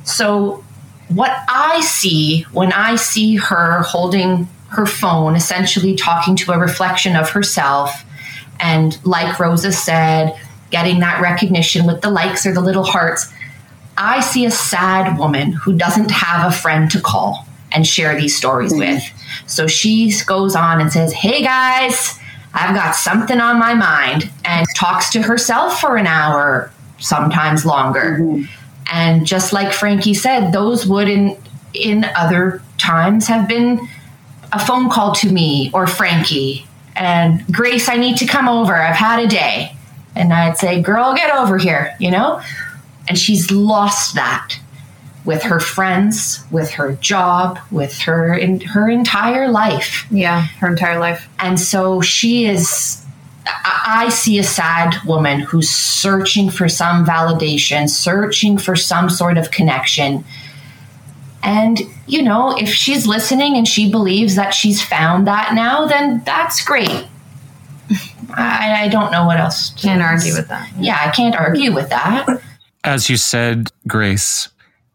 [0.04, 0.64] So
[1.10, 7.16] what i see when i see her holding her phone essentially talking to a reflection
[7.16, 8.04] of herself
[8.62, 10.38] and like Rosa said,
[10.70, 13.32] getting that recognition with the likes or the little hearts.
[13.96, 18.36] I see a sad woman who doesn't have a friend to call and share these
[18.36, 18.94] stories mm-hmm.
[18.94, 19.02] with.
[19.46, 22.18] So she goes on and says, Hey guys,
[22.54, 28.18] I've got something on my mind, and talks to herself for an hour, sometimes longer.
[28.20, 28.44] Mm-hmm.
[28.92, 31.36] And just like Frankie said, those would in
[31.72, 33.86] in other times have been
[34.52, 36.66] a phone call to me or Frankie
[37.00, 38.74] and Grace, I need to come over.
[38.74, 39.74] I've had a day.
[40.14, 42.42] And I'd say, Girl, get over here, you know?
[43.08, 44.60] And she's lost that
[45.24, 50.06] with her friends, with her job, with her in her entire life.
[50.10, 51.28] Yeah, her entire life.
[51.38, 53.04] And so she is
[53.46, 59.50] I see a sad woman who's searching for some validation, searching for some sort of
[59.50, 60.24] connection.
[61.42, 66.22] And, you know, if she's listening and she believes that she's found that now, then
[66.24, 67.06] that's great.
[68.34, 69.70] I, I don't know what else.
[69.70, 70.70] Can't argue with that.
[70.78, 72.26] Yeah, I can't argue with that.
[72.84, 74.48] As you said, Grace,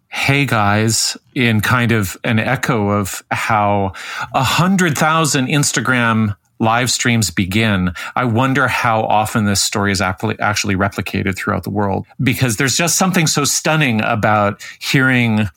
[0.08, 3.93] hey guys, in kind of an echo of how
[4.34, 10.76] a hundred thousand Instagram live streams begin, I wonder how often this story is actually
[10.76, 15.50] replicated throughout the world because there's just something so stunning about hearing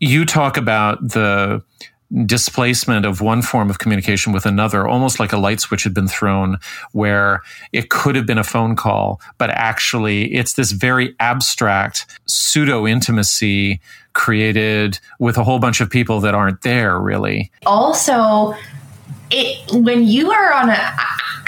[0.00, 1.62] you talk about the
[2.26, 6.06] displacement of one form of communication with another, almost like a light switch had been
[6.06, 6.58] thrown,
[6.92, 7.42] where
[7.72, 13.80] it could have been a phone call, but actually it's this very abstract pseudo intimacy
[14.12, 17.50] created with a whole bunch of people that aren't there, really.
[17.66, 18.54] Also,
[19.30, 20.76] it, when you are on a,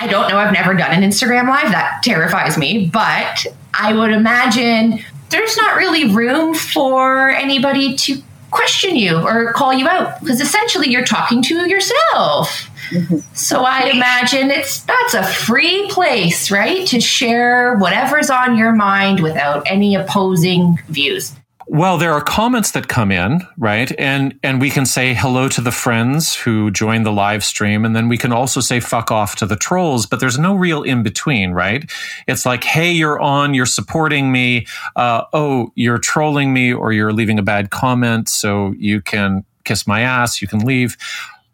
[0.00, 4.10] I don't know, I've never done an Instagram live, that terrifies me, but I would
[4.10, 4.98] imagine
[5.30, 8.22] there's not really room for anybody to
[8.56, 12.70] question you or call you out because essentially you're talking to yourself.
[12.90, 13.18] Mm-hmm.
[13.34, 16.86] So I imagine it's that's a free place, right?
[16.88, 21.34] To share whatever's on your mind without any opposing views.
[21.68, 23.92] Well, there are comments that come in, right?
[23.98, 27.94] And and we can say hello to the friends who join the live stream and
[27.94, 31.02] then we can also say fuck off to the trolls, but there's no real in
[31.02, 31.90] between, right?
[32.28, 34.66] It's like, "Hey, you're on, you're supporting me.
[34.94, 39.88] Uh, oh, you're trolling me or you're leaving a bad comment, so you can kiss
[39.88, 40.96] my ass, you can leave."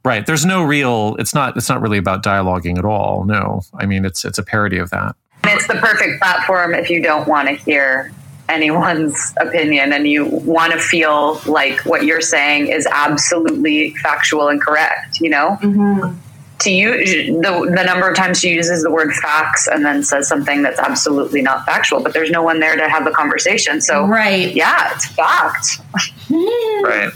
[0.05, 0.27] Right.
[0.27, 3.25] There's no real it's not it's not really about dialoguing at all.
[3.25, 3.63] No.
[3.79, 5.17] I mean, it's it's a parody of that.
[5.45, 8.13] It's the perfect platform if you don't want to hear
[8.53, 14.61] anyone's opinion and you want to feel like what you're saying is absolutely factual and
[14.61, 15.59] correct, you know?
[15.63, 16.19] Mm-hmm.
[16.61, 20.29] To you, the, the number of times she uses the word facts and then says
[20.29, 23.81] something that's absolutely not factual, but there's no one there to have the conversation.
[23.81, 24.55] So, right.
[24.55, 25.81] yeah, it's fact.
[26.31, 27.11] right.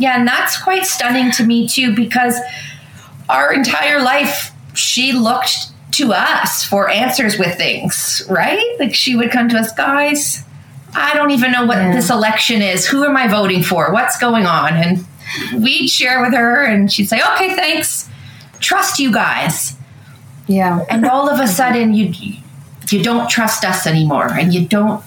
[0.00, 2.36] Yeah, and that's quite stunning to me too, because
[3.28, 8.76] our entire life, she looked to us for answers with things, right?
[8.78, 10.44] Like she would come to us, guys,
[10.94, 11.94] I don't even know what yeah.
[11.94, 12.86] this election is.
[12.86, 13.92] Who am I voting for?
[13.92, 14.74] What's going on?
[14.74, 15.06] And
[15.62, 18.08] we'd share with her, and she'd say, "Okay, thanks.
[18.60, 19.76] Trust you guys."
[20.46, 20.84] Yeah.
[20.90, 22.12] And all of a sudden, you
[22.90, 25.02] you don't trust us anymore, and you don't.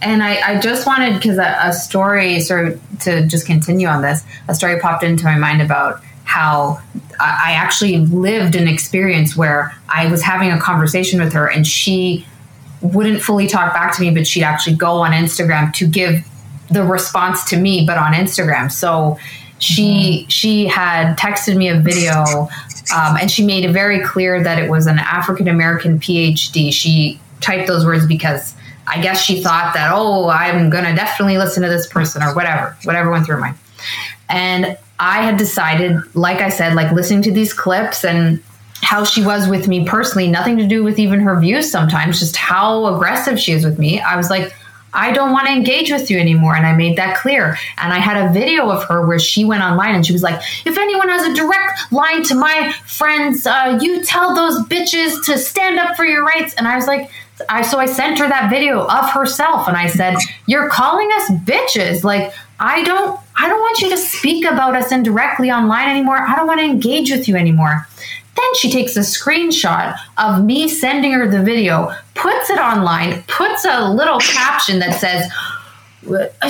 [0.00, 4.02] And I, I just wanted because a, a story sort of to just continue on
[4.02, 4.24] this.
[4.48, 6.80] A story popped into my mind about how
[7.20, 12.26] I actually lived an experience where I was having a conversation with her, and she
[12.82, 16.26] wouldn't fully talk back to me, but she'd actually go on Instagram to give
[16.70, 18.70] the response to me, but on Instagram.
[18.70, 19.18] So
[19.58, 19.82] she
[20.22, 20.28] mm-hmm.
[20.28, 22.48] she had texted me a video,
[22.94, 26.72] um, and she made it very clear that it was an African American PhD.
[26.72, 28.54] She typed those words because
[28.86, 32.76] I guess she thought that oh, I'm gonna definitely listen to this person or whatever,
[32.84, 33.54] whatever went through my.
[34.28, 38.42] And I had decided, like I said, like listening to these clips and
[38.82, 42.36] how she was with me personally, nothing to do with even her views sometimes, just
[42.36, 44.00] how aggressive she is with me.
[44.00, 44.52] I was like,
[44.94, 46.54] I don't want to engage with you anymore.
[46.54, 47.56] And I made that clear.
[47.78, 50.42] And I had a video of her where she went online and she was like,
[50.66, 55.38] if anyone has a direct line to my friends, uh, you tell those bitches to
[55.38, 56.54] stand up for your rights.
[56.54, 57.10] And I was like,
[57.48, 60.16] I so I sent her that video of herself and I said,
[60.46, 62.04] You're calling us bitches.
[62.04, 66.18] Like, I don't I don't want you to speak about us indirectly online anymore.
[66.18, 67.86] I don't want to engage with you anymore.
[68.34, 73.64] Then she takes a screenshot of me sending her the video, puts it online, puts
[73.64, 75.30] a little caption that says,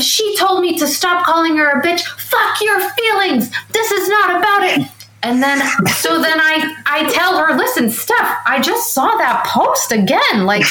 [0.00, 2.02] she told me to stop calling her a bitch.
[2.02, 3.50] Fuck your feelings.
[3.70, 4.88] This is not about it.
[5.24, 9.92] And then, so then I, I tell her, listen, Steph, I just saw that post
[9.92, 10.46] again.
[10.46, 10.64] Like,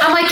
[0.00, 0.30] I'm like,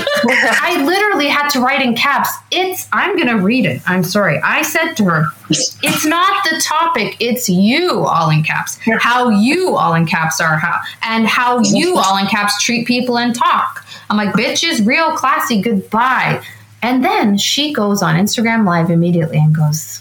[0.62, 2.30] I literally had to write in caps.
[2.52, 3.82] It's, I'm going to read it.
[3.84, 4.38] I'm sorry.
[4.44, 7.16] I said to her, it's not the topic.
[7.18, 8.78] It's you all in caps.
[9.00, 13.18] How you all in caps are how, and how you all in caps treat people
[13.18, 13.84] and talk.
[14.08, 15.60] I'm like, bitch is real classy.
[15.60, 16.44] Goodbye.
[16.80, 20.00] And then she goes on Instagram Live immediately and goes,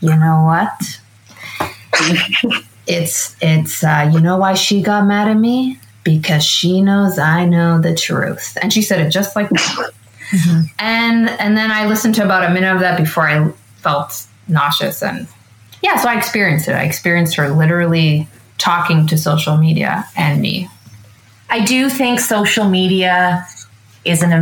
[0.00, 0.98] you know what?
[2.86, 7.46] It's it's uh, you know why she got mad at me because she knows I
[7.46, 9.90] know the truth, and she said it just like that.
[10.30, 10.60] Mm-hmm.
[10.78, 15.02] And and then I listened to about a minute of that before I felt nauseous,
[15.02, 15.28] and
[15.82, 16.72] yeah, so I experienced it.
[16.72, 18.28] I experienced her literally
[18.58, 20.68] talking to social media and me.
[21.50, 23.46] I do think social media
[24.04, 24.32] is an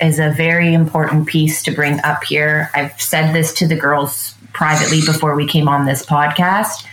[0.00, 2.70] is a very important piece to bring up here.
[2.74, 6.86] I've said this to the girls privately before we came on this podcast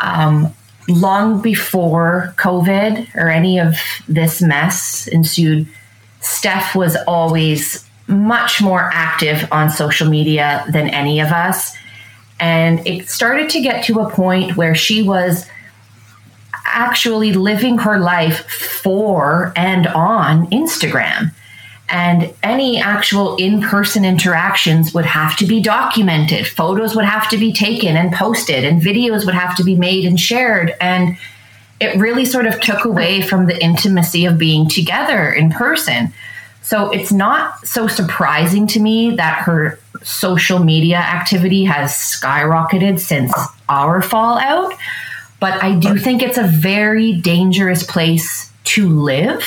[0.00, 0.52] um,
[0.88, 3.76] long before COVID or any of
[4.08, 5.68] this mess ensued,
[6.20, 11.76] Steph was always much more active on social media than any of us.
[12.40, 15.46] And it started to get to a point where she was
[16.64, 21.32] actually living her life for and on Instagram
[21.90, 26.46] and any actual in person interactions would have to be documented.
[26.46, 30.04] Photos would have to be taken and posted, and videos would have to be made
[30.04, 30.72] and shared.
[30.80, 31.16] And
[31.80, 36.12] it really sort of took away from the intimacy of being together in person.
[36.62, 43.32] So it's not so surprising to me that her social media activity has skyrocketed since
[43.68, 44.74] our fallout.
[45.40, 49.42] But I do think it's a very dangerous place to live.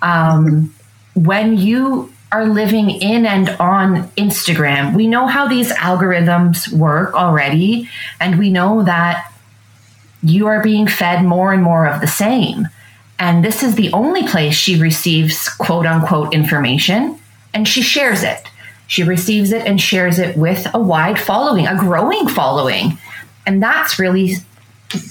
[0.00, 0.72] Um,
[1.14, 7.88] when you are living in and on Instagram, we know how these algorithms work already,
[8.20, 9.32] and we know that
[10.22, 12.68] you are being fed more and more of the same.
[13.18, 17.18] And this is the only place she receives quote unquote information,
[17.54, 18.46] and she shares it.
[18.86, 22.98] She receives it and shares it with a wide following, a growing following.
[23.46, 24.36] And that's really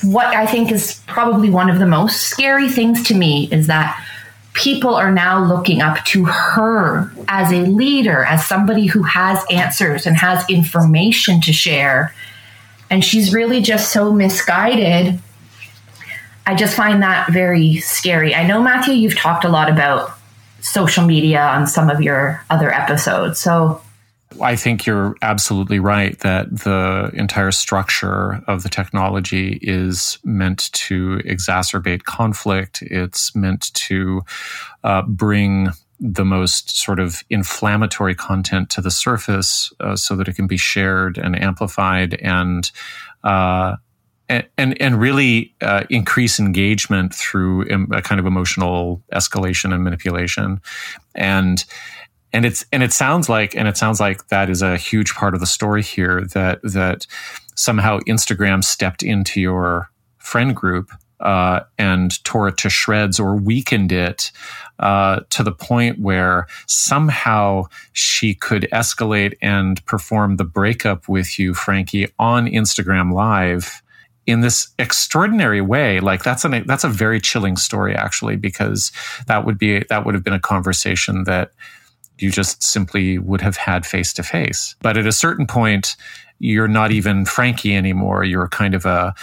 [0.03, 4.03] what I think is probably one of the most scary things to me is that
[4.57, 10.07] people are now looking up to her as a leader, as somebody who has answers
[10.07, 12.13] and has information to share.
[12.89, 15.19] And she's really just so misguided.
[16.47, 18.33] I just find that very scary.
[18.33, 20.17] I know, Matthew, you've talked a lot about
[20.59, 23.39] social media on some of your other episodes.
[23.39, 23.81] So
[24.41, 31.17] I think you're absolutely right that the entire structure of the technology is meant to
[31.25, 32.81] exacerbate conflict.
[32.81, 34.21] It's meant to
[34.83, 35.69] uh, bring
[35.99, 40.57] the most sort of inflammatory content to the surface uh, so that it can be
[40.57, 42.71] shared and amplified and
[43.23, 43.77] uh,
[44.29, 47.61] and and really uh, increase engagement through
[47.93, 50.61] a kind of emotional escalation and manipulation
[51.15, 51.65] and
[52.33, 55.33] and it's and it sounds like and it sounds like that is a huge part
[55.33, 57.07] of the story here that that
[57.55, 63.91] somehow Instagram stepped into your friend group uh, and tore it to shreds or weakened
[63.91, 64.31] it
[64.79, 67.63] uh, to the point where somehow
[67.93, 73.81] she could escalate and perform the breakup with you, Frankie, on Instagram Live
[74.27, 75.99] in this extraordinary way.
[75.99, 78.91] Like that's an that's a very chilling story actually because
[79.25, 81.51] that would be that would have been a conversation that
[82.19, 84.75] you just simply would have had face to face.
[84.81, 85.95] But at a certain point,
[86.39, 88.23] you're not even Frankie anymore.
[88.23, 89.13] You're kind of a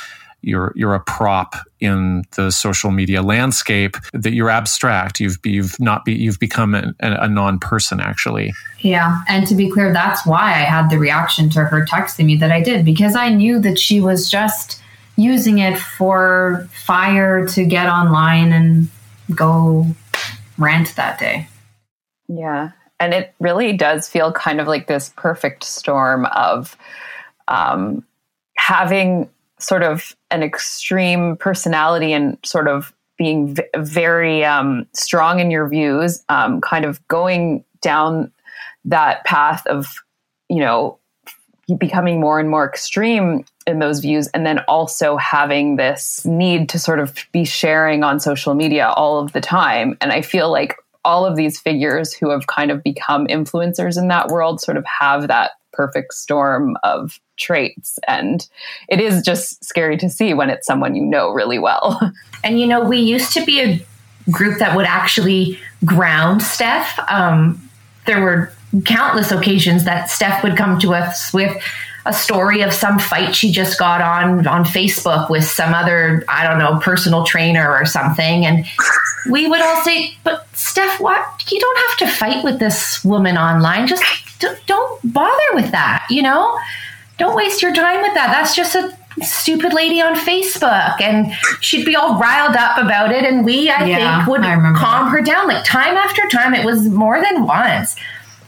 [0.42, 5.18] you're you're a prop in the social media landscape that you're abstract.
[5.18, 8.52] You've you've not be you've become a, a non-person actually.
[8.80, 9.22] Yeah.
[9.28, 12.52] And to be clear that's why i had the reaction to her texting me that
[12.52, 14.80] i did because i knew that she was just
[15.16, 18.88] using it for fire to get online and
[19.34, 19.86] go
[20.58, 21.48] rant that day.
[22.28, 26.76] Yeah and it really does feel kind of like this perfect storm of
[27.48, 28.04] um,
[28.56, 35.50] having sort of an extreme personality and sort of being v- very um, strong in
[35.50, 38.32] your views, um, kind of going down
[38.84, 39.86] that path of,
[40.48, 40.98] you know,
[41.78, 46.78] becoming more and more extreme in those views, and then also having this need to
[46.78, 49.96] sort of be sharing on social media all of the time.
[50.00, 54.08] And I feel like all of these figures who have kind of become influencers in
[54.08, 57.98] that world sort of have that perfect storm of traits.
[58.06, 58.48] And
[58.88, 62.00] it is just scary to see when it's someone you know really well.
[62.44, 63.82] And you know, we used to be a
[64.30, 66.98] group that would actually ground Steph.
[67.08, 67.70] Um,
[68.04, 68.52] there were
[68.84, 71.56] countless occasions that Steph would come to us with
[72.06, 76.46] a story of some fight she just got on on Facebook with some other I
[76.46, 78.44] don't know personal trainer or something.
[78.44, 78.66] And
[79.30, 81.50] we would all say but Steph what?
[81.50, 83.86] You don't have to fight with this woman online.
[83.86, 84.04] Just
[84.66, 86.58] don't bother with that you know?
[87.16, 88.32] Don't waste your time with that.
[88.32, 91.00] That's just a stupid lady on Facebook.
[91.00, 93.24] And she'd be all riled up about it.
[93.24, 95.46] And we I Yeah, think would I calm her down.
[95.46, 97.96] Like time after time it was more than once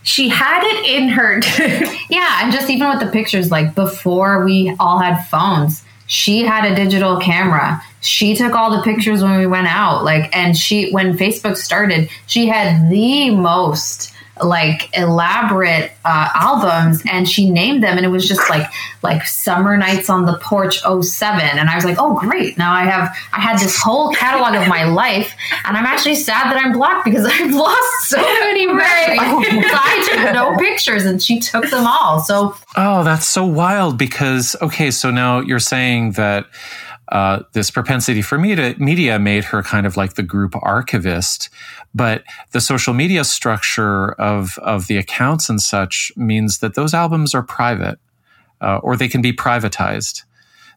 [0.06, 1.40] she had it in her
[2.08, 6.70] Yeah, and just even with the pictures, like before we all had phones, she had
[6.70, 7.82] a digital camera.
[8.00, 10.04] She took all the pictures when we went out.
[10.04, 14.12] Like, and she, when Facebook started, she had the most
[14.42, 18.70] like elaborate uh, albums and she named them and it was just like
[19.02, 22.58] like summer nights on the porch 07 and i was like oh great.
[22.58, 25.34] Now i have i had this whole catalog of my life
[25.64, 30.34] and i'm actually sad that i'm blocked because i've lost so many memories i took
[30.34, 32.20] no pictures and she took them all.
[32.20, 36.46] So Oh, that's so wild because, okay, so now you're saying that
[37.08, 41.48] uh, this propensity for media, media made her kind of like the group archivist,
[41.94, 47.34] but the social media structure of, of the accounts and such means that those albums
[47.34, 47.98] are private
[48.60, 50.24] uh, or they can be privatized.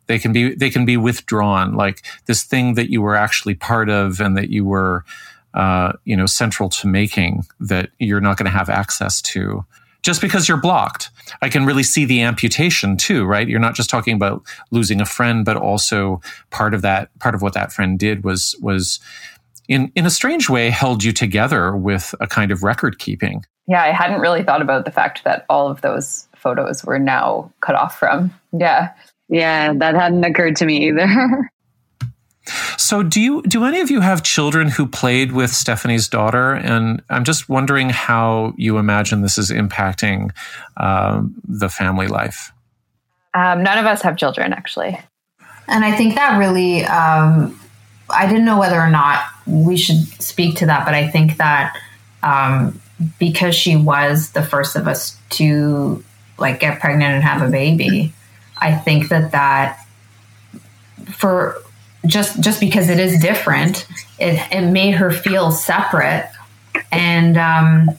[0.07, 3.89] They can be they can be withdrawn, like this thing that you were actually part
[3.89, 5.05] of and that you were,
[5.53, 9.65] uh, you know, central to making that you're not going to have access to
[10.01, 11.09] just because you're blocked.
[11.41, 13.47] I can really see the amputation too, right?
[13.47, 17.41] You're not just talking about losing a friend, but also part of that, part of
[17.41, 18.99] what that friend did was, was
[19.67, 23.43] in, in a strange way held you together with a kind of record keeping.
[23.67, 27.51] Yeah, I hadn't really thought about the fact that all of those photos were now
[27.61, 28.33] cut off from.
[28.51, 28.93] Yeah.
[29.27, 31.51] Yeah, that hadn't occurred to me either.
[32.77, 36.53] So do you do any of you have children who played with Stephanie's daughter?
[36.53, 40.31] And I'm just wondering how you imagine this is impacting
[40.77, 42.51] um, the family life.
[43.33, 44.99] Um, none of us have children, actually.
[45.67, 47.59] And I think that really, um,
[48.09, 51.77] I didn't know whether or not we should speak to that, but I think that
[52.23, 52.81] um,
[53.19, 56.03] because she was the first of us to
[56.39, 58.13] like get pregnant and have a baby,
[58.57, 59.85] I think that that
[61.11, 61.61] for
[62.05, 63.87] just just because it is different,
[64.19, 66.29] it, it made her feel separate,
[66.91, 67.89] and um,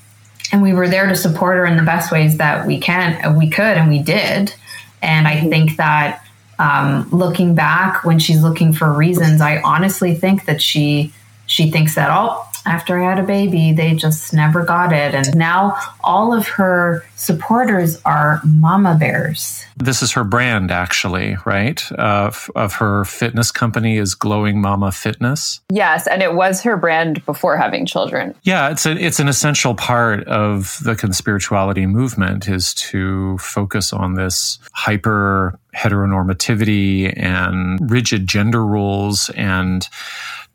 [0.53, 3.51] and we were there to support her in the best ways that we can, we
[3.51, 4.55] could, and we did.
[5.03, 6.25] And I think that
[6.59, 11.13] um, looking back when she's looking for reasons, I honestly think that she
[11.47, 15.37] she thinks that oh, after I had a baby, they just never got it, and
[15.37, 19.65] now all of her supporters are mama bears.
[19.77, 21.83] This is her brand, actually, right?
[21.93, 25.61] Uh, f- of her fitness company is Glowing Mama Fitness.
[25.71, 28.37] Yes, and it was her brand before having children.
[28.45, 34.15] Yeah, it's a, it's an essential part of the conspirituality movement is to focus on
[34.15, 39.89] this hyper heteronormativity and rigid gender roles and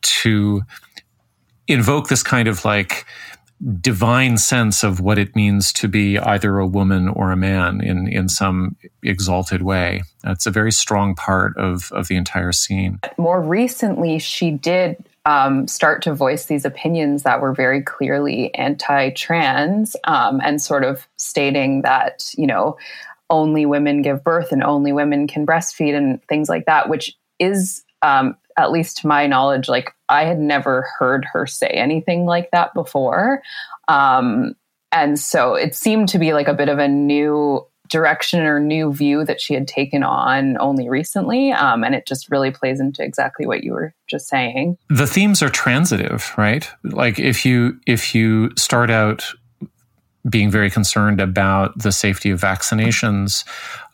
[0.01, 0.61] to
[1.67, 3.05] invoke this kind of like
[3.79, 8.07] divine sense of what it means to be either a woman or a man in
[8.07, 10.03] in some exalted way.
[10.23, 12.99] That's a very strong part of of the entire scene.
[13.17, 19.95] More recently, she did um, start to voice these opinions that were very clearly anti-trans
[20.03, 22.77] um, and sort of stating that you know
[23.29, 27.83] only women give birth and only women can breastfeed and things like that, which is
[28.01, 32.51] um, at least to my knowledge, like I had never heard her say anything like
[32.51, 33.41] that before.
[33.87, 34.55] Um,
[34.91, 38.93] and so it seemed to be like a bit of a new direction or new
[38.93, 41.51] view that she had taken on only recently.
[41.51, 44.77] Um, and it just really plays into exactly what you were just saying.
[44.89, 46.67] The themes are transitive, right?
[46.83, 49.25] Like if you if you start out
[50.27, 53.45] being very concerned about the safety of vaccinations,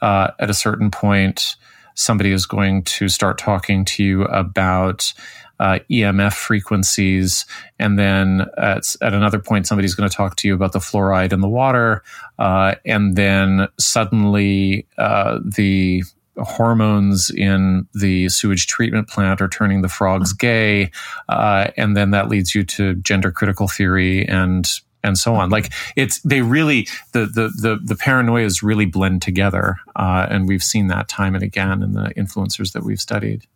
[0.02, 1.58] uh, at a certain point,
[1.96, 5.14] somebody is going to start talking to you about
[5.60, 7.46] uh, EMF frequencies.
[7.78, 11.34] And then at, at, another point, somebody's going to talk to you about the fluoride
[11.34, 12.04] in the water.
[12.40, 16.04] Uh, and then suddenly uh, the
[16.38, 20.90] hormones in the sewage treatment plant are turning the frogs gay.
[21.30, 25.50] Uh, and then that leads you to gender critical theory and and so on.
[25.50, 30.64] Like it's they really the the the, the paranoias really blend together, uh, and we've
[30.64, 33.48] seen that time and again in the influencers that we've studied.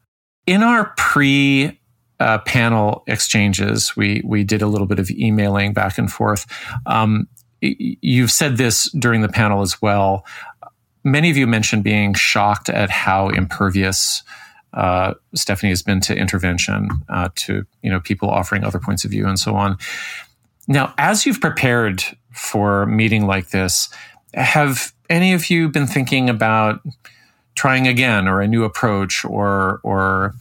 [0.45, 1.79] In our pre
[2.19, 6.45] uh, panel exchanges, we we did a little bit of emailing back and forth.
[6.85, 7.27] Um,
[7.61, 10.25] you've said this during the panel as well.
[11.03, 14.23] Many of you mentioned being shocked at how impervious
[14.73, 19.11] uh, Stephanie has been to intervention, uh, to you know people offering other points of
[19.11, 19.77] view and so on.
[20.67, 23.89] Now, as you've prepared for a meeting like this,
[24.33, 26.81] have any of you been thinking about
[27.55, 30.33] trying again or a new approach or or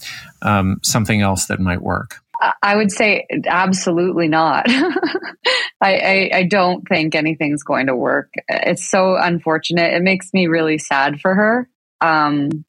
[0.42, 2.20] um, something else that might work?
[2.62, 4.66] I would say absolutely not.
[4.68, 8.32] I, I, I, don't think anything's going to work.
[8.48, 9.94] It's so unfortunate.
[9.94, 11.68] It makes me really sad for her.
[12.00, 12.64] Um,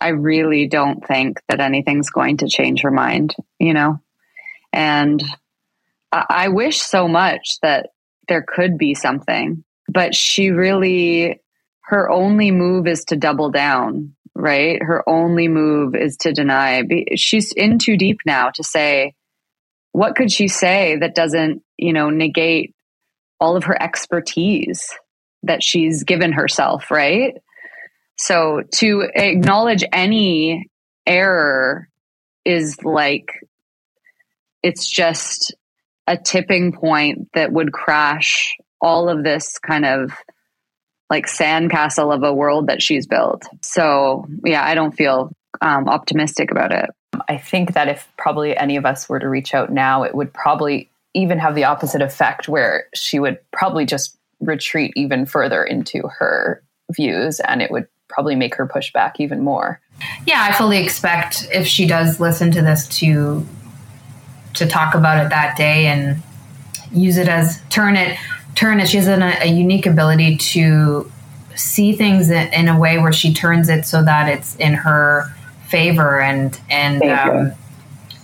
[0.00, 4.00] I really don't think that anything's going to change her mind, you know?
[4.72, 5.22] And
[6.28, 7.90] I, wish so much that
[8.28, 11.40] there could be something, but she really,
[11.82, 14.80] her only move is to double down, right?
[14.80, 16.82] Her only move is to deny.
[17.16, 19.14] She's in too deep now to say,
[19.92, 22.74] what could she say that doesn't, you know, negate
[23.40, 24.88] all of her expertise
[25.42, 27.34] that she's given herself, right?
[28.16, 30.70] So to acknowledge any
[31.06, 31.88] error
[32.44, 33.32] is like,
[34.62, 35.54] it's just
[36.06, 40.12] a tipping point that would crash all of this kind of
[41.10, 43.44] like sandcastle of a world that she's built.
[43.62, 46.90] So, yeah, I don't feel um, optimistic about it.
[47.28, 50.32] I think that if probably any of us were to reach out now, it would
[50.32, 56.08] probably even have the opposite effect where she would probably just retreat even further into
[56.08, 59.80] her views and it would probably make her push back even more.
[60.26, 63.46] Yeah, I fully expect if she does listen to this to
[64.54, 66.22] to talk about it that day and
[66.92, 68.18] use it as turn it
[68.54, 68.88] turn it.
[68.88, 71.10] She has a, a unique ability to
[71.56, 75.32] see things in a way where she turns it so that it's in her
[75.68, 77.52] favor and and um,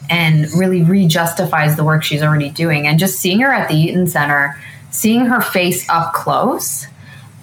[0.09, 2.86] and really re-justifies the work she's already doing.
[2.86, 6.86] And just seeing her at the Eaton Center, seeing her face up close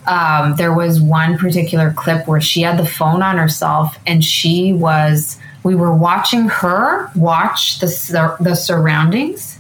[0.08, 4.72] um, there was one particular clip where she had the phone on herself and she
[4.72, 9.60] was we were watching her watch the, the surroundings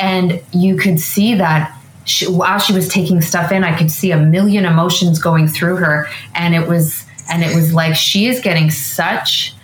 [0.00, 4.10] and you could see that she, while she was taking stuff in i could see
[4.10, 8.40] a million emotions going through her and it was and it was like she is
[8.40, 9.54] getting such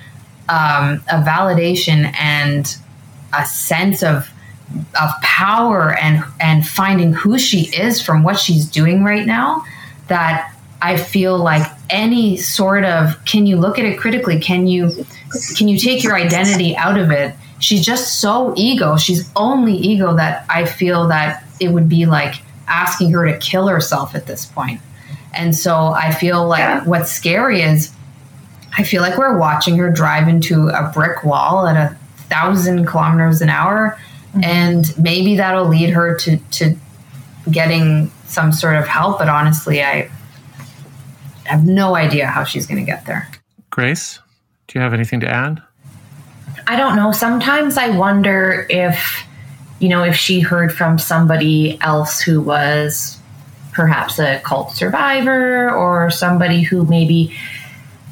[0.48, 2.76] um, a validation and
[3.32, 4.30] a sense of
[5.00, 9.64] of power and and finding who she is from what she's doing right now
[10.08, 14.40] that I feel like any sort of can you look at it critically?
[14.40, 15.04] Can you
[15.56, 17.34] can you take your identity out of it?
[17.58, 18.96] She's just so ego.
[18.96, 22.36] She's only ego that I feel that it would be like
[22.66, 24.80] asking her to kill herself at this point.
[25.34, 26.84] And so I feel like yeah.
[26.84, 27.92] what's scary is
[28.76, 31.94] I feel like we're watching her drive into a brick wall at a
[32.28, 33.98] thousand kilometers an hour.
[34.30, 34.44] Mm-hmm.
[34.44, 36.76] And maybe that'll lead her to, to
[37.50, 39.18] getting some sort of help.
[39.18, 40.10] But honestly, I
[41.50, 43.28] have no idea how she's going to get there.
[43.70, 44.20] Grace,
[44.68, 45.60] do you have anything to add?
[46.66, 47.10] I don't know.
[47.10, 49.24] Sometimes I wonder if,
[49.80, 53.18] you know, if she heard from somebody else who was
[53.72, 57.36] perhaps a cult survivor or somebody who maybe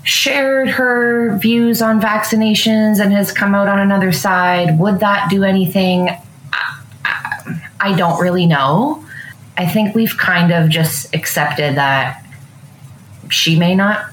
[0.03, 5.45] shared her views on vaccinations and has come out on another side, would that do
[5.45, 6.09] anything?
[7.05, 9.05] I, I don't really know.
[9.57, 12.25] I think we've kind of just accepted that
[13.31, 14.07] she may not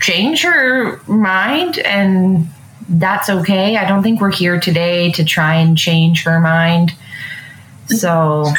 [0.00, 2.48] change her mind and
[2.88, 3.76] that's okay.
[3.76, 6.92] I don't think we're here today to try and change her mind.
[7.86, 8.52] So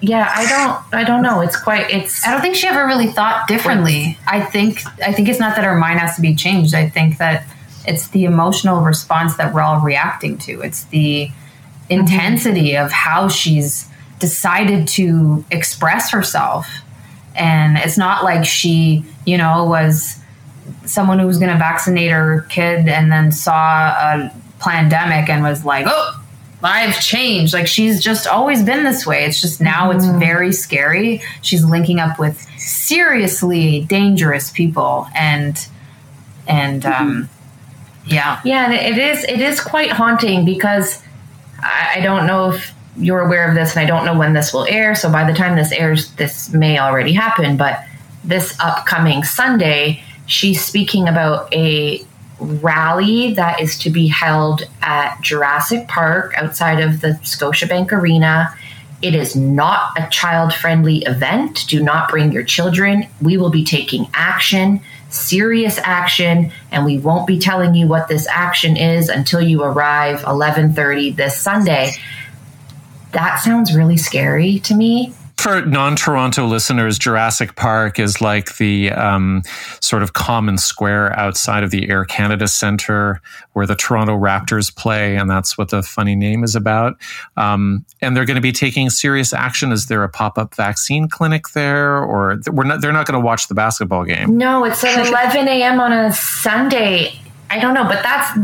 [0.00, 1.40] yeah, I don't I don't know.
[1.40, 4.18] It's quite it's I don't think she ever really thought differently.
[4.26, 6.74] I think I think it's not that her mind has to be changed.
[6.74, 7.46] I think that
[7.86, 10.60] it's the emotional response that we're all reacting to.
[10.60, 11.30] It's the
[11.90, 12.84] intensity mm-hmm.
[12.84, 13.88] of how she's
[14.18, 16.68] decided to express herself.
[17.34, 20.20] And it's not like she, you know, was
[20.86, 25.64] someone who was going to vaccinate her kid and then saw a pandemic and was
[25.64, 26.24] like, oh,
[26.62, 27.52] I've changed.
[27.52, 29.24] Like she's just always been this way.
[29.24, 31.22] It's just now it's very scary.
[31.42, 35.68] She's linking up with seriously dangerous people and
[36.46, 37.28] and um
[38.06, 38.40] yeah.
[38.44, 41.02] Yeah, it is it is quite haunting because
[41.62, 44.66] I don't know if you're aware of this, and I don't know when this will
[44.66, 44.94] air.
[44.94, 47.56] So by the time this airs, this may already happen.
[47.56, 47.84] But
[48.22, 52.04] this upcoming Sunday, she's speaking about a
[52.38, 58.54] rally that is to be held at Jurassic Park outside of the Scotiabank Arena.
[59.02, 61.66] It is not a child friendly event.
[61.68, 63.06] Do not bring your children.
[63.20, 64.80] We will be taking action
[65.14, 70.20] serious action and we won't be telling you what this action is until you arrive
[70.24, 71.92] 11:30 this Sunday.
[73.14, 75.14] That sounds really scary to me
[75.44, 79.42] for non-Toronto listeners, Jurassic Park is like the um,
[79.80, 83.20] sort of common square outside of the Air Canada Centre
[83.52, 86.96] where the Toronto Raptors play, and that's what the funny name is about.
[87.36, 89.70] Um, and they're going to be taking serious action.
[89.70, 92.80] Is there a pop-up vaccine clinic there, or we're not?
[92.80, 94.38] They're not going to watch the basketball game.
[94.38, 95.78] No, it's at 11 a.m.
[95.78, 97.20] on a Sunday.
[97.50, 98.38] I don't know, but that's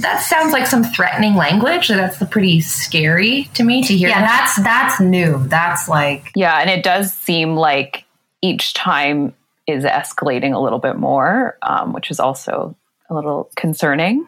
[0.00, 1.88] that sounds like some threatening language.
[1.88, 4.08] That's pretty scary to me to hear.
[4.08, 4.54] Yeah, that.
[4.56, 5.46] that's that's new.
[5.48, 8.04] That's like Yeah, and it does seem like
[8.42, 9.34] each time
[9.66, 12.74] is escalating a little bit more, um, which is also
[13.08, 14.26] a little concerning.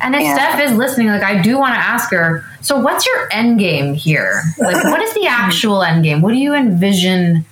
[0.00, 0.34] And if Yeah.
[0.34, 3.94] Steph is listening, like I do want to ask her, so what's your end game
[3.94, 4.42] here?
[4.58, 6.20] Like what is the actual end game?
[6.20, 7.44] What do you envision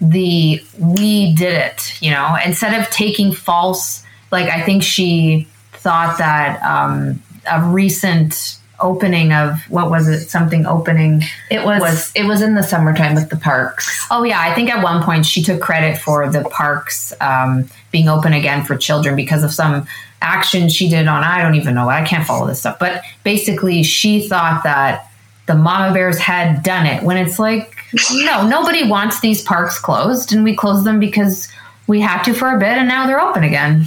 [0.00, 5.48] the we did it, you know, instead of taking false like I think she
[5.86, 12.12] thought that um a recent opening of what was it something opening It was, Was-
[12.14, 13.84] it was in the summertime with the parks.
[14.10, 18.08] Oh yeah, I think at one point she took credit for the parks um, being
[18.08, 19.86] open again for children because of some
[20.20, 21.88] action she did on I don't even know.
[21.88, 25.08] I can't follow this stuff, but basically she thought that
[25.46, 27.76] the mama bears had done it when it's like
[28.12, 31.48] no, nobody wants these parks closed, and we closed them because
[31.86, 33.86] we had to for a bit, and now they're open again.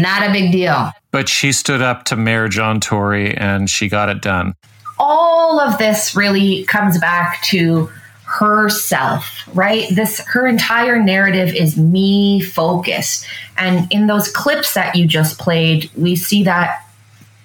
[0.00, 0.90] Not a big deal.
[1.10, 4.54] But she stood up to Mayor John Tory and she got it done.
[4.98, 7.90] all of this really comes back to
[8.24, 9.86] herself, right?
[9.94, 13.26] This her entire narrative is me focused.
[13.56, 16.84] And in those clips that you just played, we see that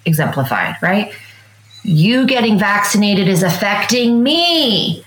[0.06, 1.14] exemplified, right?
[1.84, 5.03] You getting vaccinated is affecting me.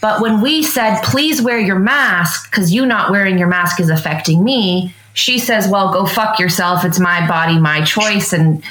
[0.00, 3.90] But when we said, please wear your mask because you not wearing your mask is
[3.90, 6.84] affecting me, she says, well, go fuck yourself.
[6.84, 8.32] It's my body, my choice.
[8.32, 8.62] And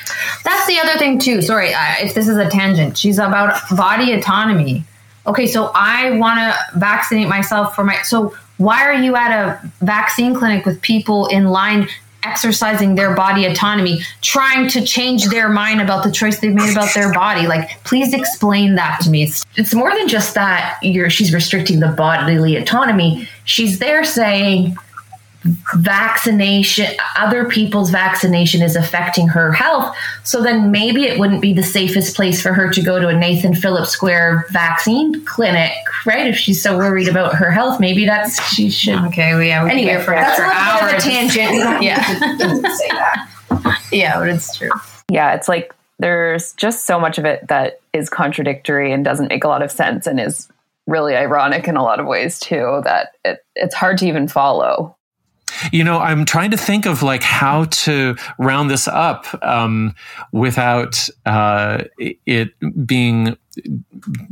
[0.46, 1.42] That's the other thing too.
[1.42, 4.86] Sorry, uh, if this is a tangent, she's about body autonomy.
[5.26, 8.02] Okay, so I want to vaccinate myself for my.
[8.04, 11.90] So why are you at a vaccine clinic with people in line
[12.24, 16.94] exercising their body autonomy, trying to change their mind about the choice they've made about
[16.94, 17.46] their body?
[17.46, 19.24] Like, please explain that to me.
[19.24, 24.78] It's- it's more than just that you're she's restricting the bodily autonomy she's there saying
[25.76, 31.64] vaccination other people's vaccination is affecting her health so then maybe it wouldn't be the
[31.64, 35.72] safest place for her to go to a nathan phillips square vaccine clinic
[36.06, 39.64] right if she's so worried about her health maybe that's she should Okay, well, yeah,
[39.64, 41.98] we anyway can go for that's a extra little bit of a tangent Yeah.
[42.54, 43.30] need to say that
[43.92, 44.72] Yeah, but it's true.
[45.10, 49.44] Yeah, it's like there's just so much of it that is contradictory and doesn't make
[49.44, 50.50] a lot of sense and is
[50.86, 54.96] really ironic in a lot of ways too that it, it's hard to even follow.
[55.72, 59.96] You know, I'm trying to think of like how to round this up um,
[60.32, 62.54] without uh, it
[62.86, 63.38] being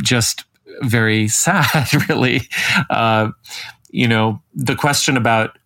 [0.02, 0.44] just
[0.82, 2.42] very sad, really.
[2.90, 3.32] Uh,
[3.90, 5.58] you know, the question about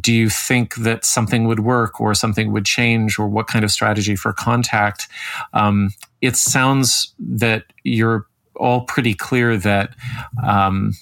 [0.00, 3.70] do you think that something would work or something would change or what kind of
[3.70, 5.08] strategy for contact?
[5.54, 9.94] Um, it sounds that you're all pretty clear that
[10.42, 10.92] um,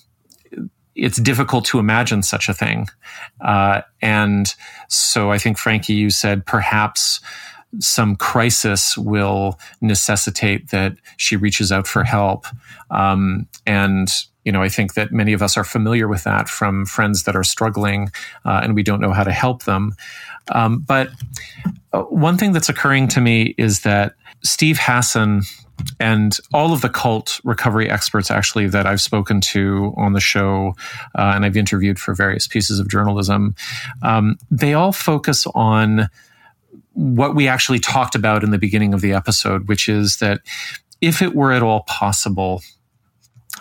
[0.95, 2.89] it's difficult to imagine such a thing.
[3.41, 4.55] Uh, and
[4.89, 7.21] so I think, Frankie, you said perhaps
[7.81, 12.47] some crisis will necessitate that she reaches out for help.
[12.91, 14.09] Um, and,
[14.45, 17.35] you know, I think that many of us are familiar with that from friends that
[17.35, 18.11] are struggling
[18.45, 19.95] uh, and we don't know how to help them.
[20.53, 21.09] Um, but
[21.93, 25.43] uh, one thing that's occurring to me is that Steve Hassan
[26.01, 30.75] and all of the cult recovery experts actually that I've spoken to on the show
[31.17, 33.55] uh, and I've interviewed for various pieces of journalism,
[34.03, 36.09] um, they all focus on
[36.93, 40.41] what we actually talked about in the beginning of the episode, which is that
[41.01, 42.63] if it were at all possible,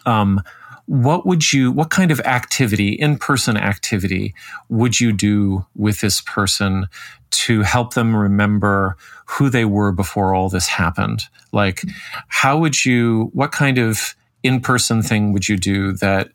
[0.06, 0.42] um,
[0.86, 4.34] what would you, what kind of activity, in person activity,
[4.70, 6.88] would you do with this person
[7.32, 11.24] to help them remember who they were before all this happened?
[11.52, 11.84] Like,
[12.28, 16.30] how would you, what kind of in person thing would you do that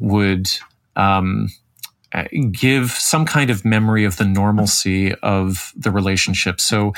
[0.00, 0.50] would,
[0.96, 1.48] um,
[2.12, 6.58] uh, give some kind of memory of the normalcy of the relationship.
[6.58, 6.94] So,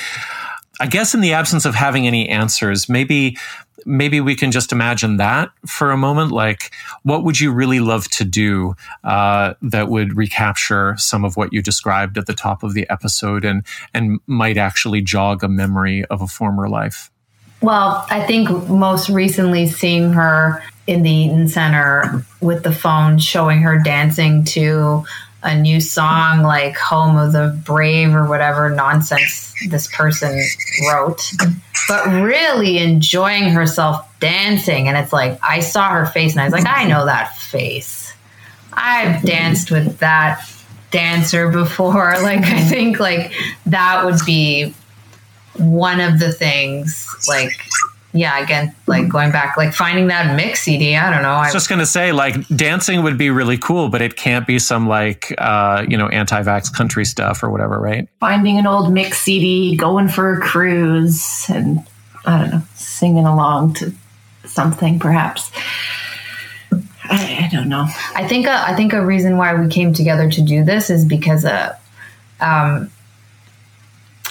[0.80, 3.36] I guess in the absence of having any answers, maybe
[3.86, 6.32] maybe we can just imagine that for a moment.
[6.32, 8.74] Like, what would you really love to do
[9.04, 13.44] uh, that would recapture some of what you described at the top of the episode
[13.44, 17.10] and and might actually jog a memory of a former life?
[17.62, 23.60] Well, I think most recently seeing her in the Eaton Center with the phone, showing
[23.60, 25.04] her dancing to
[25.42, 30.42] a new song like Home of the Brave or whatever nonsense this person
[30.88, 31.32] wrote,
[31.88, 34.88] but really enjoying herself dancing.
[34.88, 38.12] And it's like, I saw her face and I was like, I know that face.
[38.72, 40.46] I've danced with that
[40.90, 42.14] dancer before.
[42.22, 43.32] Like, I think like
[43.66, 44.74] that would be
[45.56, 47.52] one of the things like
[48.12, 50.96] yeah, again, like going back, like finding that mix CD.
[50.96, 51.30] I don't know.
[51.30, 54.58] I was just gonna say, like dancing would be really cool, but it can't be
[54.58, 58.08] some like uh, you know anti-vax country stuff or whatever, right?
[58.18, 61.86] Finding an old mix CD, going for a cruise, and
[62.24, 63.92] I don't know, singing along to
[64.44, 65.50] something, perhaps.
[67.04, 67.86] I, I don't know.
[68.14, 71.04] I think uh, I think a reason why we came together to do this is
[71.04, 71.76] because uh,
[72.40, 72.90] um,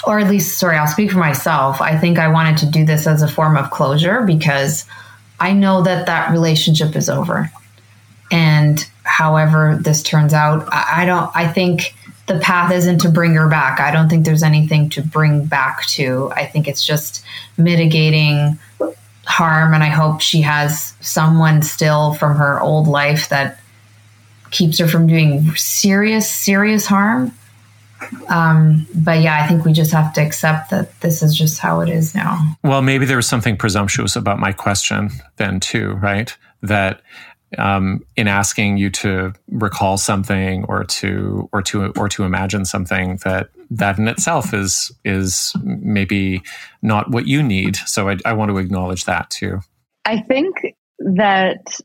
[0.06, 1.82] or at least, sorry, I'll speak for myself.
[1.82, 4.86] I think I wanted to do this as a form of closure because
[5.40, 7.52] I know that that relationship is over.
[8.32, 11.96] And however this turns out, I, don't, I think
[12.28, 13.80] the path isn't to bring her back.
[13.80, 16.32] I don't think there's anything to bring back to.
[16.36, 17.24] I think it's just
[17.58, 18.60] mitigating
[19.26, 19.74] harm.
[19.74, 23.60] And I hope she has someone still from her old life that
[24.52, 27.32] keeps her from doing serious, serious harm
[28.30, 31.82] um, but yeah, I think we just have to accept that this is just how
[31.82, 32.40] it is now.
[32.64, 36.36] Well, maybe there was something presumptuous about my question then too, right?
[36.62, 37.02] That
[37.58, 43.18] um, in asking you to recall something or to or to or to imagine something
[43.24, 46.42] that that in itself is is maybe
[46.82, 47.76] not what you need.
[47.76, 49.62] So I, I want to acknowledge that too.
[50.06, 50.56] I think
[51.00, 51.80] that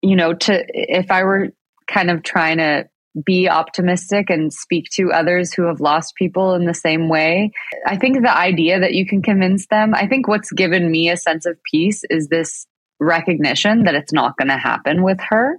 [0.00, 1.50] you know to if I were
[1.88, 2.88] kind of trying to
[3.24, 7.52] be optimistic and speak to others who have lost people in the same way.
[7.86, 11.16] I think the idea that you can convince them, I think what's given me a
[11.16, 12.66] sense of peace is this
[13.00, 15.58] recognition that it's not going to happen with her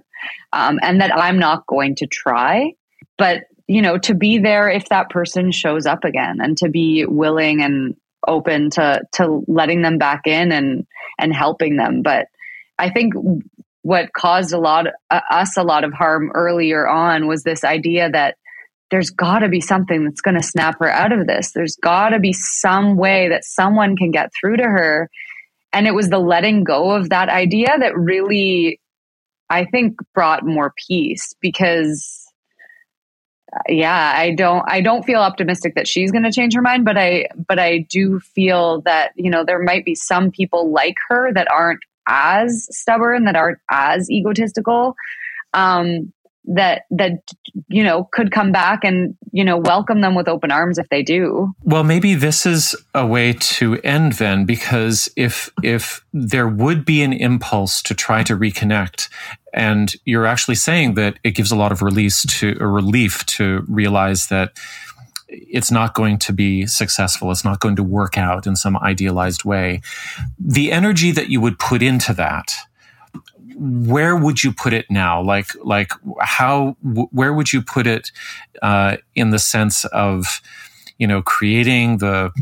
[0.52, 2.72] um, and that I'm not going to try.
[3.18, 7.06] But, you know, to be there if that person shows up again and to be
[7.06, 7.94] willing and
[8.26, 10.86] open to to letting them back in and
[11.18, 12.26] and helping them but
[12.78, 13.14] i think
[13.84, 18.10] what caused a lot uh, us a lot of harm earlier on was this idea
[18.10, 18.36] that
[18.90, 21.52] there's got to be something that's going to snap her out of this.
[21.52, 25.10] There's got to be some way that someone can get through to her.
[25.70, 28.80] And it was the letting go of that idea that really,
[29.50, 32.24] I think, brought more peace because
[33.54, 36.84] uh, yeah i don't i don't feel optimistic that she's going to change her mind
[36.84, 40.96] but i but i do feel that you know there might be some people like
[41.08, 44.94] her that aren't as stubborn, that aren't as egotistical,
[45.52, 46.12] um,
[46.46, 47.12] that that
[47.68, 51.02] you know could come back and you know welcome them with open arms if they
[51.02, 51.52] do.
[51.62, 57.02] Well, maybe this is a way to end then, because if if there would be
[57.02, 59.08] an impulse to try to reconnect,
[59.54, 63.64] and you're actually saying that it gives a lot of release to a relief to
[63.68, 64.52] realize that
[65.36, 67.30] it's not going to be successful.
[67.30, 69.80] It's not going to work out in some idealized way.
[70.38, 72.52] The energy that you would put into that,
[73.56, 75.22] where would you put it now?
[75.22, 78.10] Like, like how, where would you put it
[78.62, 80.40] uh, in the sense of,
[80.98, 82.32] you know, creating the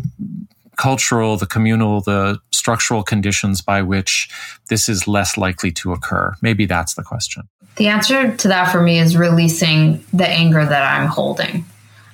[0.77, 4.31] cultural, the communal, the structural conditions by which
[4.69, 6.35] this is less likely to occur?
[6.41, 7.49] Maybe that's the question.
[7.77, 11.65] The answer to that for me is releasing the anger that I'm holding.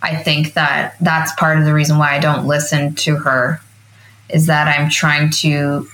[0.03, 3.61] I think that that's part of the reason why I don't listen to her
[4.29, 5.89] is that I'm trying to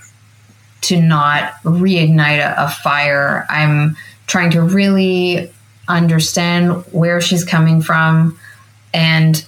[0.82, 3.46] to not reignite a, a fire.
[3.48, 5.50] I'm trying to really
[5.88, 8.38] understand where she's coming from
[8.92, 9.46] and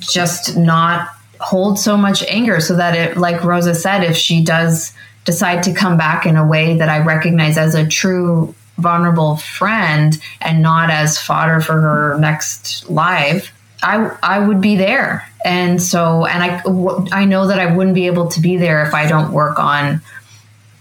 [0.00, 1.08] just not
[1.40, 4.92] hold so much anger so that it like Rosa said if she does
[5.24, 10.18] decide to come back in a way that I recognize as a true vulnerable friend
[10.40, 13.52] and not as fodder for her next life
[13.82, 15.28] I I would be there.
[15.44, 16.62] And so and I
[17.12, 20.00] I know that I wouldn't be able to be there if I don't work on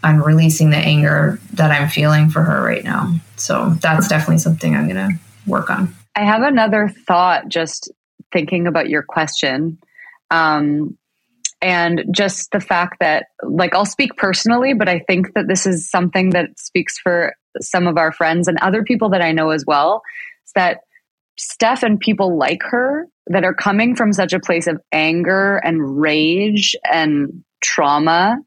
[0.04, 3.14] on releasing the anger that I'm feeling for her right now.
[3.36, 5.94] So that's definitely something I'm going to work on.
[6.16, 7.92] I have another thought just
[8.32, 9.80] thinking about your question.
[10.32, 10.98] Um,
[11.62, 15.90] and just the fact that like I'll speak personally, but I think that this is
[15.90, 19.66] something that speaks for some of our friends and other people that I know as
[19.66, 20.04] well.
[20.46, 20.82] Is that
[21.38, 26.00] Steph and people like her that are coming from such a place of anger and
[26.00, 28.38] rage and trauma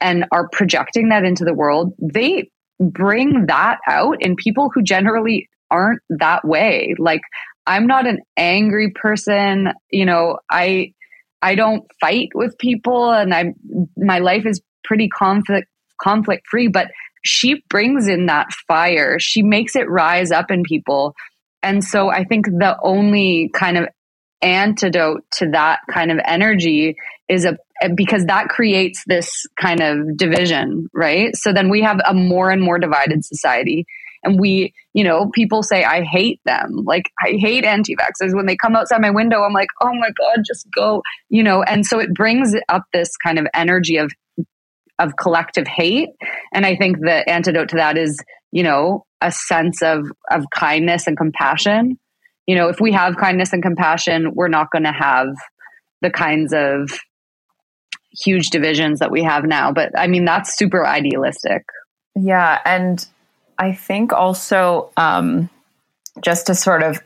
[0.00, 2.50] and are projecting that into the world, they
[2.80, 6.94] bring that out in people who generally aren't that way.
[6.98, 7.22] Like
[7.66, 10.92] I'm not an angry person, you know, I
[11.42, 13.52] I don't fight with people and I
[13.96, 15.68] my life is pretty conflict
[16.00, 16.88] conflict free, but
[17.24, 19.18] she brings in that fire.
[19.18, 21.14] She makes it rise up in people
[21.62, 23.88] and so I think the only kind of
[24.40, 26.96] antidote to that kind of energy
[27.28, 27.58] is a
[27.94, 31.34] because that creates this kind of division, right?
[31.36, 33.86] So then we have a more and more divided society.
[34.24, 36.82] And we, you know, people say, I hate them.
[36.84, 38.34] Like, I hate anti vaxxers.
[38.34, 41.62] When they come outside my window, I'm like, oh my God, just go, you know.
[41.62, 44.12] And so it brings up this kind of energy of,
[44.98, 46.08] of collective hate.
[46.52, 48.18] And I think the antidote to that is,
[48.52, 51.98] you know, a sense of, of kindness and compassion.
[52.46, 55.28] You know, if we have kindness and compassion, we're not going to have
[56.00, 56.90] the kinds of
[58.10, 59.72] huge divisions that we have now.
[59.72, 61.64] But I mean, that's super idealistic.
[62.14, 62.58] Yeah.
[62.64, 63.04] And
[63.58, 65.50] I think also, um,
[66.20, 67.00] just to sort of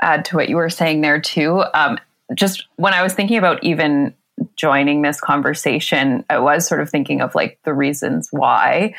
[0.00, 1.98] add to what you were saying there too, um,
[2.34, 4.14] just when I was thinking about even
[4.56, 8.94] joining this conversation, I was sort of thinking of like the reasons why,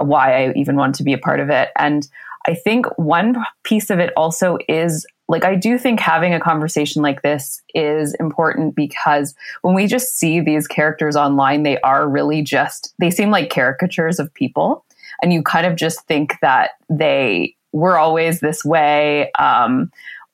[0.00, 1.70] why I even wanted to be a part of it.
[1.76, 2.08] And
[2.46, 7.00] I think one piece of it also is like I do think having a conversation
[7.00, 12.42] like this is important because when we just see these characters online, they are really
[12.42, 14.84] just, they seem like caricatures of people.
[15.22, 19.90] And you kind of just think that they were always this way, um,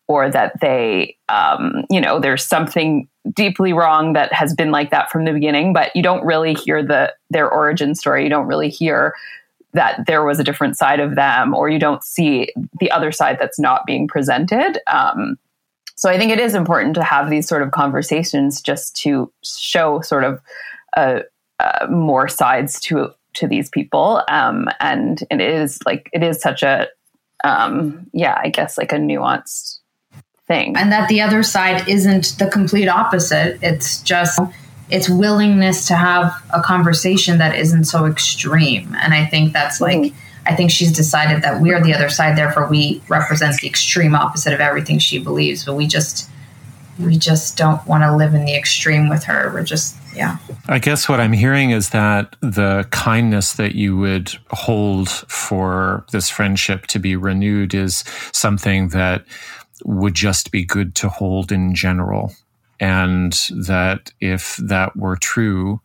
[0.08, 5.08] or that they, um, you know, there's something deeply wrong that has been like that
[5.08, 8.24] from the beginning, but you don't really hear the their origin story.
[8.24, 9.14] You don't really hear
[9.72, 13.38] that there was a different side of them or you don't see the other side
[13.38, 14.78] that's not being presented.
[14.86, 15.38] Um,
[15.97, 20.01] so i think it is important to have these sort of conversations just to show
[20.01, 20.40] sort of
[20.97, 21.20] uh,
[21.59, 24.24] uh, more sides to to these people.
[24.28, 26.88] Um, and it is like it is such a
[27.44, 29.80] um, yeah i guess like a nuanced
[30.48, 30.76] thing.
[30.76, 33.59] And that the other side isn't the complete opposite.
[33.62, 34.40] It's just
[34.90, 38.94] it's willingness to have a conversation that isn't so extreme.
[39.00, 40.18] And I think that's like, mm-hmm.
[40.46, 44.52] I think she's decided that we're the other side, therefore we represent the extreme opposite
[44.52, 45.64] of everything she believes.
[45.64, 46.28] But we just,
[46.98, 49.50] we just don't want to live in the extreme with her.
[49.52, 50.38] We're just, yeah.
[50.68, 56.28] I guess what I'm hearing is that the kindness that you would hold for this
[56.28, 58.02] friendship to be renewed is
[58.32, 59.24] something that
[59.84, 62.32] would just be good to hold in general
[62.81, 65.81] and that if that were true,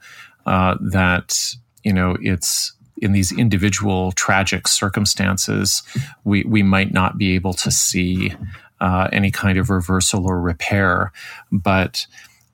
[0.45, 5.83] uh, that you know it's in these individual tragic circumstances,
[6.23, 8.33] we we might not be able to see
[8.79, 11.11] uh, any kind of reversal or repair,
[11.51, 12.07] but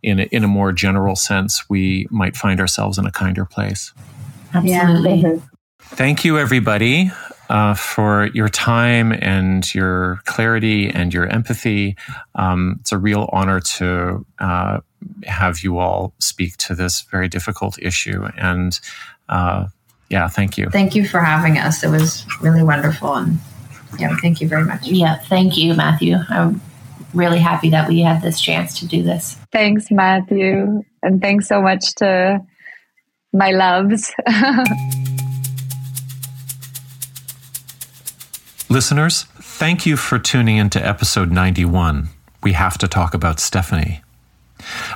[0.03, 3.93] in a, in a more general sense, we might find ourselves in a kinder place.
[4.53, 5.15] Absolutely.
[5.21, 5.37] Yeah.
[5.79, 7.11] Thank you, everybody
[7.51, 11.97] uh, for your time and your clarity and your empathy.
[12.33, 14.79] Um, it's a real honor to uh,
[15.25, 18.25] have you all speak to this very difficult issue.
[18.37, 18.79] And
[19.27, 19.67] uh,
[20.09, 20.69] yeah, thank you.
[20.69, 21.83] Thank you for having us.
[21.83, 23.15] It was really wonderful.
[23.15, 23.37] And
[23.99, 24.87] yeah, thank you very much.
[24.87, 26.15] Yeah, thank you, Matthew.
[26.29, 26.61] I'm
[27.13, 29.37] really happy that we had this chance to do this.
[29.51, 30.83] Thanks, Matthew.
[31.03, 32.39] And thanks so much to
[33.33, 34.13] my loves.
[38.71, 42.07] Listeners, thank you for tuning into episode 91.
[42.41, 44.01] We have to talk about Stephanie.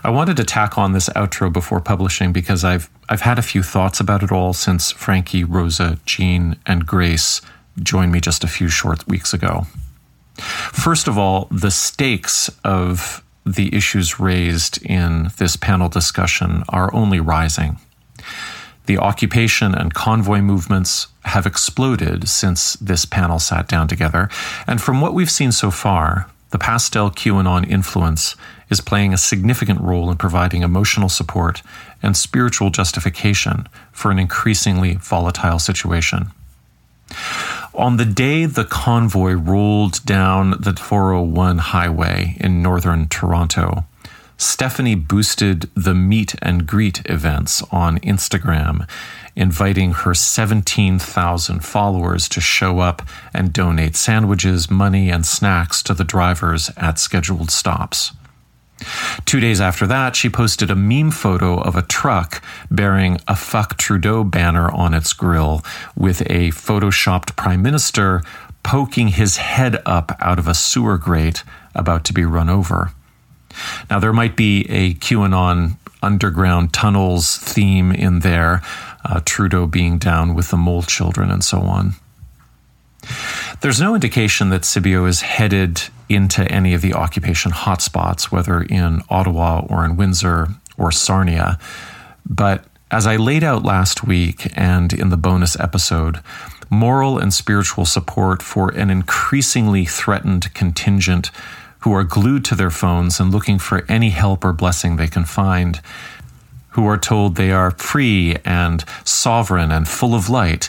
[0.02, 3.62] I wanted to tack on this outro before publishing because I've I've had a few
[3.62, 7.42] thoughts about it all since Frankie, Rosa, Jean, and Grace
[7.84, 9.68] joined me just a few short weeks ago.
[10.38, 17.20] First of all, the stakes of the issues raised in this panel discussion are only
[17.20, 17.78] rising.
[18.86, 24.30] The occupation and convoy movements have exploded since this panel sat down together.
[24.68, 28.36] And from what we've seen so far, the pastel QAnon influence
[28.70, 31.62] is playing a significant role in providing emotional support
[32.02, 36.32] and spiritual justification for an increasingly volatile situation.
[37.74, 43.86] On the day the convoy rolled down the 401 highway in northern Toronto,
[44.38, 48.88] Stephanie boosted the meet and greet events on Instagram,
[49.36, 53.02] inviting her 17,000 followers to show up
[53.34, 58.12] and donate sandwiches, money, and snacks to the drivers at scheduled stops.
[59.24, 63.78] Two days after that, she posted a meme photo of a truck bearing a Fuck
[63.78, 65.64] Trudeau banner on its grill
[65.96, 68.22] with a photoshopped prime minister
[68.64, 71.44] poking his head up out of a sewer grate
[71.74, 72.92] about to be run over.
[73.90, 78.62] Now, there might be a QAnon underground tunnels theme in there,
[79.04, 81.94] uh, Trudeau being down with the mole children and so on.
[83.62, 89.02] There's no indication that Sibbio is headed into any of the occupation hotspots, whether in
[89.10, 91.58] Ottawa or in Windsor or Sarnia.
[92.26, 96.20] But as I laid out last week and in the bonus episode,
[96.70, 101.32] moral and spiritual support for an increasingly threatened contingent
[101.86, 105.24] who are glued to their phones and looking for any help or blessing they can
[105.24, 105.80] find,
[106.70, 110.68] who are told they are free and sovereign and full of light,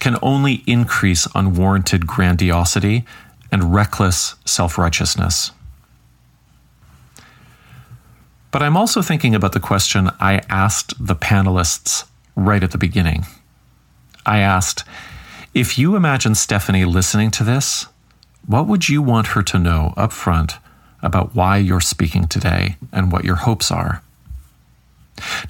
[0.00, 3.06] can only increase unwarranted grandiosity
[3.50, 5.50] and reckless self righteousness.
[8.50, 12.04] But I'm also thinking about the question I asked the panelists
[12.36, 13.24] right at the beginning.
[14.26, 14.84] I asked,
[15.54, 17.86] if you imagine Stephanie listening to this,
[18.50, 20.54] what would you want her to know up front
[21.02, 24.02] about why you're speaking today and what your hopes are?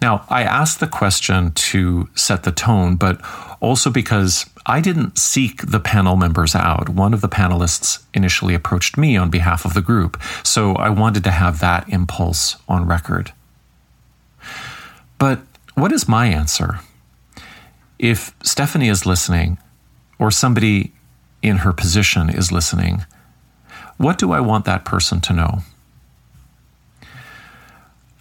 [0.02, 3.18] Now, I asked the question to set the tone, but
[3.60, 6.90] also because I didn't seek the panel members out.
[6.90, 11.24] One of the panelists initially approached me on behalf of the group, so I wanted
[11.24, 13.32] to have that impulse on record.
[15.18, 15.40] But
[15.74, 16.80] what is my answer?
[17.98, 19.56] If Stephanie is listening,
[20.18, 20.92] or somebody
[21.42, 23.04] in her position is listening,
[23.96, 25.58] what do I want that person to know?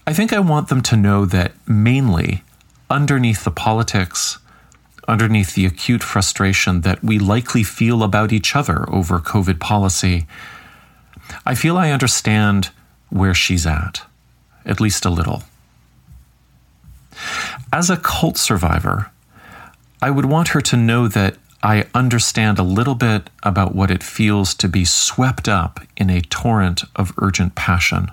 [0.06, 2.44] I think I want them to know that mainly
[2.90, 4.40] underneath the politics,
[5.08, 10.26] underneath the acute frustration that we likely feel about each other over COVID policy,
[11.46, 12.72] I feel I understand
[13.10, 14.02] where she's at,
[14.66, 15.44] at least a little.
[17.72, 19.12] As a cult survivor,
[20.02, 24.02] I would want her to know that I understand a little bit about what it
[24.02, 28.11] feels to be swept up in a torrent of urgent passion.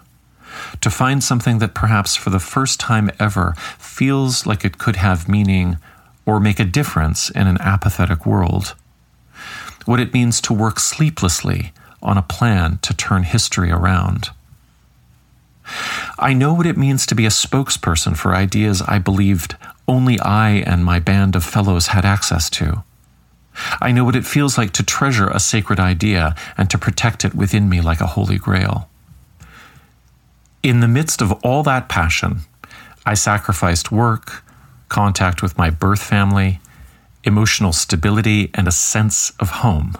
[0.81, 5.29] To find something that perhaps for the first time ever feels like it could have
[5.29, 5.79] meaning
[6.25, 8.75] or make a difference in an apathetic world.
[9.85, 14.31] What it means to work sleeplessly on a plan to turn history around.
[16.19, 19.57] I know what it means to be a spokesperson for ideas I believed
[19.87, 22.83] only I and my band of fellows had access to.
[23.81, 27.35] I know what it feels like to treasure a sacred idea and to protect it
[27.35, 28.89] within me like a holy grail.
[30.63, 32.41] In the midst of all that passion,
[33.05, 34.43] I sacrificed work,
[34.89, 36.61] contact with my birth family,
[37.25, 39.97] emotional stability, and a sense of home.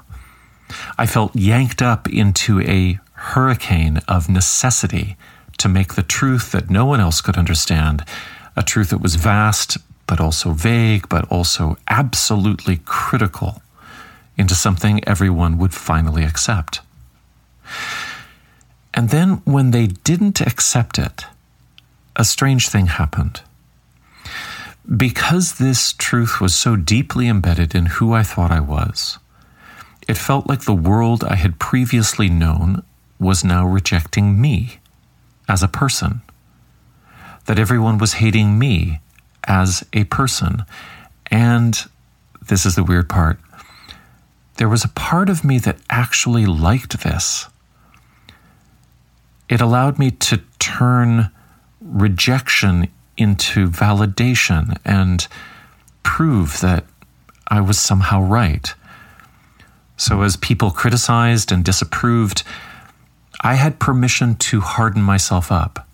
[0.99, 5.17] I felt yanked up into a hurricane of necessity
[5.59, 8.05] to make the truth that no one else could understand,
[8.57, 13.63] a truth that was vast but also vague, but also absolutely critical
[14.37, 16.81] into something everyone would finally accept.
[18.95, 21.27] And then when they didn't accept it,
[22.15, 23.43] a strange thing happened.
[24.97, 29.19] Because this truth was so deeply embedded in who I thought I was,
[30.07, 32.83] it felt like the world I had previously known
[33.19, 34.79] was now rejecting me
[35.49, 36.23] as a person.
[37.47, 39.01] That everyone was hating me
[39.47, 40.65] as a person.
[41.31, 41.79] And
[42.49, 43.39] this is the weird part
[44.57, 47.49] there was a part of me that actually liked this.
[49.49, 51.31] It allowed me to turn
[51.81, 55.27] rejection into validation and
[56.03, 56.85] prove that
[57.49, 58.75] I was somehow right.
[59.97, 62.43] So, as people criticized and disapproved,
[63.41, 65.86] I had permission to harden myself up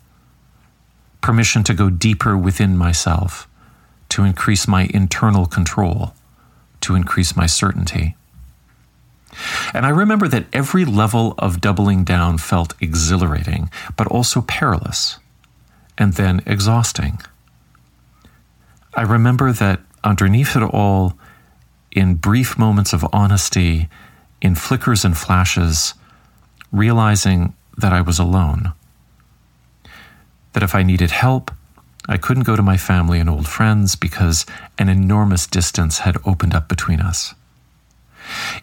[1.23, 3.49] permission to go deeper within myself,
[4.11, 6.15] to increase my internal control,
[6.83, 8.17] to increase my certainty.
[9.73, 15.19] And I remember that every level of doubling down felt exhilarating, but also perilous,
[15.97, 17.21] and then exhausting.
[18.95, 21.15] I remember that underneath it all,
[21.91, 23.89] in brief moments of honesty,
[24.43, 25.95] in flickers and flashes,
[26.71, 28.73] realizing that I was alone
[30.53, 31.51] that if I needed help,
[32.09, 34.45] I couldn't go to my family and old friends because
[34.79, 37.35] an enormous distance had opened up between us.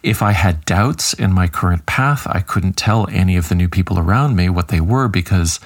[0.04, 3.70] If I had doubts in my current path, I couldn't tell any of the new
[3.70, 5.60] people around me what they were because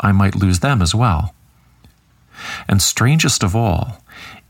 [0.00, 1.34] I might lose them as well.
[2.68, 4.02] And strangest of all,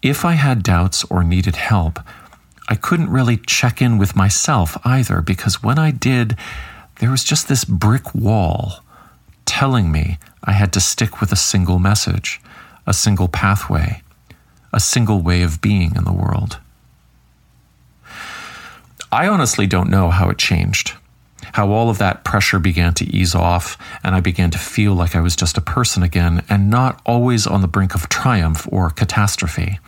[0.03, 1.99] if I had doubts or needed help,
[2.69, 6.37] I couldn't really check in with myself either because when I did,
[7.01, 8.85] there was just this brick wall
[9.45, 10.19] telling me
[10.51, 12.41] I had to stick with a single message,
[12.85, 14.03] a single pathway,
[14.73, 16.59] a single way of being in the world.
[19.13, 20.95] I honestly don't know how it changed,
[21.53, 25.15] how all of that pressure began to ease off, and I began to feel like
[25.15, 28.91] I was just a person again and not always on the brink of triumph or
[28.91, 29.79] catastrophe.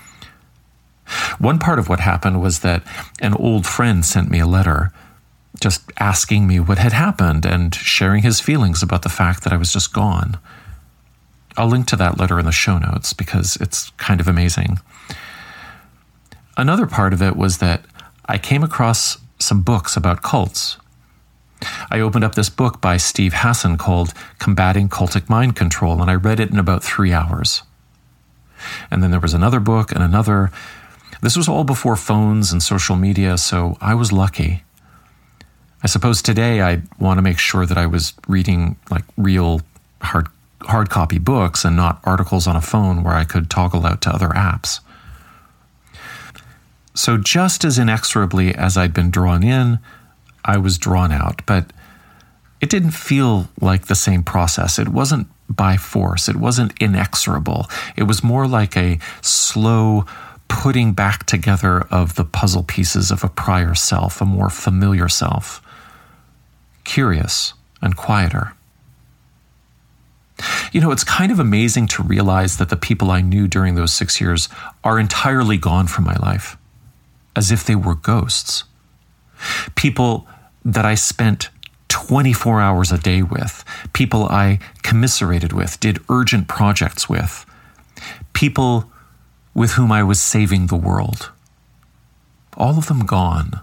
[1.41, 2.85] One part of what happened was that
[3.21, 4.93] an old friend sent me a letter
[5.61, 9.57] just asking me what had happened and sharing his feelings about the fact that I
[9.57, 10.39] was just gone.
[11.57, 14.81] I'll link to that letter in the show notes because it's kind of amazing.
[16.57, 17.85] Another part of it was that
[18.27, 20.79] I came across some books about cults.
[21.91, 26.15] I opened up this book by Steve Hassan called Combating Cultic Mind Control, and I
[26.15, 27.63] read it in about three hours.
[28.91, 30.51] And then there was another book and another.
[31.21, 34.63] This was all before phones and social media, so I was lucky.
[35.83, 39.63] I suppose today I want to make sure that I was reading like real
[40.01, 40.29] hard
[40.63, 44.11] hard copy books and not articles on a phone where I could toggle out to
[44.11, 44.79] other apps.
[46.95, 49.81] So just as inexorably as I'd been drawn in,
[50.45, 51.73] I was drawn out, but
[52.61, 54.79] it didn't feel like the same process.
[54.79, 56.29] It wasn't by force.
[56.29, 57.67] It wasn't inexorable.
[57.97, 60.07] It was more like a slow
[60.47, 65.61] putting back together of the puzzle pieces of a prior self, a more familiar self
[66.85, 68.55] curious, and quieter.
[70.73, 73.93] You know, it's kind of amazing to realize that the people I knew during those
[73.93, 74.49] six years
[74.83, 76.57] are entirely gone from my life,
[77.37, 78.65] as if they were ghosts.
[79.75, 80.27] People
[80.65, 81.51] that I spent
[81.89, 87.45] 24 hours a day with, people I commiserated with, did urgent projects with,
[88.33, 88.91] people
[89.55, 91.31] with whom I was saving the world.
[92.57, 93.61] All of them gone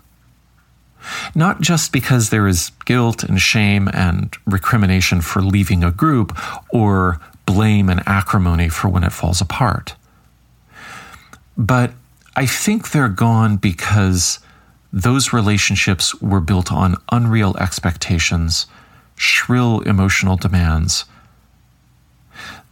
[1.36, 6.38] not just because there is guilt and shame and recrimination for leaving a group
[6.70, 9.96] or blame and acrimony for when it falls apart.
[11.58, 11.94] But
[12.36, 14.40] I think they're gone because
[14.94, 18.66] those relationships were built on unreal expectations,
[19.16, 21.06] shrill emotional demands.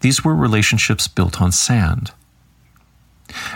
[0.02, 2.12] These were relationships built on sand.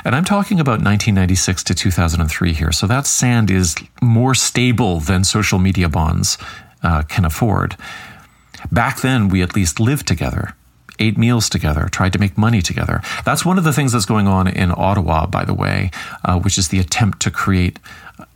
[0.03, 2.71] And I'm talking about 1996 to 2003 here.
[2.71, 6.37] So that sand is more stable than social media bonds
[6.83, 7.77] uh, can afford.
[8.71, 10.55] Back then, we at least lived together,
[10.99, 13.01] ate meals together, tried to make money together.
[13.25, 15.91] That's one of the things that's going on in Ottawa, by the way,
[16.23, 17.79] uh, which is the attempt to create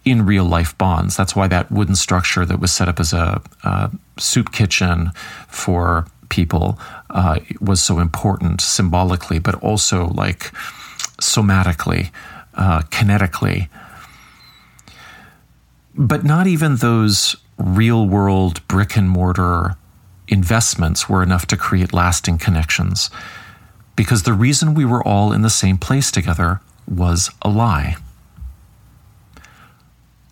[0.03, 1.15] in real life bonds.
[1.15, 5.11] That's why that wooden structure that was set up as a, a soup kitchen
[5.47, 6.79] for people
[7.09, 10.51] uh, was so important symbolically, but also like
[11.17, 12.11] somatically,
[12.53, 13.69] uh, kinetically.
[15.95, 19.75] But not even those real world brick and mortar
[20.27, 23.09] investments were enough to create lasting connections.
[23.95, 27.95] Because the reason we were all in the same place together was a lie.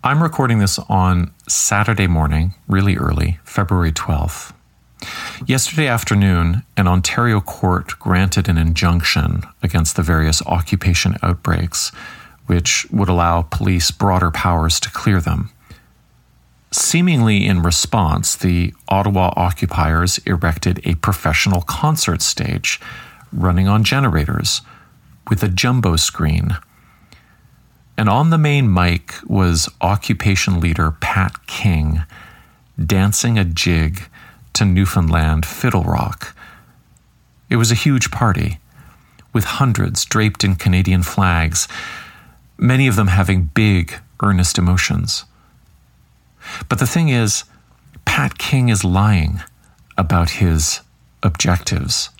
[0.02, 4.53] I'm recording this on Saturday morning, really early, February 12th.
[5.46, 11.90] Yesterday afternoon, an Ontario court granted an injunction against the various occupation outbreaks,
[12.46, 15.50] which would allow police broader powers to clear them.
[16.70, 22.80] Seemingly in response, the Ottawa occupiers erected a professional concert stage
[23.32, 24.62] running on generators
[25.28, 26.56] with a jumbo screen.
[27.96, 32.02] And on the main mic was occupation leader Pat King
[32.84, 34.08] dancing a jig
[34.54, 36.34] to Newfoundland fiddle rock.
[37.50, 38.58] It was a huge party,
[39.32, 41.68] with hundreds draped in Canadian flags,
[42.56, 45.24] many of them having big, earnest emotions.
[46.68, 47.44] But the thing is,
[48.04, 49.42] Pat King is lying
[49.96, 50.80] about his
[51.22, 52.10] objectives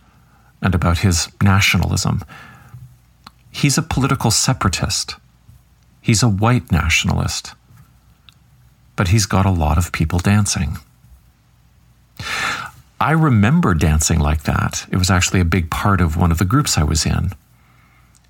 [0.63, 2.23] and about his nationalism.
[3.51, 5.17] He's a political separatist.
[6.01, 7.55] He's a white nationalist.
[8.97, 10.79] But he's got a lot of people dancing.
[13.01, 14.87] I remember dancing like that.
[14.91, 17.33] It was actually a big part of one of the groups I was in.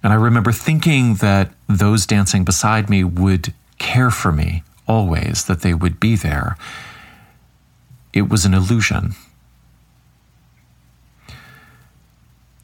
[0.02, 5.60] And I remember thinking that those dancing beside me would care for me always, that
[5.60, 6.56] they would be there.
[8.12, 9.14] It was an illusion.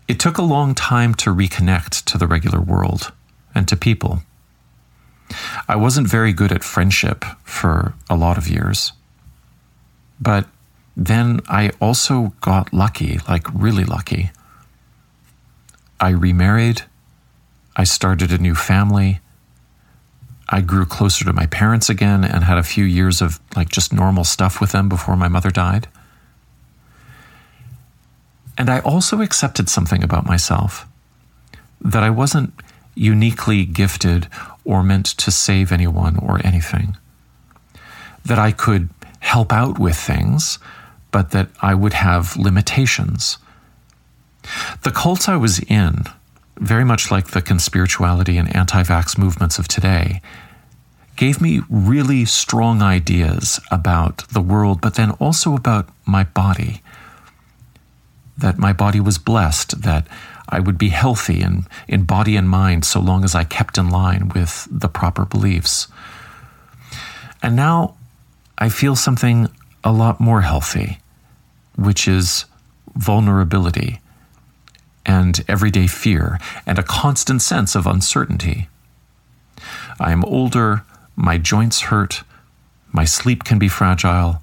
[0.06, 3.12] It took a long time to reconnect to the regular world
[3.54, 4.22] and to people.
[5.68, 8.92] I wasn't very good at friendship for a lot of years.
[10.20, 10.46] But
[11.00, 14.32] then I also got lucky, like really lucky.
[15.98, 16.82] I remarried.
[17.74, 19.20] I started a new family.
[20.50, 23.94] I grew closer to my parents again and had a few years of like just
[23.94, 25.88] normal stuff with them before my mother died.
[28.58, 30.86] And I also accepted something about myself
[31.80, 32.52] that I wasn't
[32.94, 34.28] uniquely gifted
[34.66, 36.98] or meant to save anyone or anything.
[38.26, 38.90] That I could
[39.20, 40.58] help out with things
[41.10, 43.38] but that I would have limitations.
[44.82, 46.04] The cults I was in,
[46.56, 50.20] very much like the conspirituality and anti vax movements of today,
[51.16, 56.82] gave me really strong ideas about the world, but then also about my body.
[58.38, 60.06] That my body was blessed, that
[60.48, 63.90] I would be healthy in, in body and mind so long as I kept in
[63.90, 65.88] line with the proper beliefs.
[67.42, 67.96] And now
[68.58, 69.48] I feel something
[69.82, 70.98] a lot more healthy,
[71.76, 72.44] which is
[72.94, 74.00] vulnerability
[75.06, 78.68] and everyday fear and a constant sense of uncertainty.
[79.98, 80.84] I am older,
[81.16, 82.22] my joints hurt,
[82.92, 84.42] my sleep can be fragile,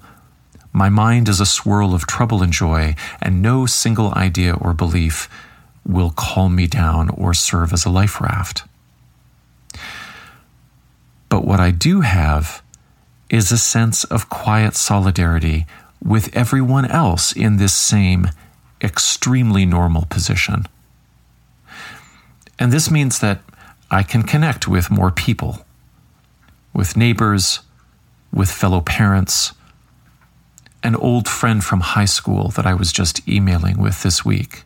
[0.72, 5.28] my mind is a swirl of trouble and joy, and no single idea or belief
[5.84, 8.64] will calm me down or serve as a life raft.
[11.28, 12.62] But what I do have
[13.30, 15.66] is a sense of quiet solidarity
[16.02, 18.28] with everyone else in this same
[18.82, 20.66] extremely normal position.
[22.58, 23.40] And this means that
[23.90, 25.64] I can connect with more people,
[26.72, 27.60] with neighbors,
[28.32, 29.52] with fellow parents,
[30.82, 34.64] an old friend from high school that I was just emailing with this week.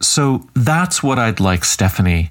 [0.00, 2.30] So that's what I'd like Stephanie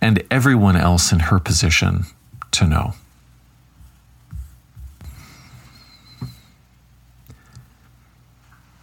[0.00, 2.06] and everyone else in her position
[2.52, 2.94] to know.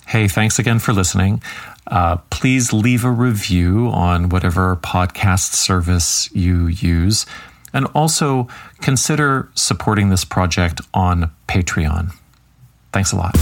[0.07, 1.41] Hey, thanks again for listening.
[1.85, 7.25] Uh, please leave a review on whatever podcast service you use.
[7.73, 8.47] And also
[8.81, 12.11] consider supporting this project on Patreon.
[12.91, 13.35] Thanks a lot.